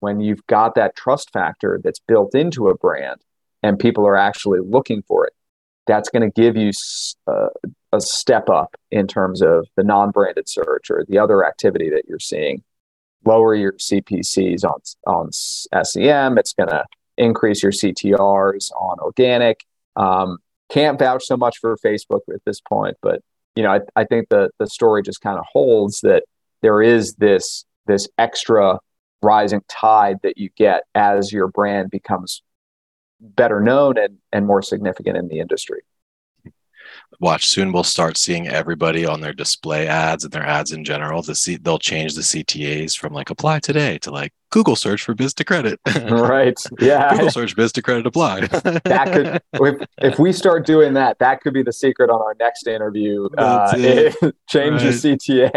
when 0.00 0.20
you've 0.20 0.46
got 0.46 0.74
that 0.74 0.96
trust 0.96 1.30
factor 1.32 1.80
that's 1.82 2.00
built 2.00 2.34
into 2.34 2.68
a 2.68 2.76
brand 2.76 3.20
and 3.62 3.78
people 3.78 4.06
are 4.06 4.16
actually 4.16 4.60
looking 4.60 5.02
for 5.02 5.26
it 5.26 5.32
that's 5.88 6.10
going 6.10 6.30
to 6.30 6.40
give 6.40 6.56
you 6.56 6.70
uh, 7.26 7.48
a 7.92 8.00
step 8.00 8.48
up 8.48 8.76
in 8.92 9.08
terms 9.08 9.42
of 9.42 9.66
the 9.74 9.82
non-branded 9.82 10.48
search 10.48 10.90
or 10.90 11.04
the 11.08 11.18
other 11.18 11.44
activity 11.44 11.90
that 11.90 12.02
you're 12.06 12.20
seeing 12.20 12.62
lower 13.24 13.54
your 13.54 13.72
CPCs 13.72 14.64
on 14.64 14.80
on 15.06 15.32
SEM. 15.32 16.38
It's 16.38 16.52
going 16.52 16.68
to 16.68 16.84
increase 17.16 17.62
your 17.62 17.72
CTRs 17.72 18.70
on 18.72 18.98
organic. 19.00 19.64
Um, 19.96 20.38
can't 20.68 20.98
vouch 20.98 21.24
so 21.24 21.36
much 21.36 21.58
for 21.58 21.76
Facebook 21.78 22.20
at 22.32 22.44
this 22.44 22.60
point, 22.60 22.96
but 23.02 23.20
you 23.56 23.62
know, 23.64 23.72
I, 23.72 23.80
I 23.96 24.04
think 24.04 24.28
the 24.28 24.50
the 24.58 24.68
story 24.68 25.02
just 25.02 25.20
kind 25.20 25.38
of 25.38 25.44
holds 25.50 26.02
that 26.02 26.24
there 26.60 26.82
is 26.82 27.14
this 27.14 27.64
this 27.86 28.06
extra 28.18 28.78
rising 29.22 29.62
tide 29.68 30.16
that 30.22 30.38
you 30.38 30.50
get 30.56 30.84
as 30.94 31.32
your 31.32 31.48
brand 31.48 31.90
becomes 31.90 32.42
better 33.20 33.60
known 33.60 33.98
and, 33.98 34.18
and 34.32 34.46
more 34.46 34.62
significant 34.62 35.16
in 35.16 35.28
the 35.28 35.40
industry 35.40 35.82
watch 37.20 37.46
soon 37.46 37.72
we'll 37.72 37.84
start 37.84 38.16
seeing 38.16 38.48
everybody 38.48 39.04
on 39.04 39.20
their 39.20 39.32
display 39.32 39.86
ads 39.86 40.24
and 40.24 40.32
their 40.32 40.46
ads 40.46 40.72
in 40.72 40.84
general. 40.84 41.22
The 41.22 41.34
C- 41.34 41.56
they'll 41.56 41.78
change 41.78 42.14
the 42.14 42.22
ctas 42.22 42.96
from 42.96 43.12
like 43.12 43.30
apply 43.30 43.60
today 43.60 43.98
to 43.98 44.10
like 44.10 44.32
google 44.50 44.76
search 44.76 45.02
for 45.02 45.14
Biz2Credit. 45.14 45.76
Right. 46.28 46.58
Yeah. 46.78 47.10
Google 47.12 47.30
search 47.30 47.56
Biz2Credit 47.56 48.06
apply 48.06 48.40
that 48.84 49.12
could 49.12 49.42
if, 49.66 49.88
if 49.98 50.18
we 50.18 50.32
start 50.32 50.64
doing 50.64 50.94
that 50.94 51.18
that 51.18 51.40
could 51.40 51.54
be 51.54 51.62
the 51.62 51.72
secret 51.72 52.10
on 52.10 52.20
our 52.20 52.36
next 52.38 52.66
interview. 52.66 53.28
Uh, 53.36 53.72
change 54.48 54.82
right. 54.82 54.82
your 54.82 54.92
cta 54.92 55.50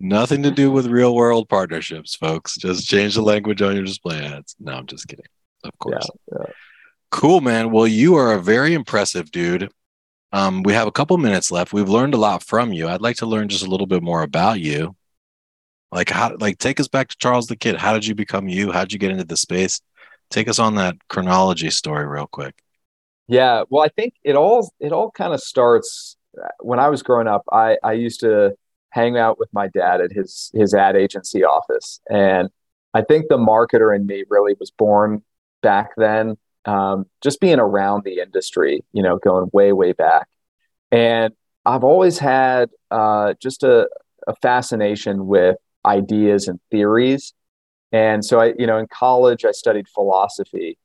nothing 0.00 0.42
to 0.42 0.50
do 0.50 0.70
with 0.70 0.86
real 0.86 1.14
world 1.14 1.48
partnerships 1.48 2.14
folks. 2.14 2.56
Just 2.56 2.86
change 2.88 3.14
the 3.14 3.22
language 3.22 3.62
on 3.62 3.74
your 3.74 3.84
display 3.84 4.24
ads. 4.24 4.54
No 4.60 4.72
i'm 4.72 4.86
just 4.86 5.08
kidding. 5.08 5.26
Of 5.64 5.76
course. 5.78 6.08
Yeah, 6.32 6.38
yeah. 6.40 6.52
Cool, 7.10 7.40
man. 7.40 7.70
Well, 7.70 7.86
you 7.86 8.16
are 8.16 8.32
a 8.32 8.40
very 8.40 8.74
impressive 8.74 9.30
dude. 9.30 9.70
Um, 10.32 10.62
we 10.62 10.74
have 10.74 10.86
a 10.86 10.92
couple 10.92 11.16
minutes 11.16 11.50
left. 11.50 11.72
We've 11.72 11.88
learned 11.88 12.14
a 12.14 12.18
lot 12.18 12.42
from 12.42 12.72
you. 12.72 12.88
I'd 12.88 13.00
like 13.00 13.16
to 13.16 13.26
learn 13.26 13.48
just 13.48 13.66
a 13.66 13.70
little 13.70 13.86
bit 13.86 14.02
more 14.02 14.22
about 14.22 14.60
you. 14.60 14.94
Like 15.90 16.10
how 16.10 16.36
like 16.38 16.58
take 16.58 16.80
us 16.80 16.88
back 16.88 17.08
to 17.08 17.16
Charles 17.16 17.46
the 17.46 17.56
Kid. 17.56 17.76
How 17.76 17.94
did 17.94 18.06
you 18.06 18.14
become 18.14 18.46
you? 18.46 18.70
How 18.70 18.80
did 18.80 18.92
you 18.92 18.98
get 18.98 19.10
into 19.10 19.24
the 19.24 19.38
space? 19.38 19.80
Take 20.30 20.48
us 20.48 20.58
on 20.58 20.74
that 20.74 20.96
chronology 21.08 21.70
story 21.70 22.06
real 22.06 22.26
quick. 22.26 22.62
Yeah, 23.26 23.64
well, 23.70 23.82
I 23.82 23.88
think 23.88 24.14
it 24.22 24.36
all 24.36 24.70
it 24.80 24.92
all 24.92 25.10
kind 25.10 25.32
of 25.32 25.40
starts 25.40 26.16
uh, 26.42 26.48
when 26.60 26.78
I 26.78 26.88
was 26.88 27.02
growing 27.02 27.26
up. 27.26 27.42
I 27.50 27.78
I 27.82 27.94
used 27.94 28.20
to 28.20 28.54
hang 28.90 29.16
out 29.16 29.38
with 29.38 29.48
my 29.52 29.68
dad 29.68 30.02
at 30.02 30.12
his 30.12 30.50
his 30.54 30.74
ad 30.74 30.94
agency 30.94 31.42
office, 31.42 32.00
and 32.10 32.50
I 32.92 33.00
think 33.00 33.28
the 33.28 33.38
marketer 33.38 33.96
in 33.96 34.04
me 34.06 34.24
really 34.28 34.54
was 34.60 34.70
born 34.70 35.22
back 35.62 35.90
then 35.96 36.36
um, 36.68 37.06
just 37.22 37.40
being 37.40 37.58
around 37.58 38.04
the 38.04 38.18
industry, 38.18 38.84
you 38.92 39.02
know, 39.02 39.16
going 39.16 39.48
way, 39.54 39.72
way 39.72 39.92
back. 39.92 40.28
And 40.92 41.32
I've 41.64 41.82
always 41.82 42.18
had 42.18 42.68
uh, 42.90 43.32
just 43.40 43.62
a, 43.62 43.88
a 44.26 44.36
fascination 44.42 45.26
with 45.26 45.56
ideas 45.86 46.46
and 46.46 46.60
theories. 46.70 47.32
And 47.90 48.22
so 48.22 48.38
I, 48.38 48.52
you 48.58 48.66
know, 48.66 48.76
in 48.76 48.86
college, 48.86 49.46
I 49.46 49.52
studied 49.52 49.88
philosophy. 49.88 50.76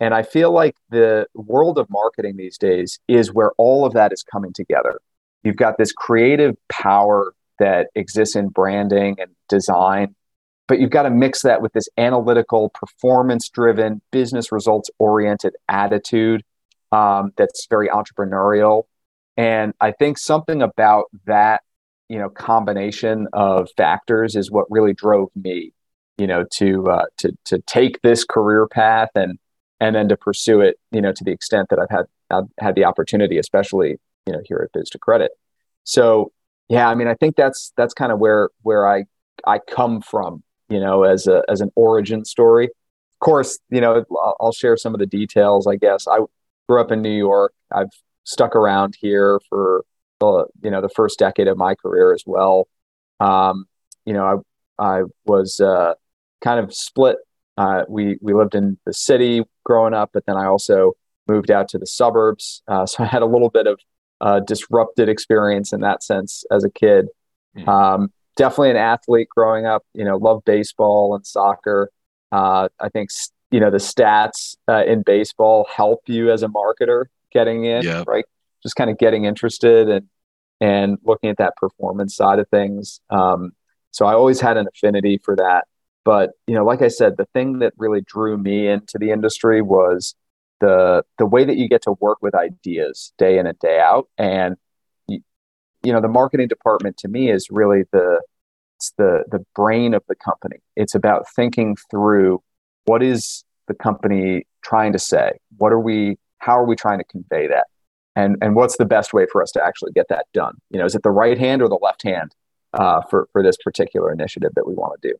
And 0.00 0.14
I 0.14 0.22
feel 0.22 0.52
like 0.52 0.74
the 0.88 1.26
world 1.34 1.78
of 1.78 1.86
marketing 1.90 2.38
these 2.38 2.56
days 2.56 2.98
is 3.06 3.30
where 3.30 3.52
all 3.58 3.84
of 3.84 3.92
that 3.92 4.14
is 4.14 4.22
coming 4.22 4.54
together. 4.54 4.98
You've 5.42 5.56
got 5.56 5.76
this 5.76 5.92
creative 5.92 6.56
power 6.70 7.34
that 7.58 7.88
exists 7.94 8.36
in 8.36 8.48
branding 8.48 9.16
and 9.18 9.30
design 9.50 10.14
but 10.68 10.80
you've 10.80 10.90
got 10.90 11.02
to 11.02 11.10
mix 11.10 11.42
that 11.42 11.62
with 11.62 11.72
this 11.72 11.88
analytical, 11.96 12.70
performance 12.70 13.48
driven, 13.48 14.00
business 14.10 14.50
results 14.50 14.90
oriented 14.98 15.54
attitude 15.68 16.42
um, 16.92 17.32
that's 17.36 17.66
very 17.68 17.88
entrepreneurial. 17.88 18.84
And 19.36 19.74
I 19.80 19.92
think 19.92 20.18
something 20.18 20.62
about 20.62 21.06
that, 21.26 21.62
you 22.08 22.18
know, 22.18 22.30
combination 22.30 23.28
of 23.32 23.68
factors 23.76 24.36
is 24.36 24.50
what 24.50 24.66
really 24.70 24.94
drove 24.94 25.30
me, 25.34 25.72
you 26.16 26.26
know, 26.26 26.44
to 26.54 26.88
uh, 26.88 27.04
to 27.18 27.36
to 27.46 27.58
take 27.62 28.00
this 28.02 28.24
career 28.24 28.66
path 28.66 29.10
and 29.14 29.38
and 29.80 29.94
then 29.94 30.08
to 30.08 30.16
pursue 30.16 30.60
it, 30.60 30.78
you 30.90 31.02
know, 31.02 31.12
to 31.12 31.24
the 31.24 31.32
extent 31.32 31.68
that 31.68 31.78
I've 31.78 31.90
had 31.90 32.06
I've 32.30 32.48
had 32.58 32.74
the 32.74 32.84
opportunity, 32.84 33.38
especially 33.38 33.98
you 34.26 34.32
know 34.32 34.40
here 34.44 34.66
at 34.68 34.80
Biz2Credit. 34.80 35.28
So 35.84 36.32
yeah, 36.68 36.88
I 36.88 36.94
mean, 36.94 37.08
I 37.08 37.14
think 37.14 37.36
that's 37.36 37.72
that's 37.76 37.94
kind 37.94 38.12
of 38.12 38.18
where 38.18 38.50
where 38.62 38.88
I 38.88 39.04
I 39.46 39.58
come 39.58 40.00
from, 40.00 40.42
you 40.68 40.80
know, 40.80 41.04
as 41.04 41.26
a 41.26 41.42
as 41.48 41.60
an 41.60 41.70
origin 41.74 42.24
story. 42.24 42.66
Of 42.66 43.24
course, 43.24 43.58
you 43.70 43.80
know, 43.80 44.04
I'll, 44.40 44.52
share 44.52 44.76
some 44.76 44.94
of 44.94 45.00
the 45.00 45.06
details. 45.06 45.66
I 45.66 45.76
guess 45.76 46.06
I 46.06 46.18
grew 46.68 46.80
up 46.80 46.92
in 46.92 47.00
New 47.00 47.16
York. 47.16 47.54
I've 47.72 47.88
stuck 48.24 48.54
around 48.54 48.94
here 49.00 49.40
for 49.48 49.84
the 50.20 50.46
you 50.62 50.70
know 50.70 50.80
the 50.80 50.88
first 50.90 51.18
decade 51.18 51.48
of 51.48 51.56
my 51.56 51.74
career 51.74 52.12
as 52.12 52.24
well. 52.26 52.68
Um, 53.20 53.66
you 54.04 54.12
know, 54.12 54.44
I 54.78 54.98
I 54.98 55.02
was 55.24 55.60
uh, 55.60 55.94
kind 56.42 56.60
of 56.60 56.74
split. 56.74 57.16
Uh, 57.56 57.84
we 57.88 58.18
we 58.20 58.34
lived 58.34 58.54
in 58.54 58.78
the 58.84 58.92
city 58.92 59.42
growing 59.64 59.94
up, 59.94 60.10
but 60.12 60.26
then 60.26 60.36
I 60.36 60.46
also 60.46 60.92
moved 61.28 61.50
out 61.50 61.68
to 61.70 61.78
the 61.78 61.86
suburbs. 61.86 62.62
Uh, 62.68 62.86
so 62.86 63.02
I 63.04 63.06
had 63.06 63.22
a 63.22 63.26
little 63.26 63.50
bit 63.50 63.66
of 63.66 63.80
uh, 64.20 64.40
disrupted 64.40 65.08
experience 65.08 65.72
in 65.72 65.80
that 65.80 66.02
sense 66.02 66.44
as 66.50 66.64
a 66.64 66.70
kid. 66.70 67.06
Mm. 67.56 67.68
Um, 67.68 68.12
definitely 68.36 68.70
an 68.70 68.76
athlete 68.76 69.28
growing 69.34 69.66
up. 69.66 69.84
You 69.94 70.04
know, 70.04 70.16
love 70.16 70.42
baseball 70.44 71.14
and 71.14 71.26
soccer. 71.26 71.90
Uh, 72.32 72.68
I 72.80 72.88
think 72.88 73.10
you 73.50 73.60
know 73.60 73.70
the 73.70 73.78
stats 73.78 74.56
uh, 74.68 74.84
in 74.84 75.02
baseball 75.02 75.66
help 75.74 76.02
you 76.06 76.30
as 76.30 76.42
a 76.42 76.48
marketer 76.48 77.06
getting 77.32 77.64
in, 77.64 77.82
yep. 77.82 78.06
right? 78.06 78.24
Just 78.62 78.76
kind 78.76 78.90
of 78.90 78.98
getting 78.98 79.24
interested 79.24 79.88
and 79.88 80.06
and 80.60 80.98
looking 81.04 81.30
at 81.30 81.36
that 81.38 81.56
performance 81.56 82.16
side 82.16 82.38
of 82.38 82.48
things. 82.48 83.00
Um, 83.10 83.52
so 83.90 84.06
I 84.06 84.14
always 84.14 84.40
had 84.40 84.56
an 84.56 84.66
affinity 84.68 85.18
for 85.22 85.36
that. 85.36 85.66
But 86.04 86.30
you 86.46 86.54
know, 86.54 86.64
like 86.64 86.82
I 86.82 86.88
said, 86.88 87.16
the 87.16 87.26
thing 87.34 87.58
that 87.60 87.72
really 87.76 88.00
drew 88.00 88.38
me 88.38 88.68
into 88.68 88.98
the 88.98 89.10
industry 89.10 89.60
was 89.60 90.14
the 90.60 91.02
the 91.18 91.26
way 91.26 91.44
that 91.44 91.56
you 91.56 91.68
get 91.68 91.82
to 91.82 91.92
work 92.00 92.18
with 92.22 92.34
ideas 92.34 93.12
day 93.18 93.38
in 93.38 93.46
and 93.46 93.58
day 93.58 93.80
out 93.80 94.08
and 94.16 94.56
you 95.86 95.92
know 95.92 96.00
the 96.00 96.08
marketing 96.08 96.48
department 96.48 96.96
to 96.96 97.08
me 97.08 97.30
is 97.30 97.48
really 97.50 97.84
the 97.92 98.20
it's 98.76 98.92
the 98.98 99.24
the 99.30 99.44
brain 99.54 99.94
of 99.94 100.02
the 100.08 100.14
company 100.14 100.56
it's 100.74 100.94
about 100.94 101.26
thinking 101.34 101.76
through 101.90 102.42
what 102.84 103.02
is 103.02 103.44
the 103.68 103.74
company 103.74 104.46
trying 104.62 104.92
to 104.92 104.98
say 104.98 105.32
what 105.58 105.72
are 105.72 105.80
we 105.80 106.16
how 106.38 106.58
are 106.58 106.66
we 106.66 106.76
trying 106.76 106.98
to 106.98 107.04
convey 107.04 107.46
that 107.46 107.66
and 108.14 108.36
and 108.42 108.54
what's 108.54 108.76
the 108.76 108.84
best 108.84 109.12
way 109.12 109.26
for 109.30 109.42
us 109.42 109.50
to 109.50 109.64
actually 109.64 109.92
get 109.92 110.06
that 110.08 110.26
done 110.32 110.54
you 110.70 110.78
know 110.78 110.84
is 110.84 110.94
it 110.94 111.02
the 111.02 111.10
right 111.10 111.38
hand 111.38 111.62
or 111.62 111.68
the 111.68 111.78
left 111.80 112.02
hand 112.02 112.34
uh, 112.74 113.00
for 113.08 113.28
for 113.32 113.42
this 113.42 113.56
particular 113.56 114.12
initiative 114.12 114.50
that 114.54 114.66
we 114.66 114.74
want 114.74 115.00
to 115.00 115.08
do 115.08 115.14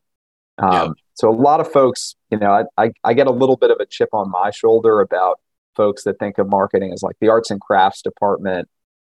um, 0.59 0.71
yeah. 0.71 0.89
So 1.15 1.31
a 1.31 1.37
lot 1.37 1.61
of 1.61 1.71
folks, 1.71 2.15
you 2.31 2.39
know, 2.39 2.51
I, 2.51 2.65
I, 2.83 2.91
I 3.05 3.15
get 3.15 3.27
a 3.27 3.31
little 3.31 3.57
bit 3.57 3.71
of 3.71 3.79
a 3.81 3.87
chip 3.87 4.11
on 4.13 4.31
my 4.31 4.51
shoulder 4.51 5.01
about 5.01 5.41
folks 5.75 6.05
that 6.05 6.19
think 6.19 6.39
of 6.39 6.49
marketing 6.49 6.93
as 6.93 7.03
like 7.03 7.17
the 7.21 7.29
arts 7.29 7.51
and 7.51 7.61
crafts 7.61 8.03
department. 8.03 8.69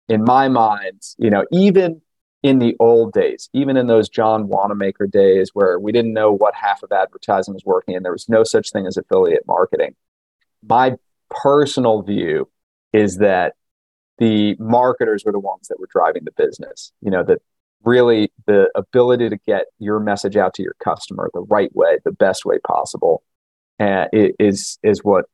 In 0.07 0.23
my 0.23 0.47
mind, 0.47 1.01
you 1.17 1.29
know, 1.29 1.45
even 1.51 2.01
in 2.43 2.59
the 2.59 2.75
old 2.79 3.13
days, 3.13 3.49
even 3.53 3.75
in 3.75 3.87
those 3.87 4.07
John 4.07 4.47
Wanamaker 4.47 5.07
days 5.07 5.49
where 5.53 5.79
we 5.79 5.91
didn't 5.91 6.13
know 6.13 6.31
what 6.31 6.53
half 6.53 6.83
of 6.83 6.91
advertising 6.91 7.55
was 7.55 7.65
working 7.65 7.95
and 7.95 8.05
there 8.05 8.11
was 8.11 8.29
no 8.29 8.43
such 8.43 8.71
thing 8.71 8.85
as 8.85 8.97
affiliate 8.97 9.47
marketing, 9.47 9.95
my 10.67 10.93
personal 11.29 12.03
view 12.03 12.47
is 12.93 13.17
that 13.17 13.53
the 14.19 14.55
marketers 14.59 15.23
were 15.25 15.31
the 15.31 15.39
ones 15.39 15.67
that 15.67 15.79
were 15.79 15.89
driving 15.91 16.23
the 16.23 16.31
business. 16.31 16.91
You 17.01 17.11
know, 17.11 17.23
that 17.23 17.41
really 17.83 18.31
the 18.45 18.69
ability 18.75 19.29
to 19.29 19.37
get 19.45 19.65
your 19.79 19.99
message 19.99 20.37
out 20.37 20.53
to 20.55 20.63
your 20.63 20.75
customer 20.83 21.29
the 21.33 21.41
right 21.41 21.75
way, 21.75 21.99
the 22.03 22.11
best 22.11 22.45
way 22.45 22.57
possible, 22.59 23.23
uh, 23.79 24.05
is 24.13 24.79
is 24.83 25.03
what 25.03 25.25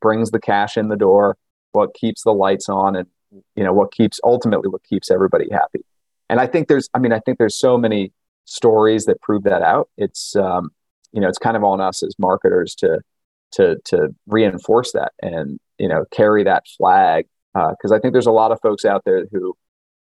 brings 0.00 0.30
the 0.30 0.40
cash 0.40 0.76
in 0.76 0.88
the 0.88 0.96
door, 0.96 1.36
what 1.72 1.94
keeps 1.94 2.22
the 2.22 2.32
lights 2.32 2.68
on, 2.68 2.96
and 2.96 3.08
you 3.54 3.64
know 3.64 3.72
what 3.72 3.92
keeps 3.92 4.20
ultimately 4.24 4.68
what 4.68 4.82
keeps 4.84 5.10
everybody 5.10 5.48
happy. 5.50 5.84
And 6.30 6.40
I 6.40 6.46
think 6.46 6.68
there's, 6.68 6.88
I 6.92 6.98
mean, 6.98 7.12
I 7.12 7.20
think 7.20 7.38
there's 7.38 7.58
so 7.58 7.78
many 7.78 8.12
stories 8.44 9.06
that 9.06 9.20
prove 9.22 9.44
that 9.44 9.62
out. 9.62 9.88
It's 9.96 10.36
um, 10.36 10.70
you 11.12 11.20
know, 11.20 11.28
it's 11.28 11.38
kind 11.38 11.56
of 11.56 11.64
on 11.64 11.80
us 11.80 12.02
as 12.02 12.14
marketers 12.18 12.74
to 12.76 13.00
to 13.52 13.76
to 13.86 14.14
reinforce 14.26 14.92
that 14.92 15.12
and 15.22 15.58
you 15.78 15.88
know 15.88 16.04
carry 16.10 16.44
that 16.44 16.64
flag 16.76 17.26
because 17.54 17.90
uh, 17.90 17.96
I 17.96 17.98
think 17.98 18.12
there's 18.12 18.26
a 18.26 18.32
lot 18.32 18.52
of 18.52 18.60
folks 18.60 18.84
out 18.84 19.02
there 19.04 19.24
who 19.32 19.56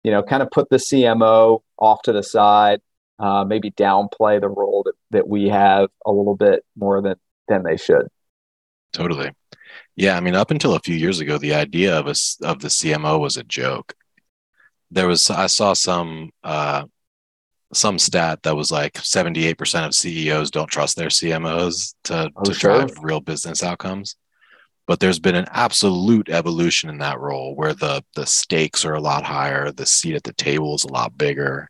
you 0.07 0.11
know, 0.11 0.23
kind 0.23 0.41
of 0.41 0.49
put 0.51 0.69
the 0.69 0.77
CMO 0.77 1.59
off 1.77 2.01
to 2.03 2.13
the 2.13 2.23
side, 2.23 2.79
uh, 3.19 3.43
maybe 3.43 3.71
downplay 3.71 4.39
the 4.39 4.47
role 4.47 4.83
that, 4.85 4.93
that 5.11 5.27
we 5.27 5.49
have 5.49 5.89
a 6.05 6.11
little 6.11 6.37
bit 6.37 6.63
more 6.77 7.01
than 7.01 7.15
than 7.49 7.63
they 7.63 7.75
should. 7.75 8.07
Totally. 8.93 9.31
Yeah, 9.97 10.15
I 10.15 10.21
mean, 10.21 10.35
up 10.35 10.51
until 10.51 10.75
a 10.75 10.79
few 10.79 10.95
years 10.95 11.19
ago, 11.19 11.37
the 11.37 11.55
idea 11.55 11.99
of 11.99 12.07
us 12.07 12.37
of 12.41 12.59
the 12.59 12.69
CMO 12.69 13.19
was 13.19 13.35
a 13.35 13.43
joke. 13.43 13.93
There 14.89 15.07
was 15.07 15.29
I 15.29 15.47
saw 15.47 15.73
some 15.73 16.31
uh, 16.43 16.85
some 17.73 17.99
stat 17.99 18.43
that 18.43 18.55
was 18.55 18.71
like 18.71 18.93
78% 18.93 19.87
of 19.87 19.93
CEOs 19.93 20.51
don't 20.51 20.69
trust 20.69 20.95
their 20.95 21.09
CMOs 21.09 21.95
to, 22.05 22.31
oh, 22.33 22.43
to 22.43 22.53
sure. 22.53 22.85
drive 22.85 22.97
real 23.01 23.19
business 23.19 23.61
outcomes 23.61 24.15
but 24.87 25.01
there's 25.01 25.19
been 25.19 25.35
an 25.35 25.47
absolute 25.51 26.29
evolution 26.29 26.89
in 26.89 26.97
that 26.99 27.19
role 27.19 27.53
where 27.55 27.73
the 27.73 28.03
the 28.15 28.25
stakes 28.25 28.85
are 28.85 28.93
a 28.93 29.01
lot 29.01 29.23
higher 29.23 29.71
the 29.71 29.85
seat 29.85 30.15
at 30.15 30.23
the 30.23 30.33
table 30.33 30.73
is 30.73 30.85
a 30.85 30.91
lot 30.91 31.15
bigger 31.17 31.69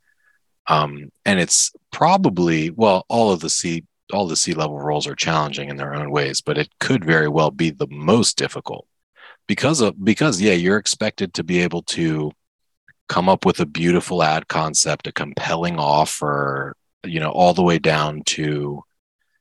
um, 0.68 1.10
and 1.26 1.40
it's 1.40 1.72
probably 1.92 2.70
well 2.70 3.06
all 3.10 3.32
of 3.32 3.42
the 3.42 3.50
c 3.50 3.84
all 4.14 4.28
the 4.28 4.36
c 4.36 4.54
level 4.54 4.80
roles 4.80 5.08
are 5.08 5.16
challenging 5.16 5.70
in 5.70 5.78
their 5.78 5.94
own 5.94 6.12
ways 6.12 6.42
but 6.42 6.58
it 6.58 6.70
could 6.80 7.04
very 7.04 7.28
well 7.28 7.52
be 7.52 7.70
the 7.70 7.88
most 7.90 8.38
difficult 8.38 8.88
because 9.48 9.82
of 9.82 10.04
because 10.04 10.42
yeah 10.42 10.54
you're 10.54 10.78
expected 10.78 11.34
to 11.34 11.44
be 11.44 11.60
able 11.60 11.82
to 11.82 12.32
come 13.10 13.30
up 13.30 13.46
with 13.46 13.60
a 13.60 13.66
beautiful 13.66 14.22
ad 14.22 14.48
concept 14.48 15.08
a 15.08 15.12
compelling 15.12 15.80
offer 15.80 16.76
you 17.04 17.20
know 17.20 17.32
all 17.32 17.54
the 17.54 17.64
way 17.64 17.80
down 17.80 18.22
to 18.26 18.84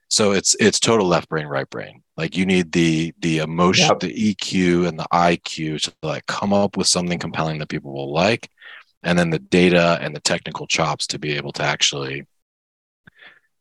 so 0.09 0.33
it's 0.33 0.55
it's 0.61 0.79
total 0.79 1.07
left 1.07 1.29
brain 1.29 1.47
right 1.47 1.69
brain 1.71 2.03
like 2.17 2.37
you 2.37 2.47
need 2.47 2.73
the 2.73 3.13
the 3.21 3.39
emotion 3.39 3.89
yep. 3.89 4.01
the 4.01 4.35
eq 4.35 4.87
and 4.87 4.99
the 4.99 5.07
iq 5.13 5.83
to 5.83 5.93
like 6.03 6.27
come 6.27 6.53
up 6.53 6.77
with 6.77 6.87
something 6.87 7.19
compelling 7.19 7.59
that 7.59 7.69
people 7.69 7.93
will 7.93 8.13
like 8.13 8.49
and 9.03 9.19
then 9.19 9.31
the 9.31 9.39
data 9.39 9.99
and 10.01 10.15
the 10.15 10.21
technical 10.21 10.67
chops 10.67 11.07
to 11.07 11.19
be 11.19 11.33
able 11.33 11.53
to 11.53 11.63
actually 11.63 12.25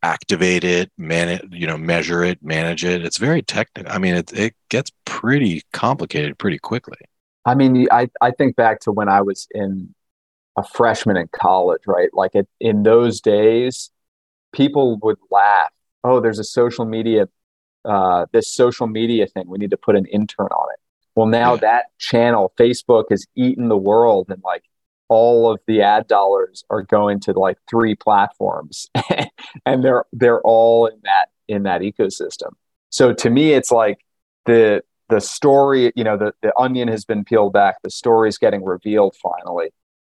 activate 0.02 0.64
it 0.64 0.90
manage 0.98 1.42
you 1.50 1.66
know 1.66 1.76
measure 1.76 2.22
it 2.22 2.42
manage 2.42 2.84
it 2.84 3.04
it's 3.04 3.18
very 3.18 3.42
technical 3.42 3.90
i 3.92 3.98
mean 3.98 4.14
it, 4.14 4.32
it 4.32 4.54
gets 4.68 4.90
pretty 5.04 5.62
complicated 5.72 6.38
pretty 6.38 6.58
quickly 6.58 6.98
i 7.44 7.54
mean 7.54 7.86
i 7.90 8.08
i 8.20 8.30
think 8.30 8.54
back 8.56 8.78
to 8.80 8.92
when 8.92 9.08
i 9.08 9.20
was 9.20 9.48
in 9.52 9.92
a 10.56 10.62
freshman 10.62 11.16
in 11.16 11.28
college 11.32 11.82
right 11.86 12.10
like 12.12 12.34
it, 12.34 12.48
in 12.60 12.82
those 12.82 13.20
days 13.20 13.90
people 14.52 14.98
would 15.02 15.18
laugh 15.30 15.70
oh, 16.06 16.20
there's 16.20 16.38
a 16.38 16.44
social 16.44 16.84
media, 16.84 17.28
uh, 17.84 18.26
this 18.32 18.52
social 18.52 18.86
media 18.86 19.26
thing. 19.26 19.44
We 19.48 19.58
need 19.58 19.70
to 19.70 19.76
put 19.76 19.96
an 19.96 20.06
intern 20.06 20.46
on 20.46 20.68
it. 20.72 20.80
Well, 21.14 21.26
now 21.26 21.54
yeah. 21.54 21.60
that 21.60 21.84
channel, 21.98 22.52
Facebook, 22.58 23.04
has 23.10 23.26
eaten 23.34 23.68
the 23.68 23.76
world, 23.76 24.26
and 24.28 24.42
like 24.44 24.64
all 25.08 25.50
of 25.50 25.60
the 25.66 25.82
ad 25.82 26.06
dollars 26.08 26.64
are 26.70 26.82
going 26.82 27.20
to 27.20 27.32
like 27.32 27.58
three 27.68 27.94
platforms, 27.94 28.88
and 29.66 29.84
they're 29.84 30.04
they're 30.12 30.40
all 30.42 30.86
in 30.86 30.98
that 31.04 31.28
in 31.48 31.64
that 31.64 31.80
ecosystem. 31.80 32.52
So 32.90 33.12
to 33.12 33.30
me, 33.30 33.52
it's 33.52 33.70
like 33.70 33.98
the 34.46 34.82
the 35.08 35.20
story, 35.20 35.92
you 35.94 36.04
know, 36.04 36.16
the, 36.16 36.32
the 36.42 36.52
onion 36.58 36.88
has 36.88 37.04
been 37.04 37.24
peeled 37.24 37.52
back. 37.52 37.76
The 37.82 37.90
story 37.90 38.28
is 38.28 38.38
getting 38.38 38.64
revealed 38.64 39.14
finally. 39.22 39.68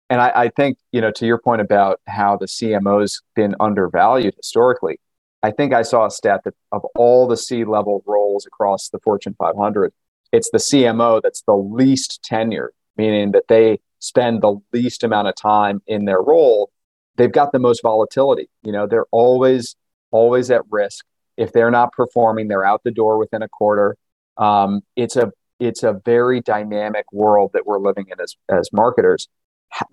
And 0.08 0.20
I, 0.20 0.32
I 0.34 0.48
think, 0.48 0.78
you 0.90 1.00
know, 1.00 1.12
to 1.12 1.26
your 1.26 1.38
point 1.38 1.60
about 1.60 2.00
how 2.08 2.36
the 2.36 2.46
CMO's 2.46 3.22
been 3.36 3.54
undervalued 3.60 4.34
historically, 4.36 4.98
I 5.42 5.52
think 5.52 5.72
I 5.72 5.82
saw 5.82 6.06
a 6.06 6.10
stat 6.10 6.42
that 6.44 6.54
of 6.72 6.84
all 6.96 7.28
the 7.28 7.36
C 7.36 7.64
level 7.64 8.02
roles 8.06 8.46
across 8.46 8.88
the 8.88 8.98
Fortune 8.98 9.36
500, 9.38 9.92
it's 10.32 10.50
the 10.50 10.58
CMO 10.58 11.22
that's 11.22 11.42
the 11.42 11.56
least 11.56 12.26
tenured, 12.28 12.70
meaning 12.96 13.30
that 13.32 13.48
they 13.48 13.80
spend 14.00 14.42
the 14.42 14.56
least 14.72 15.04
amount 15.04 15.28
of 15.28 15.36
time 15.36 15.80
in 15.86 16.04
their 16.04 16.20
role. 16.20 16.70
They've 17.16 17.32
got 17.32 17.52
the 17.52 17.58
most 17.58 17.82
volatility. 17.82 18.48
You 18.62 18.72
know, 18.72 18.86
they're 18.86 19.06
always, 19.12 19.76
always 20.10 20.50
at 20.50 20.62
risk. 20.70 21.04
If 21.36 21.52
they're 21.52 21.70
not 21.70 21.92
performing, 21.92 22.48
they're 22.48 22.64
out 22.64 22.82
the 22.84 22.90
door 22.90 23.18
within 23.18 23.42
a 23.42 23.48
quarter. 23.48 23.96
Um, 24.36 24.80
it's 24.96 25.16
a 25.16 25.32
it's 25.58 25.82
a 25.82 26.00
very 26.04 26.40
dynamic 26.40 27.04
world 27.12 27.50
that 27.52 27.66
we're 27.66 27.78
living 27.78 28.06
in 28.10 28.20
as 28.20 28.34
as 28.48 28.70
marketers. 28.72 29.28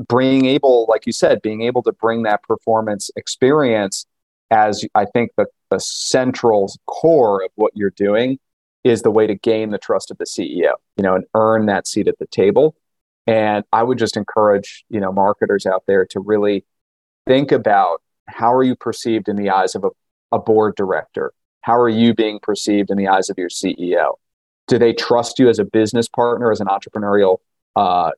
Being 0.10 0.45
able, 0.45 0.88
like 0.89 1.05
you 1.05 1.12
said, 1.12 1.41
being 1.41 1.62
able 1.62 1.84
to 1.84 1.91
bring 1.91 2.24
that 2.24 2.41
performance 2.43 3.12
experience 3.16 4.08
as 4.49 4.86
I 4.95 5.05
think 5.05 5.32
the, 5.38 5.45
the 5.70 5.80
central 5.80 6.72
core 6.88 7.43
of 7.43 7.51
what 7.55 7.74
you're 7.76 7.91
doing 7.91 8.39
is 8.84 9.01
the 9.01 9.12
way 9.12 9.28
to 9.28 9.36
gain 9.36 9.72
the 9.72 9.78
trust 9.78 10.12
of 10.12 10.18
the 10.18 10.26
CEO, 10.26 10.74
you 10.95 11.03
know, 11.03 11.16
and 11.16 11.26
earn 11.36 11.66
that 11.66 11.88
seat 11.88 12.08
at 12.08 12.18
the 12.20 12.28
table. 12.28 12.76
And 13.28 13.65
I 13.73 13.84
would 13.84 13.97
just 13.97 14.15
encourage, 14.15 14.86
you 14.89 14.99
know, 14.99 15.11
marketers 15.11 15.65
out 15.65 15.84
there 15.86 16.05
to 16.07 16.19
really 16.19 16.65
think 17.28 17.51
about 17.51 18.01
how 18.28 18.53
are 18.53 18.63
you 18.63 18.75
perceived 18.75 19.28
in 19.28 19.36
the 19.36 19.49
eyes 19.49 19.75
of 19.75 19.84
a, 19.84 19.89
a 20.32 20.39
board 20.39 20.75
director? 20.75 21.34
How 21.61 21.78
are 21.78 21.89
you 21.89 22.13
being 22.13 22.39
perceived 22.41 22.89
in 22.89 22.97
the 22.97 23.09
eyes 23.09 23.30
of 23.30 23.38
your 23.38 23.49
CEO? 23.49 24.13
Do 24.67 24.80
they 24.80 24.93
trust 24.93 25.39
you 25.39 25.49
as 25.49 25.59
a 25.59 25.65
business 25.65 26.07
partner, 26.07 26.51
as 26.51 26.61
an 26.61 26.67
entrepreneurial, 26.67 27.39
uh, 27.75 28.11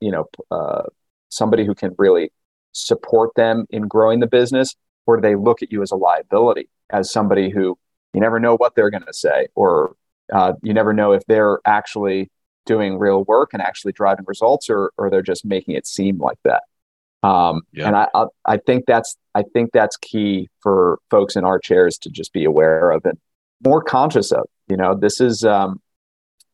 you 0.00 0.10
know, 0.10 0.26
uh, 0.50 0.82
somebody 1.30 1.64
who 1.64 1.74
can 1.74 1.94
really 1.98 2.30
support 2.72 3.34
them 3.36 3.66
in 3.70 3.88
growing 3.88 4.20
the 4.20 4.26
business, 4.26 4.76
or 5.06 5.16
do 5.16 5.22
they 5.22 5.34
look 5.34 5.62
at 5.62 5.72
you 5.72 5.82
as 5.82 5.90
a 5.90 5.96
liability, 5.96 6.68
as 6.90 7.10
somebody 7.10 7.50
who 7.50 7.78
you 8.12 8.20
never 8.20 8.38
know 8.38 8.56
what 8.56 8.74
they're 8.74 8.90
going 8.90 9.04
to 9.04 9.12
say, 9.12 9.48
or 9.54 9.96
uh, 10.32 10.52
you 10.62 10.74
never 10.74 10.92
know 10.92 11.12
if 11.12 11.24
they're 11.26 11.60
actually 11.64 12.30
doing 12.66 12.98
real 12.98 13.24
work 13.24 13.50
and 13.52 13.62
actually 13.62 13.92
driving 13.92 14.24
results, 14.26 14.68
or 14.68 14.92
or 14.98 15.10
they're 15.10 15.22
just 15.22 15.44
making 15.44 15.74
it 15.74 15.86
seem 15.86 16.18
like 16.18 16.38
that. 16.44 16.62
Um, 17.22 17.62
yeah. 17.72 17.88
And 17.88 17.96
I, 17.96 18.08
I, 18.14 18.24
I 18.44 18.56
think 18.58 18.84
that's 18.86 19.16
I 19.34 19.42
think 19.42 19.70
that's 19.72 19.96
key 19.96 20.48
for 20.60 20.98
folks 21.10 21.36
in 21.36 21.44
our 21.44 21.58
chairs 21.58 21.98
to 21.98 22.10
just 22.10 22.32
be 22.32 22.44
aware 22.44 22.90
of 22.90 23.04
and 23.04 23.18
more 23.64 23.82
conscious 23.82 24.32
of. 24.32 24.44
You 24.68 24.76
know, 24.76 24.94
this 24.94 25.20
is 25.20 25.44
um, 25.44 25.80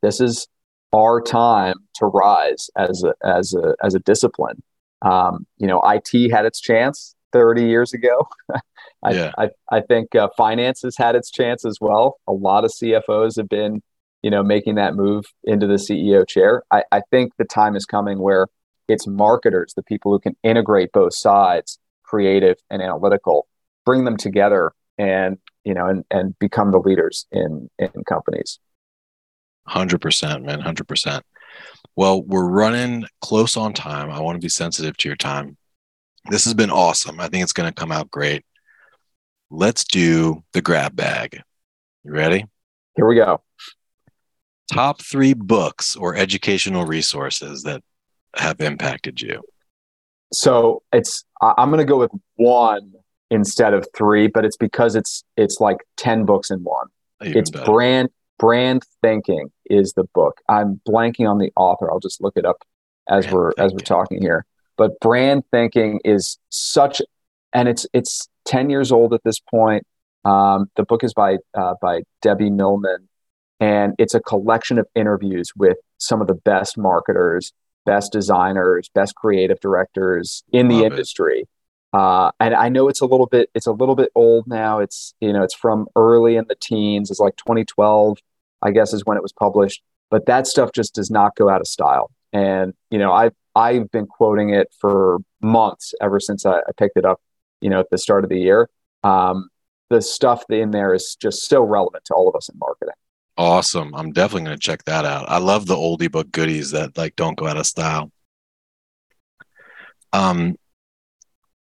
this 0.03 0.21
is 0.21 0.47
our 0.93 1.21
time 1.21 1.77
to 1.97 2.07
rise 2.07 2.71
as 2.77 3.05
a 3.05 3.15
as 3.27 3.55
a 3.55 3.75
as 3.83 3.95
a 3.95 4.01
discipline. 4.01 4.63
Um, 5.03 5.47
you 5.59 5.67
know, 5.67 5.83
IT 5.85 6.31
had 6.31 6.45
its 6.45 6.61
chance 6.61 7.17
30 7.33 7.65
years 7.65 7.93
ago. 7.93 8.29
I, 9.03 9.13
yeah. 9.13 9.33
I, 9.37 9.51
I 9.71 9.81
think 9.81 10.15
uh, 10.15 10.29
finance 10.37 10.83
has 10.83 10.97
had 10.97 11.17
its 11.17 11.31
chance 11.31 11.65
as 11.65 11.79
well. 11.81 12.19
A 12.29 12.33
lot 12.33 12.65
of 12.65 12.71
CFOs 12.71 13.37
have 13.37 13.49
been, 13.49 13.83
you 14.23 14.31
know, 14.31 14.43
making 14.43 14.77
that 14.77 14.95
move 14.95 15.25
into 15.45 15.67
the 15.67 15.75
CEO 15.75 16.27
chair. 16.27 16.63
I, 16.71 16.85
I 16.93 17.03
think 17.11 17.33
the 17.37 17.45
time 17.45 17.77
is 17.77 17.85
coming 17.85 18.19
where 18.19 18.47
it's 18.89 19.07
marketers, 19.07 19.75
the 19.75 19.83
people 19.83 20.13
who 20.13 20.19
can 20.19 20.37
integrate 20.43 20.93
both 20.93 21.13
sides, 21.15 21.79
creative 22.03 22.57
and 22.71 22.83
analytical, 22.83 23.47
bring 23.85 24.05
them 24.05 24.17
together 24.17 24.73
and, 24.99 25.39
you 25.65 25.75
know, 25.75 25.87
and, 25.87 26.05
and 26.11 26.39
become 26.39 26.71
the 26.71 26.79
leaders 26.79 27.27
in, 27.33 27.69
in 27.79 27.91
companies. 28.09 28.59
100%, 29.69 30.45
man, 30.45 30.61
100%. 30.61 31.23
Well, 31.97 32.23
we're 32.23 32.49
running 32.49 33.05
close 33.21 33.57
on 33.57 33.73
time. 33.73 34.11
I 34.11 34.21
want 34.21 34.37
to 34.37 34.45
be 34.45 34.49
sensitive 34.49 34.97
to 34.99 35.09
your 35.09 35.17
time. 35.17 35.57
This 36.31 36.45
has 36.45 36.55
been 36.55 36.71
awesome. 36.71 37.21
I 37.21 37.29
think 37.29 37.43
it's 37.43 37.53
going 37.53 37.69
to 37.69 37.75
come 37.75 37.93
out 37.93 38.11
great. 38.11 38.45
Let's 39.51 39.85
do 39.85 40.43
the 40.53 40.63
grab 40.63 40.97
bag. 40.97 41.41
You 42.05 42.13
ready? 42.13 42.47
Here 42.97 43.07
we 43.07 43.17
go. 43.17 43.43
Top 44.73 45.03
three 45.03 45.35
books 45.35 45.97
or 45.97 46.17
educational 46.17 46.85
resources 46.85 47.63
that 47.65 47.83
have 48.37 48.61
impacted 48.61 49.21
you? 49.21 49.43
So 50.33 50.83
it's 50.93 51.25
I'm 51.43 51.71
going 51.71 51.79
to 51.79 51.85
go 51.85 51.99
with 51.99 52.11
one 52.37 52.93
instead 53.31 53.75
of 53.75 53.87
three, 53.95 54.29
but 54.29 54.45
it's 54.45 54.57
because 54.57 54.95
it's 54.97 55.25
it's 55.37 55.61
like 55.61 55.79
ten 55.97 56.25
books 56.25 56.51
in 56.51 56.61
one. 56.65 56.87
Even 57.23 57.39
it's 57.39 57.51
better. 57.51 57.65
brand 57.65 58.09
brand 58.39 58.83
thinking 59.03 59.51
is 59.67 59.93
the 59.93 60.05
book. 60.15 60.41
I'm 60.49 60.81
blanking 60.89 61.29
on 61.29 61.39
the 61.39 61.53
author. 61.57 61.91
I'll 61.91 62.01
just 62.01 62.21
look 62.21 62.37
it 62.37 62.45
up 62.45 62.63
as 63.09 63.27
brand 63.27 63.35
we're 63.35 63.51
thinking. 63.53 63.65
as 63.65 63.73
we're 63.73 63.79
talking 63.79 64.23
here. 64.23 64.45
But 64.77 64.99
brand 65.01 65.45
thinking 65.51 66.01
is 66.05 66.39
such, 66.49 67.03
and 67.53 67.69
it's 67.69 67.87
it's 67.93 68.29
ten 68.45 68.71
years 68.71 68.91
old 68.91 69.13
at 69.13 69.23
this 69.25 69.39
point. 69.39 69.87
Um, 70.25 70.71
the 70.77 70.85
book 70.85 71.05
is 71.05 71.13
by 71.15 71.39
uh, 71.55 71.75
by 71.81 72.03
Debbie 72.23 72.51
Millman, 72.51 73.09
and 73.61 73.95
it's 73.99 74.15
a 74.15 74.21
collection 74.21 74.79
of 74.79 74.87
interviews 74.95 75.53
with 75.57 75.77
some 75.99 76.21
of 76.21 76.27
the 76.27 76.35
best 76.35 76.77
marketers 76.77 77.53
best 77.85 78.13
designers, 78.13 78.89
best 78.95 79.15
creative 79.15 79.61
directors 79.61 80.43
in 80.53 80.69
the 80.69 80.77
Love 80.83 80.93
industry. 80.93 81.49
Uh, 81.93 82.31
and 82.41 82.55
I 82.55 82.69
know 82.69 82.89
it's 82.89 83.03
a 83.03 83.07
little 83.07 83.27
bit 83.27 83.51
it's 83.55 83.67
a 83.67 83.73
little 83.73 83.95
bit 83.95 84.11
old 84.15 84.47
now. 84.47 84.79
It's 84.79 85.15
you 85.21 85.33
know 85.33 85.43
it's 85.43 85.55
from 85.55 85.87
early 85.95 86.37
in 86.37 86.47
the 86.49 86.57
teens. 86.61 87.11
It's 87.11 87.21
like 87.21 87.37
2012, 87.37 88.19
I 88.63 88.71
guess, 88.71 88.93
is 88.93 89.05
when 89.05 89.17
it 89.17 89.23
was 89.23 89.33
published. 89.33 89.83
But 90.11 90.27
that 90.27 90.47
stuff 90.47 90.71
just 90.75 90.95
does 90.95 91.11
not 91.11 91.37
go 91.37 91.49
out 91.49 91.61
of 91.61 91.67
style. 91.67 92.11
And 92.33 92.73
you 92.91 92.99
know 92.99 93.13
I've 93.13 93.35
I've 93.55 93.91
been 93.91 94.07
quoting 94.07 94.51
it 94.51 94.69
for 94.81 95.19
months 95.43 95.93
ever 96.01 96.19
since 96.19 96.47
I, 96.47 96.61
I 96.61 96.73
picked 96.79 96.97
it 96.97 97.05
up. 97.05 97.21
You 97.61 97.69
know 97.69 97.81
at 97.81 97.91
the 97.91 97.99
start 97.99 98.25
of 98.25 98.31
the 98.31 98.41
year. 98.41 98.71
Um, 99.05 99.49
the 99.91 100.01
stuff 100.01 100.45
in 100.49 100.71
there 100.71 100.95
is 100.95 101.17
just 101.21 101.47
so 101.47 101.63
relevant 101.63 102.07
to 102.07 102.15
all 102.15 102.27
of 102.27 102.35
us 102.35 102.49
in 102.49 102.59
marketing. 102.59 102.95
Awesome. 103.37 103.95
I'm 103.95 104.13
definitely 104.13 104.47
going 104.47 104.59
to 104.59 104.63
check 104.63 104.85
that 104.85 105.05
out. 105.05 105.29
I 105.29 105.39
love 105.39 105.67
the 105.67 105.75
oldie 105.75 106.11
book 106.11 106.31
goodies 106.31 106.73
that 106.73 106.97
like 106.97 107.17
don't 107.17 107.37
go 107.37 107.47
out 107.47 107.57
of 107.57 107.67
style. 107.67 108.13
Um, 110.13 110.57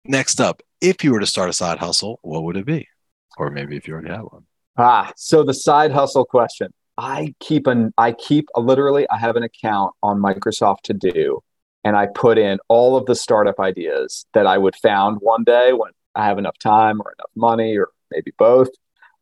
next 0.04 0.40
up, 0.40 0.62
if 0.80 1.02
you 1.02 1.12
were 1.12 1.20
to 1.20 1.26
start 1.26 1.50
a 1.50 1.52
side 1.52 1.78
hustle, 1.78 2.20
what 2.22 2.44
would 2.44 2.56
it 2.56 2.66
be? 2.66 2.88
Or 3.36 3.50
maybe 3.50 3.76
if 3.76 3.88
you 3.88 3.94
already 3.94 4.10
have 4.10 4.24
one. 4.30 4.44
Ah, 4.78 5.12
so 5.16 5.42
the 5.42 5.54
side 5.54 5.90
hustle 5.90 6.24
question. 6.24 6.72
I 6.98 7.34
keep 7.40 7.66
an 7.66 7.92
I 7.98 8.12
keep 8.12 8.48
a, 8.54 8.60
literally 8.60 9.06
I 9.10 9.18
have 9.18 9.36
an 9.36 9.42
account 9.42 9.92
on 10.02 10.20
Microsoft 10.20 10.82
to 10.84 10.94
do 10.94 11.42
and 11.84 11.96
I 11.96 12.06
put 12.06 12.38
in 12.38 12.58
all 12.68 12.96
of 12.96 13.06
the 13.06 13.14
startup 13.14 13.60
ideas 13.60 14.26
that 14.32 14.46
I 14.46 14.56
would 14.58 14.74
found 14.76 15.18
one 15.20 15.44
day 15.44 15.72
when 15.72 15.92
I 16.14 16.24
have 16.26 16.38
enough 16.38 16.58
time 16.58 17.00
or 17.00 17.12
enough 17.12 17.30
money 17.36 17.76
or 17.76 17.90
maybe 18.10 18.32
both. 18.38 18.70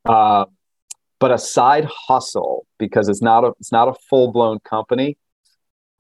Um, 0.06 0.46
but 1.20 1.30
a 1.32 1.38
side 1.38 1.88
hustle 2.08 2.66
because 2.78 3.08
it's 3.08 3.22
not 3.22 3.44
a 3.44 3.52
it's 3.60 3.72
not 3.72 3.88
a 3.88 3.94
full 4.08 4.32
blown 4.32 4.58
company. 4.60 5.16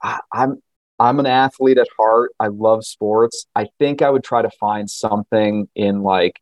I, 0.02 0.20
I'm 0.32 0.60
I'm 0.98 1.18
an 1.18 1.26
athlete 1.26 1.78
at 1.78 1.88
heart. 1.98 2.32
I 2.38 2.48
love 2.48 2.84
sports. 2.84 3.46
I 3.56 3.66
think 3.78 4.02
I 4.02 4.10
would 4.10 4.24
try 4.24 4.42
to 4.42 4.50
find 4.60 4.88
something 4.88 5.68
in 5.74 6.02
like, 6.02 6.40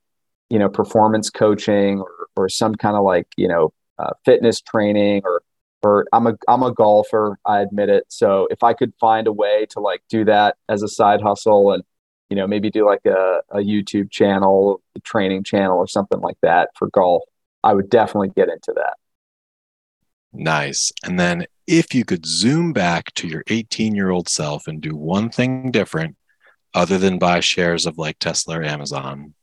you 0.51 0.59
know, 0.59 0.69
performance 0.69 1.31
coaching 1.31 2.01
or, 2.01 2.29
or 2.37 2.49
some 2.49 2.75
kind 2.75 2.97
of 2.97 3.05
like, 3.05 3.27
you 3.37 3.49
know, 3.49 3.73
uh, 3.99 4.11
fitness 4.25 4.61
training 4.61 5.23
or, 5.25 5.43
or 5.83 6.07
I'm 6.13 6.27
a, 6.27 6.35
I'm 6.49 6.63
a 6.63 6.73
golfer. 6.73 7.39
I 7.47 7.61
admit 7.61 7.89
it. 7.89 8.05
So 8.09 8.47
if 8.51 8.63
I 8.63 8.75
could 8.75 8.93
find 9.01 9.27
a 9.27 9.33
way 9.33 9.67
to 9.71 9.81
like 9.81 10.03
do 10.09 10.25
that 10.27 10.57
as 10.69 10.83
a 10.83 10.89
side 10.89 11.23
hustle 11.23 11.73
and, 11.73 11.83
you 12.29 12.37
know, 12.37 12.47
maybe 12.47 12.71
do 12.71 12.87
like 12.87 13.05
a, 13.07 13.41
a 13.51 13.59
YouTube 13.59 14.11
channel, 14.11 14.83
a 14.97 15.01
training 15.01 15.45
channel 15.45 15.79
or 15.79 15.87
something 15.87 16.21
like 16.21 16.37
that 16.43 16.71
for 16.77 16.89
golf, 16.89 17.23
I 17.65 17.75
would 17.75 17.91
definitely 17.91 18.31
get 18.35 18.49
into 18.49 18.73
that. 18.77 18.95
Nice. 20.33 20.93
And 21.05 21.19
then 21.19 21.47
if 21.67 21.95
you 21.95 22.05
could 22.05 22.27
zoom 22.27 22.73
back 22.73 23.13
to 23.15 23.29
your 23.29 23.45
18 23.49 23.95
year 23.95 24.11
old 24.11 24.29
self 24.29 24.67
and 24.67 24.81
do 24.81 24.97
one 24.97 25.31
thing 25.31 25.71
different 25.71 26.17
other 26.75 26.99
than 26.99 27.19
buy 27.19 27.41
shares 27.41 27.87
of 27.87 27.99
like 27.99 28.19
Tesla 28.19 28.59
or 28.59 28.63
Amazon, 28.63 29.35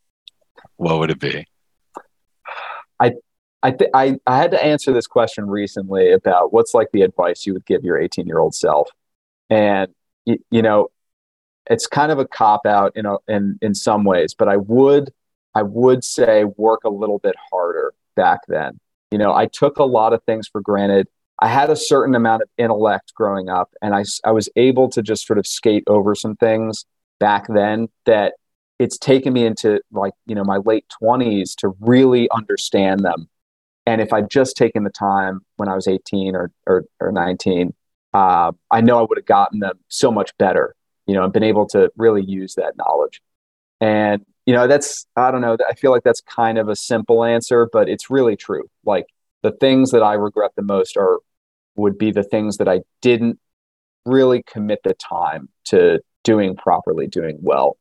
what 0.77 0.99
would 0.99 1.11
it 1.11 1.19
be? 1.19 1.45
I 2.99 3.13
I, 3.61 3.71
th- 3.71 3.91
I 3.93 4.17
I 4.25 4.37
had 4.37 4.51
to 4.51 4.63
answer 4.63 4.93
this 4.93 5.07
question 5.07 5.47
recently 5.47 6.11
about 6.11 6.53
what's 6.53 6.73
like 6.73 6.89
the 6.91 7.03
advice 7.03 7.45
you 7.45 7.53
would 7.53 7.65
give 7.65 7.83
your 7.83 7.99
18 7.99 8.25
year 8.25 8.39
old 8.39 8.55
self, 8.55 8.89
and 9.49 9.93
y- 10.25 10.39
you 10.49 10.61
know, 10.61 10.89
it's 11.69 11.85
kind 11.85 12.11
of 12.11 12.19
a 12.19 12.27
cop 12.27 12.65
out 12.65 12.95
in 12.95 13.05
a, 13.05 13.17
in 13.27 13.59
in 13.61 13.75
some 13.75 14.05
ways, 14.05 14.33
but 14.33 14.47
I 14.47 14.57
would 14.57 15.11
I 15.53 15.63
would 15.63 16.03
say 16.03 16.45
work 16.45 16.83
a 16.83 16.89
little 16.89 17.19
bit 17.19 17.35
harder 17.51 17.93
back 18.19 18.41
then. 18.49 18.77
You 19.11 19.17
know, 19.17 19.33
I 19.33 19.45
took 19.45 19.77
a 19.77 19.85
lot 19.85 20.11
of 20.11 20.21
things 20.23 20.49
for 20.49 20.59
granted. 20.59 21.07
I 21.41 21.47
had 21.47 21.69
a 21.69 21.75
certain 21.75 22.15
amount 22.15 22.41
of 22.41 22.49
intellect 22.57 23.13
growing 23.15 23.47
up, 23.47 23.69
and 23.81 23.95
I, 23.95 24.03
I 24.25 24.31
was 24.31 24.49
able 24.57 24.89
to 24.89 25.01
just 25.01 25.25
sort 25.25 25.39
of 25.39 25.47
skate 25.47 25.85
over 25.87 26.15
some 26.15 26.35
things 26.35 26.85
back 27.17 27.47
then 27.47 27.87
that 28.05 28.33
it's 28.77 28.97
taken 28.97 29.31
me 29.31 29.45
into 29.45 29.79
like, 29.91 30.13
you 30.25 30.35
know, 30.35 30.43
my 30.43 30.57
late 30.57 30.85
20s 31.01 31.55
to 31.59 31.73
really 31.79 32.29
understand 32.31 32.99
them. 32.99 33.29
And 33.85 34.01
if 34.01 34.11
I'd 34.11 34.29
just 34.29 34.57
taken 34.57 34.83
the 34.83 34.89
time 34.89 35.39
when 35.55 35.69
I 35.69 35.75
was 35.75 35.87
18 35.87 36.35
or, 36.35 36.51
or, 36.67 36.83
or 36.99 37.11
19, 37.13 37.73
uh, 38.13 38.51
I 38.69 38.81
know 38.81 38.99
I 38.99 39.05
would 39.07 39.17
have 39.17 39.25
gotten 39.25 39.59
them 39.59 39.79
so 39.87 40.11
much 40.11 40.37
better, 40.37 40.75
you 41.07 41.13
know, 41.13 41.23
and 41.23 41.31
been 41.31 41.43
able 41.43 41.67
to 41.69 41.89
really 41.95 42.23
use 42.23 42.55
that 42.55 42.75
knowledge. 42.77 43.21
And 43.79 44.25
you 44.49 44.55
know 44.55 44.65
that's 44.65 45.05
i 45.15 45.29
don't 45.29 45.41
know 45.41 45.55
i 45.69 45.75
feel 45.75 45.91
like 45.91 46.01
that's 46.01 46.21
kind 46.21 46.57
of 46.57 46.69
a 46.69 46.75
simple 46.75 47.23
answer 47.23 47.69
but 47.71 47.87
it's 47.87 48.09
really 48.09 48.35
true. 48.35 48.63
Like 48.83 49.05
the 49.43 49.51
things 49.51 49.91
that 49.91 50.01
i 50.01 50.13
regret 50.15 50.53
the 50.55 50.63
most 50.63 50.97
are 50.97 51.19
would 51.75 51.99
be 51.99 52.09
the 52.11 52.23
things 52.23 52.57
that 52.57 52.67
i 52.67 52.79
didn't 53.03 53.37
really 54.07 54.41
commit 54.41 54.79
the 54.83 54.95
time 54.95 55.49
to 55.65 55.99
doing 56.23 56.55
properly 56.55 57.05
doing 57.05 57.37
well. 57.41 57.77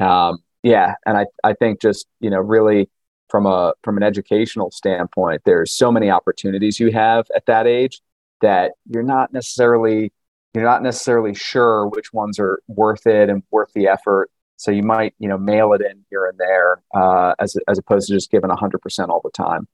Um, 0.00 0.38
yeah 0.64 0.94
and 1.06 1.16
i 1.16 1.26
i 1.44 1.52
think 1.52 1.80
just 1.80 2.08
you 2.18 2.30
know 2.30 2.40
really 2.40 2.90
from 3.30 3.46
a 3.46 3.74
from 3.84 3.96
an 3.96 4.02
educational 4.02 4.72
standpoint 4.72 5.40
there's 5.44 5.70
so 5.70 5.92
many 5.92 6.10
opportunities 6.10 6.80
you 6.80 6.90
have 6.90 7.28
at 7.36 7.46
that 7.46 7.68
age 7.68 8.00
that 8.40 8.72
you're 8.92 9.04
not 9.04 9.32
necessarily 9.32 10.12
you're 10.52 10.64
not 10.64 10.82
necessarily 10.82 11.32
sure 11.32 11.86
which 11.86 12.12
ones 12.12 12.40
are 12.40 12.60
worth 12.66 13.06
it 13.06 13.30
and 13.30 13.44
worth 13.52 13.72
the 13.72 13.86
effort 13.86 14.32
So 14.58 14.70
you 14.70 14.82
might, 14.82 15.14
you 15.18 15.28
know, 15.28 15.38
mail 15.38 15.72
it 15.72 15.80
in 15.80 16.04
here 16.10 16.26
and 16.26 16.38
there, 16.38 16.82
uh, 16.94 17.34
as 17.38 17.56
as 17.68 17.78
opposed 17.78 18.08
to 18.08 18.14
just 18.14 18.30
giving 18.30 18.50
hundred 18.50 18.82
percent 18.82 19.10
all 19.10 19.20
the 19.22 19.30
time. 19.30 19.66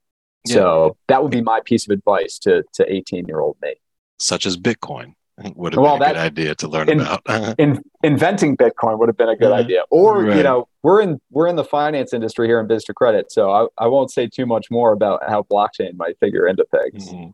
Yeah. 0.45 0.53
So 0.53 0.97
that 1.07 1.21
would 1.21 1.31
be 1.31 1.41
my 1.41 1.59
piece 1.65 1.85
of 1.87 1.91
advice 1.91 2.39
to 2.39 2.63
to 2.73 2.91
eighteen 2.91 3.25
year 3.27 3.39
old 3.39 3.57
me. 3.61 3.75
Such 4.17 4.45
as 4.45 4.57
Bitcoin 4.57 5.15
I 5.37 5.43
think 5.43 5.57
would 5.57 5.73
have 5.73 5.81
well, 5.81 5.99
been 5.99 6.09
a 6.09 6.13
good 6.13 6.17
idea 6.17 6.55
to 6.55 6.67
learn 6.67 6.89
in, 6.89 7.01
about. 7.01 7.55
in, 7.59 7.83
inventing 8.03 8.55
Bitcoin 8.55 8.97
would 8.99 9.09
have 9.09 9.17
been 9.17 9.29
a 9.29 9.35
good 9.35 9.51
idea. 9.51 9.83
Or 9.89 10.23
right. 10.23 10.37
you 10.37 10.43
know, 10.43 10.69
we're 10.81 11.01
in 11.01 11.19
we're 11.29 11.47
in 11.47 11.57
the 11.57 11.63
finance 11.63 12.13
industry 12.13 12.47
here 12.47 12.59
in 12.59 12.67
Biz2Credit, 12.67 13.25
so 13.29 13.51
I, 13.51 13.67
I 13.77 13.87
won't 13.87 14.11
say 14.11 14.27
too 14.27 14.45
much 14.45 14.67
more 14.71 14.93
about 14.93 15.27
how 15.27 15.43
blockchain 15.43 15.97
might 15.97 16.17
figure 16.19 16.47
into 16.47 16.65
things. 16.71 17.09
Mm-hmm. 17.09 17.31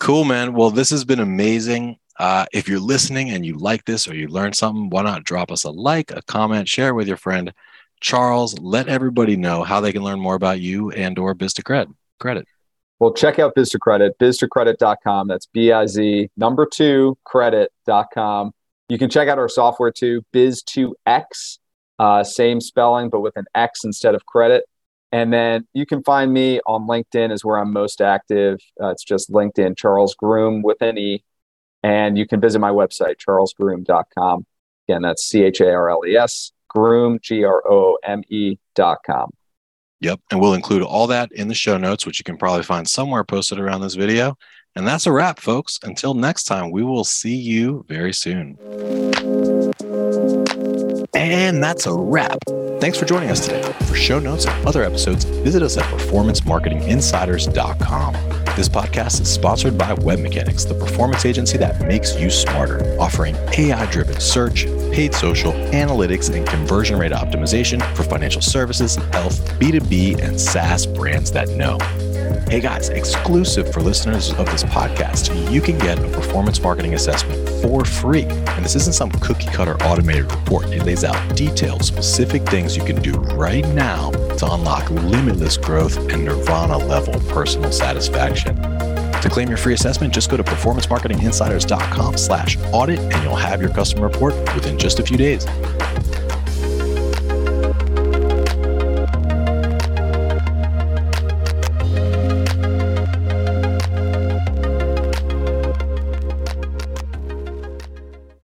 Cool, 0.00 0.24
man. 0.24 0.54
Well, 0.54 0.70
this 0.70 0.90
has 0.90 1.04
been 1.04 1.20
amazing. 1.20 1.98
Uh, 2.18 2.46
if 2.52 2.68
you're 2.68 2.80
listening 2.80 3.30
and 3.30 3.46
you 3.46 3.56
like 3.56 3.84
this 3.84 4.08
or 4.08 4.14
you 4.14 4.28
learned 4.28 4.56
something, 4.56 4.90
why 4.90 5.02
not 5.02 5.24
drop 5.24 5.52
us 5.52 5.64
a 5.64 5.70
like, 5.70 6.10
a 6.10 6.22
comment, 6.22 6.68
share 6.68 6.94
with 6.94 7.06
your 7.06 7.16
friend. 7.16 7.52
Charles, 8.00 8.58
let 8.58 8.88
everybody 8.88 9.36
know 9.36 9.62
how 9.62 9.80
they 9.80 9.92
can 9.92 10.02
learn 10.02 10.20
more 10.20 10.34
about 10.34 10.60
you 10.60 10.90
and 10.90 11.18
or 11.18 11.34
Biz2Credit. 11.34 12.44
Well, 12.98 13.12
check 13.12 13.38
out 13.38 13.54
Biz2Credit, 13.54 14.12
biz2credit.com. 14.20 15.28
That's 15.28 15.46
B-I-Z 15.46 16.30
number 16.36 16.66
two 16.66 17.16
credit.com. 17.24 18.52
You 18.88 18.98
can 18.98 19.10
check 19.10 19.28
out 19.28 19.38
our 19.38 19.48
software 19.48 19.92
too, 19.92 20.22
Biz2X, 20.32 21.58
uh, 21.98 22.24
same 22.24 22.60
spelling, 22.60 23.10
but 23.10 23.20
with 23.20 23.36
an 23.36 23.44
X 23.54 23.84
instead 23.84 24.14
of 24.14 24.26
credit. 24.26 24.64
And 25.12 25.32
then 25.32 25.66
you 25.72 25.86
can 25.86 26.02
find 26.02 26.32
me 26.32 26.60
on 26.66 26.86
LinkedIn 26.86 27.32
is 27.32 27.44
where 27.44 27.58
I'm 27.58 27.72
most 27.72 28.00
active. 28.00 28.58
Uh, 28.82 28.88
it's 28.88 29.04
just 29.04 29.30
LinkedIn, 29.30 29.76
Charles 29.76 30.14
Groome 30.14 30.62
with 30.62 30.82
an 30.82 30.98
E. 30.98 31.22
And 31.82 32.18
you 32.18 32.26
can 32.26 32.40
visit 32.40 32.58
my 32.58 32.70
website, 32.70 33.16
charlesgroome.com. 33.16 34.46
Again, 34.88 35.02
that's 35.02 35.24
C 35.24 35.44
H 35.44 35.60
A 35.60 35.70
R 35.70 35.90
L 35.90 36.02
E 36.06 36.16
S, 36.16 36.52
groome, 36.68 37.18
G 37.22 37.44
R 37.44 37.62
O 37.70 37.98
M 38.02 38.22
E.com. 38.28 39.30
Yep. 40.00 40.20
And 40.30 40.40
we'll 40.40 40.54
include 40.54 40.82
all 40.82 41.06
that 41.08 41.30
in 41.32 41.48
the 41.48 41.54
show 41.54 41.76
notes, 41.76 42.06
which 42.06 42.18
you 42.18 42.24
can 42.24 42.36
probably 42.36 42.62
find 42.62 42.88
somewhere 42.88 43.24
posted 43.24 43.58
around 43.58 43.80
this 43.80 43.94
video. 43.94 44.36
And 44.76 44.86
that's 44.86 45.06
a 45.06 45.12
wrap, 45.12 45.40
folks. 45.40 45.80
Until 45.82 46.14
next 46.14 46.44
time, 46.44 46.70
we 46.70 46.84
will 46.84 47.04
see 47.04 47.34
you 47.34 47.84
very 47.88 48.12
soon. 48.12 48.56
And 51.14 51.62
that's 51.62 51.86
a 51.86 51.94
wrap. 51.94 52.38
Thanks 52.80 52.98
for 52.98 53.04
joining 53.06 53.30
us 53.30 53.46
today. 53.46 53.62
For 53.86 53.94
show 53.94 54.18
notes 54.18 54.46
and 54.46 54.66
other 54.66 54.82
episodes, 54.84 55.24
visit 55.24 55.62
us 55.62 55.76
at 55.76 55.84
performancemarketinginsiders.com. 55.84 58.12
This 58.54 58.68
podcast 58.68 59.20
is 59.20 59.28
sponsored 59.28 59.76
by 59.78 59.94
WebMechanix, 59.94 60.68
the 60.68 60.74
performance 60.74 61.24
agency 61.24 61.56
that 61.58 61.80
makes 61.86 62.16
you 62.18 62.30
smarter, 62.30 62.96
offering 63.00 63.36
AI 63.56 63.86
driven 63.90 64.20
search, 64.20 64.66
paid 64.92 65.14
social, 65.14 65.52
analytics, 65.52 66.34
and 66.34 66.46
conversion 66.46 66.98
rate 66.98 67.12
optimization 67.12 67.82
for 67.94 68.02
financial 68.02 68.42
services, 68.42 68.96
health, 69.12 69.46
B2B, 69.58 70.20
and 70.22 70.40
SaaS 70.40 70.86
brands 70.86 71.30
that 71.32 71.48
know. 71.50 71.78
Hey 72.48 72.60
guys, 72.60 72.88
exclusive 72.88 73.72
for 73.72 73.80
listeners 73.80 74.32
of 74.32 74.46
this 74.46 74.64
podcast, 74.64 75.52
you 75.52 75.60
can 75.60 75.78
get 75.78 75.98
a 75.98 76.08
performance 76.08 76.62
marketing 76.62 76.94
assessment 76.94 77.46
for 77.60 77.84
free. 77.84 78.22
And 78.22 78.64
this 78.64 78.74
isn't 78.74 78.94
some 78.94 79.10
cookie 79.10 79.48
cutter 79.48 79.76
automated 79.82 80.32
report. 80.32 80.66
It 80.68 80.84
lays 80.84 81.04
out 81.04 81.36
detailed, 81.36 81.84
specific 81.84 82.46
things 82.46 82.76
you 82.76 82.84
can 82.84 83.02
do 83.02 83.12
right 83.12 83.66
now 83.74 84.10
to 84.10 84.50
unlock 84.50 84.88
limitless 84.90 85.58
growth 85.58 85.98
and 86.10 86.24
nirvana 86.24 86.78
level 86.78 87.20
personal 87.28 87.70
satisfaction. 87.70 88.56
To 89.22 89.28
claim 89.28 89.48
your 89.48 89.58
free 89.58 89.74
assessment, 89.74 90.14
just 90.14 90.30
go 90.30 90.36
to 90.36 90.44
performancemarketinginsiders.com 90.44 92.16
slash 92.16 92.56
audit 92.72 93.00
and 93.00 93.22
you'll 93.24 93.34
have 93.34 93.60
your 93.60 93.70
customer 93.70 94.06
report 94.06 94.34
within 94.54 94.78
just 94.78 95.00
a 95.00 95.02
few 95.02 95.16
days. 95.16 95.44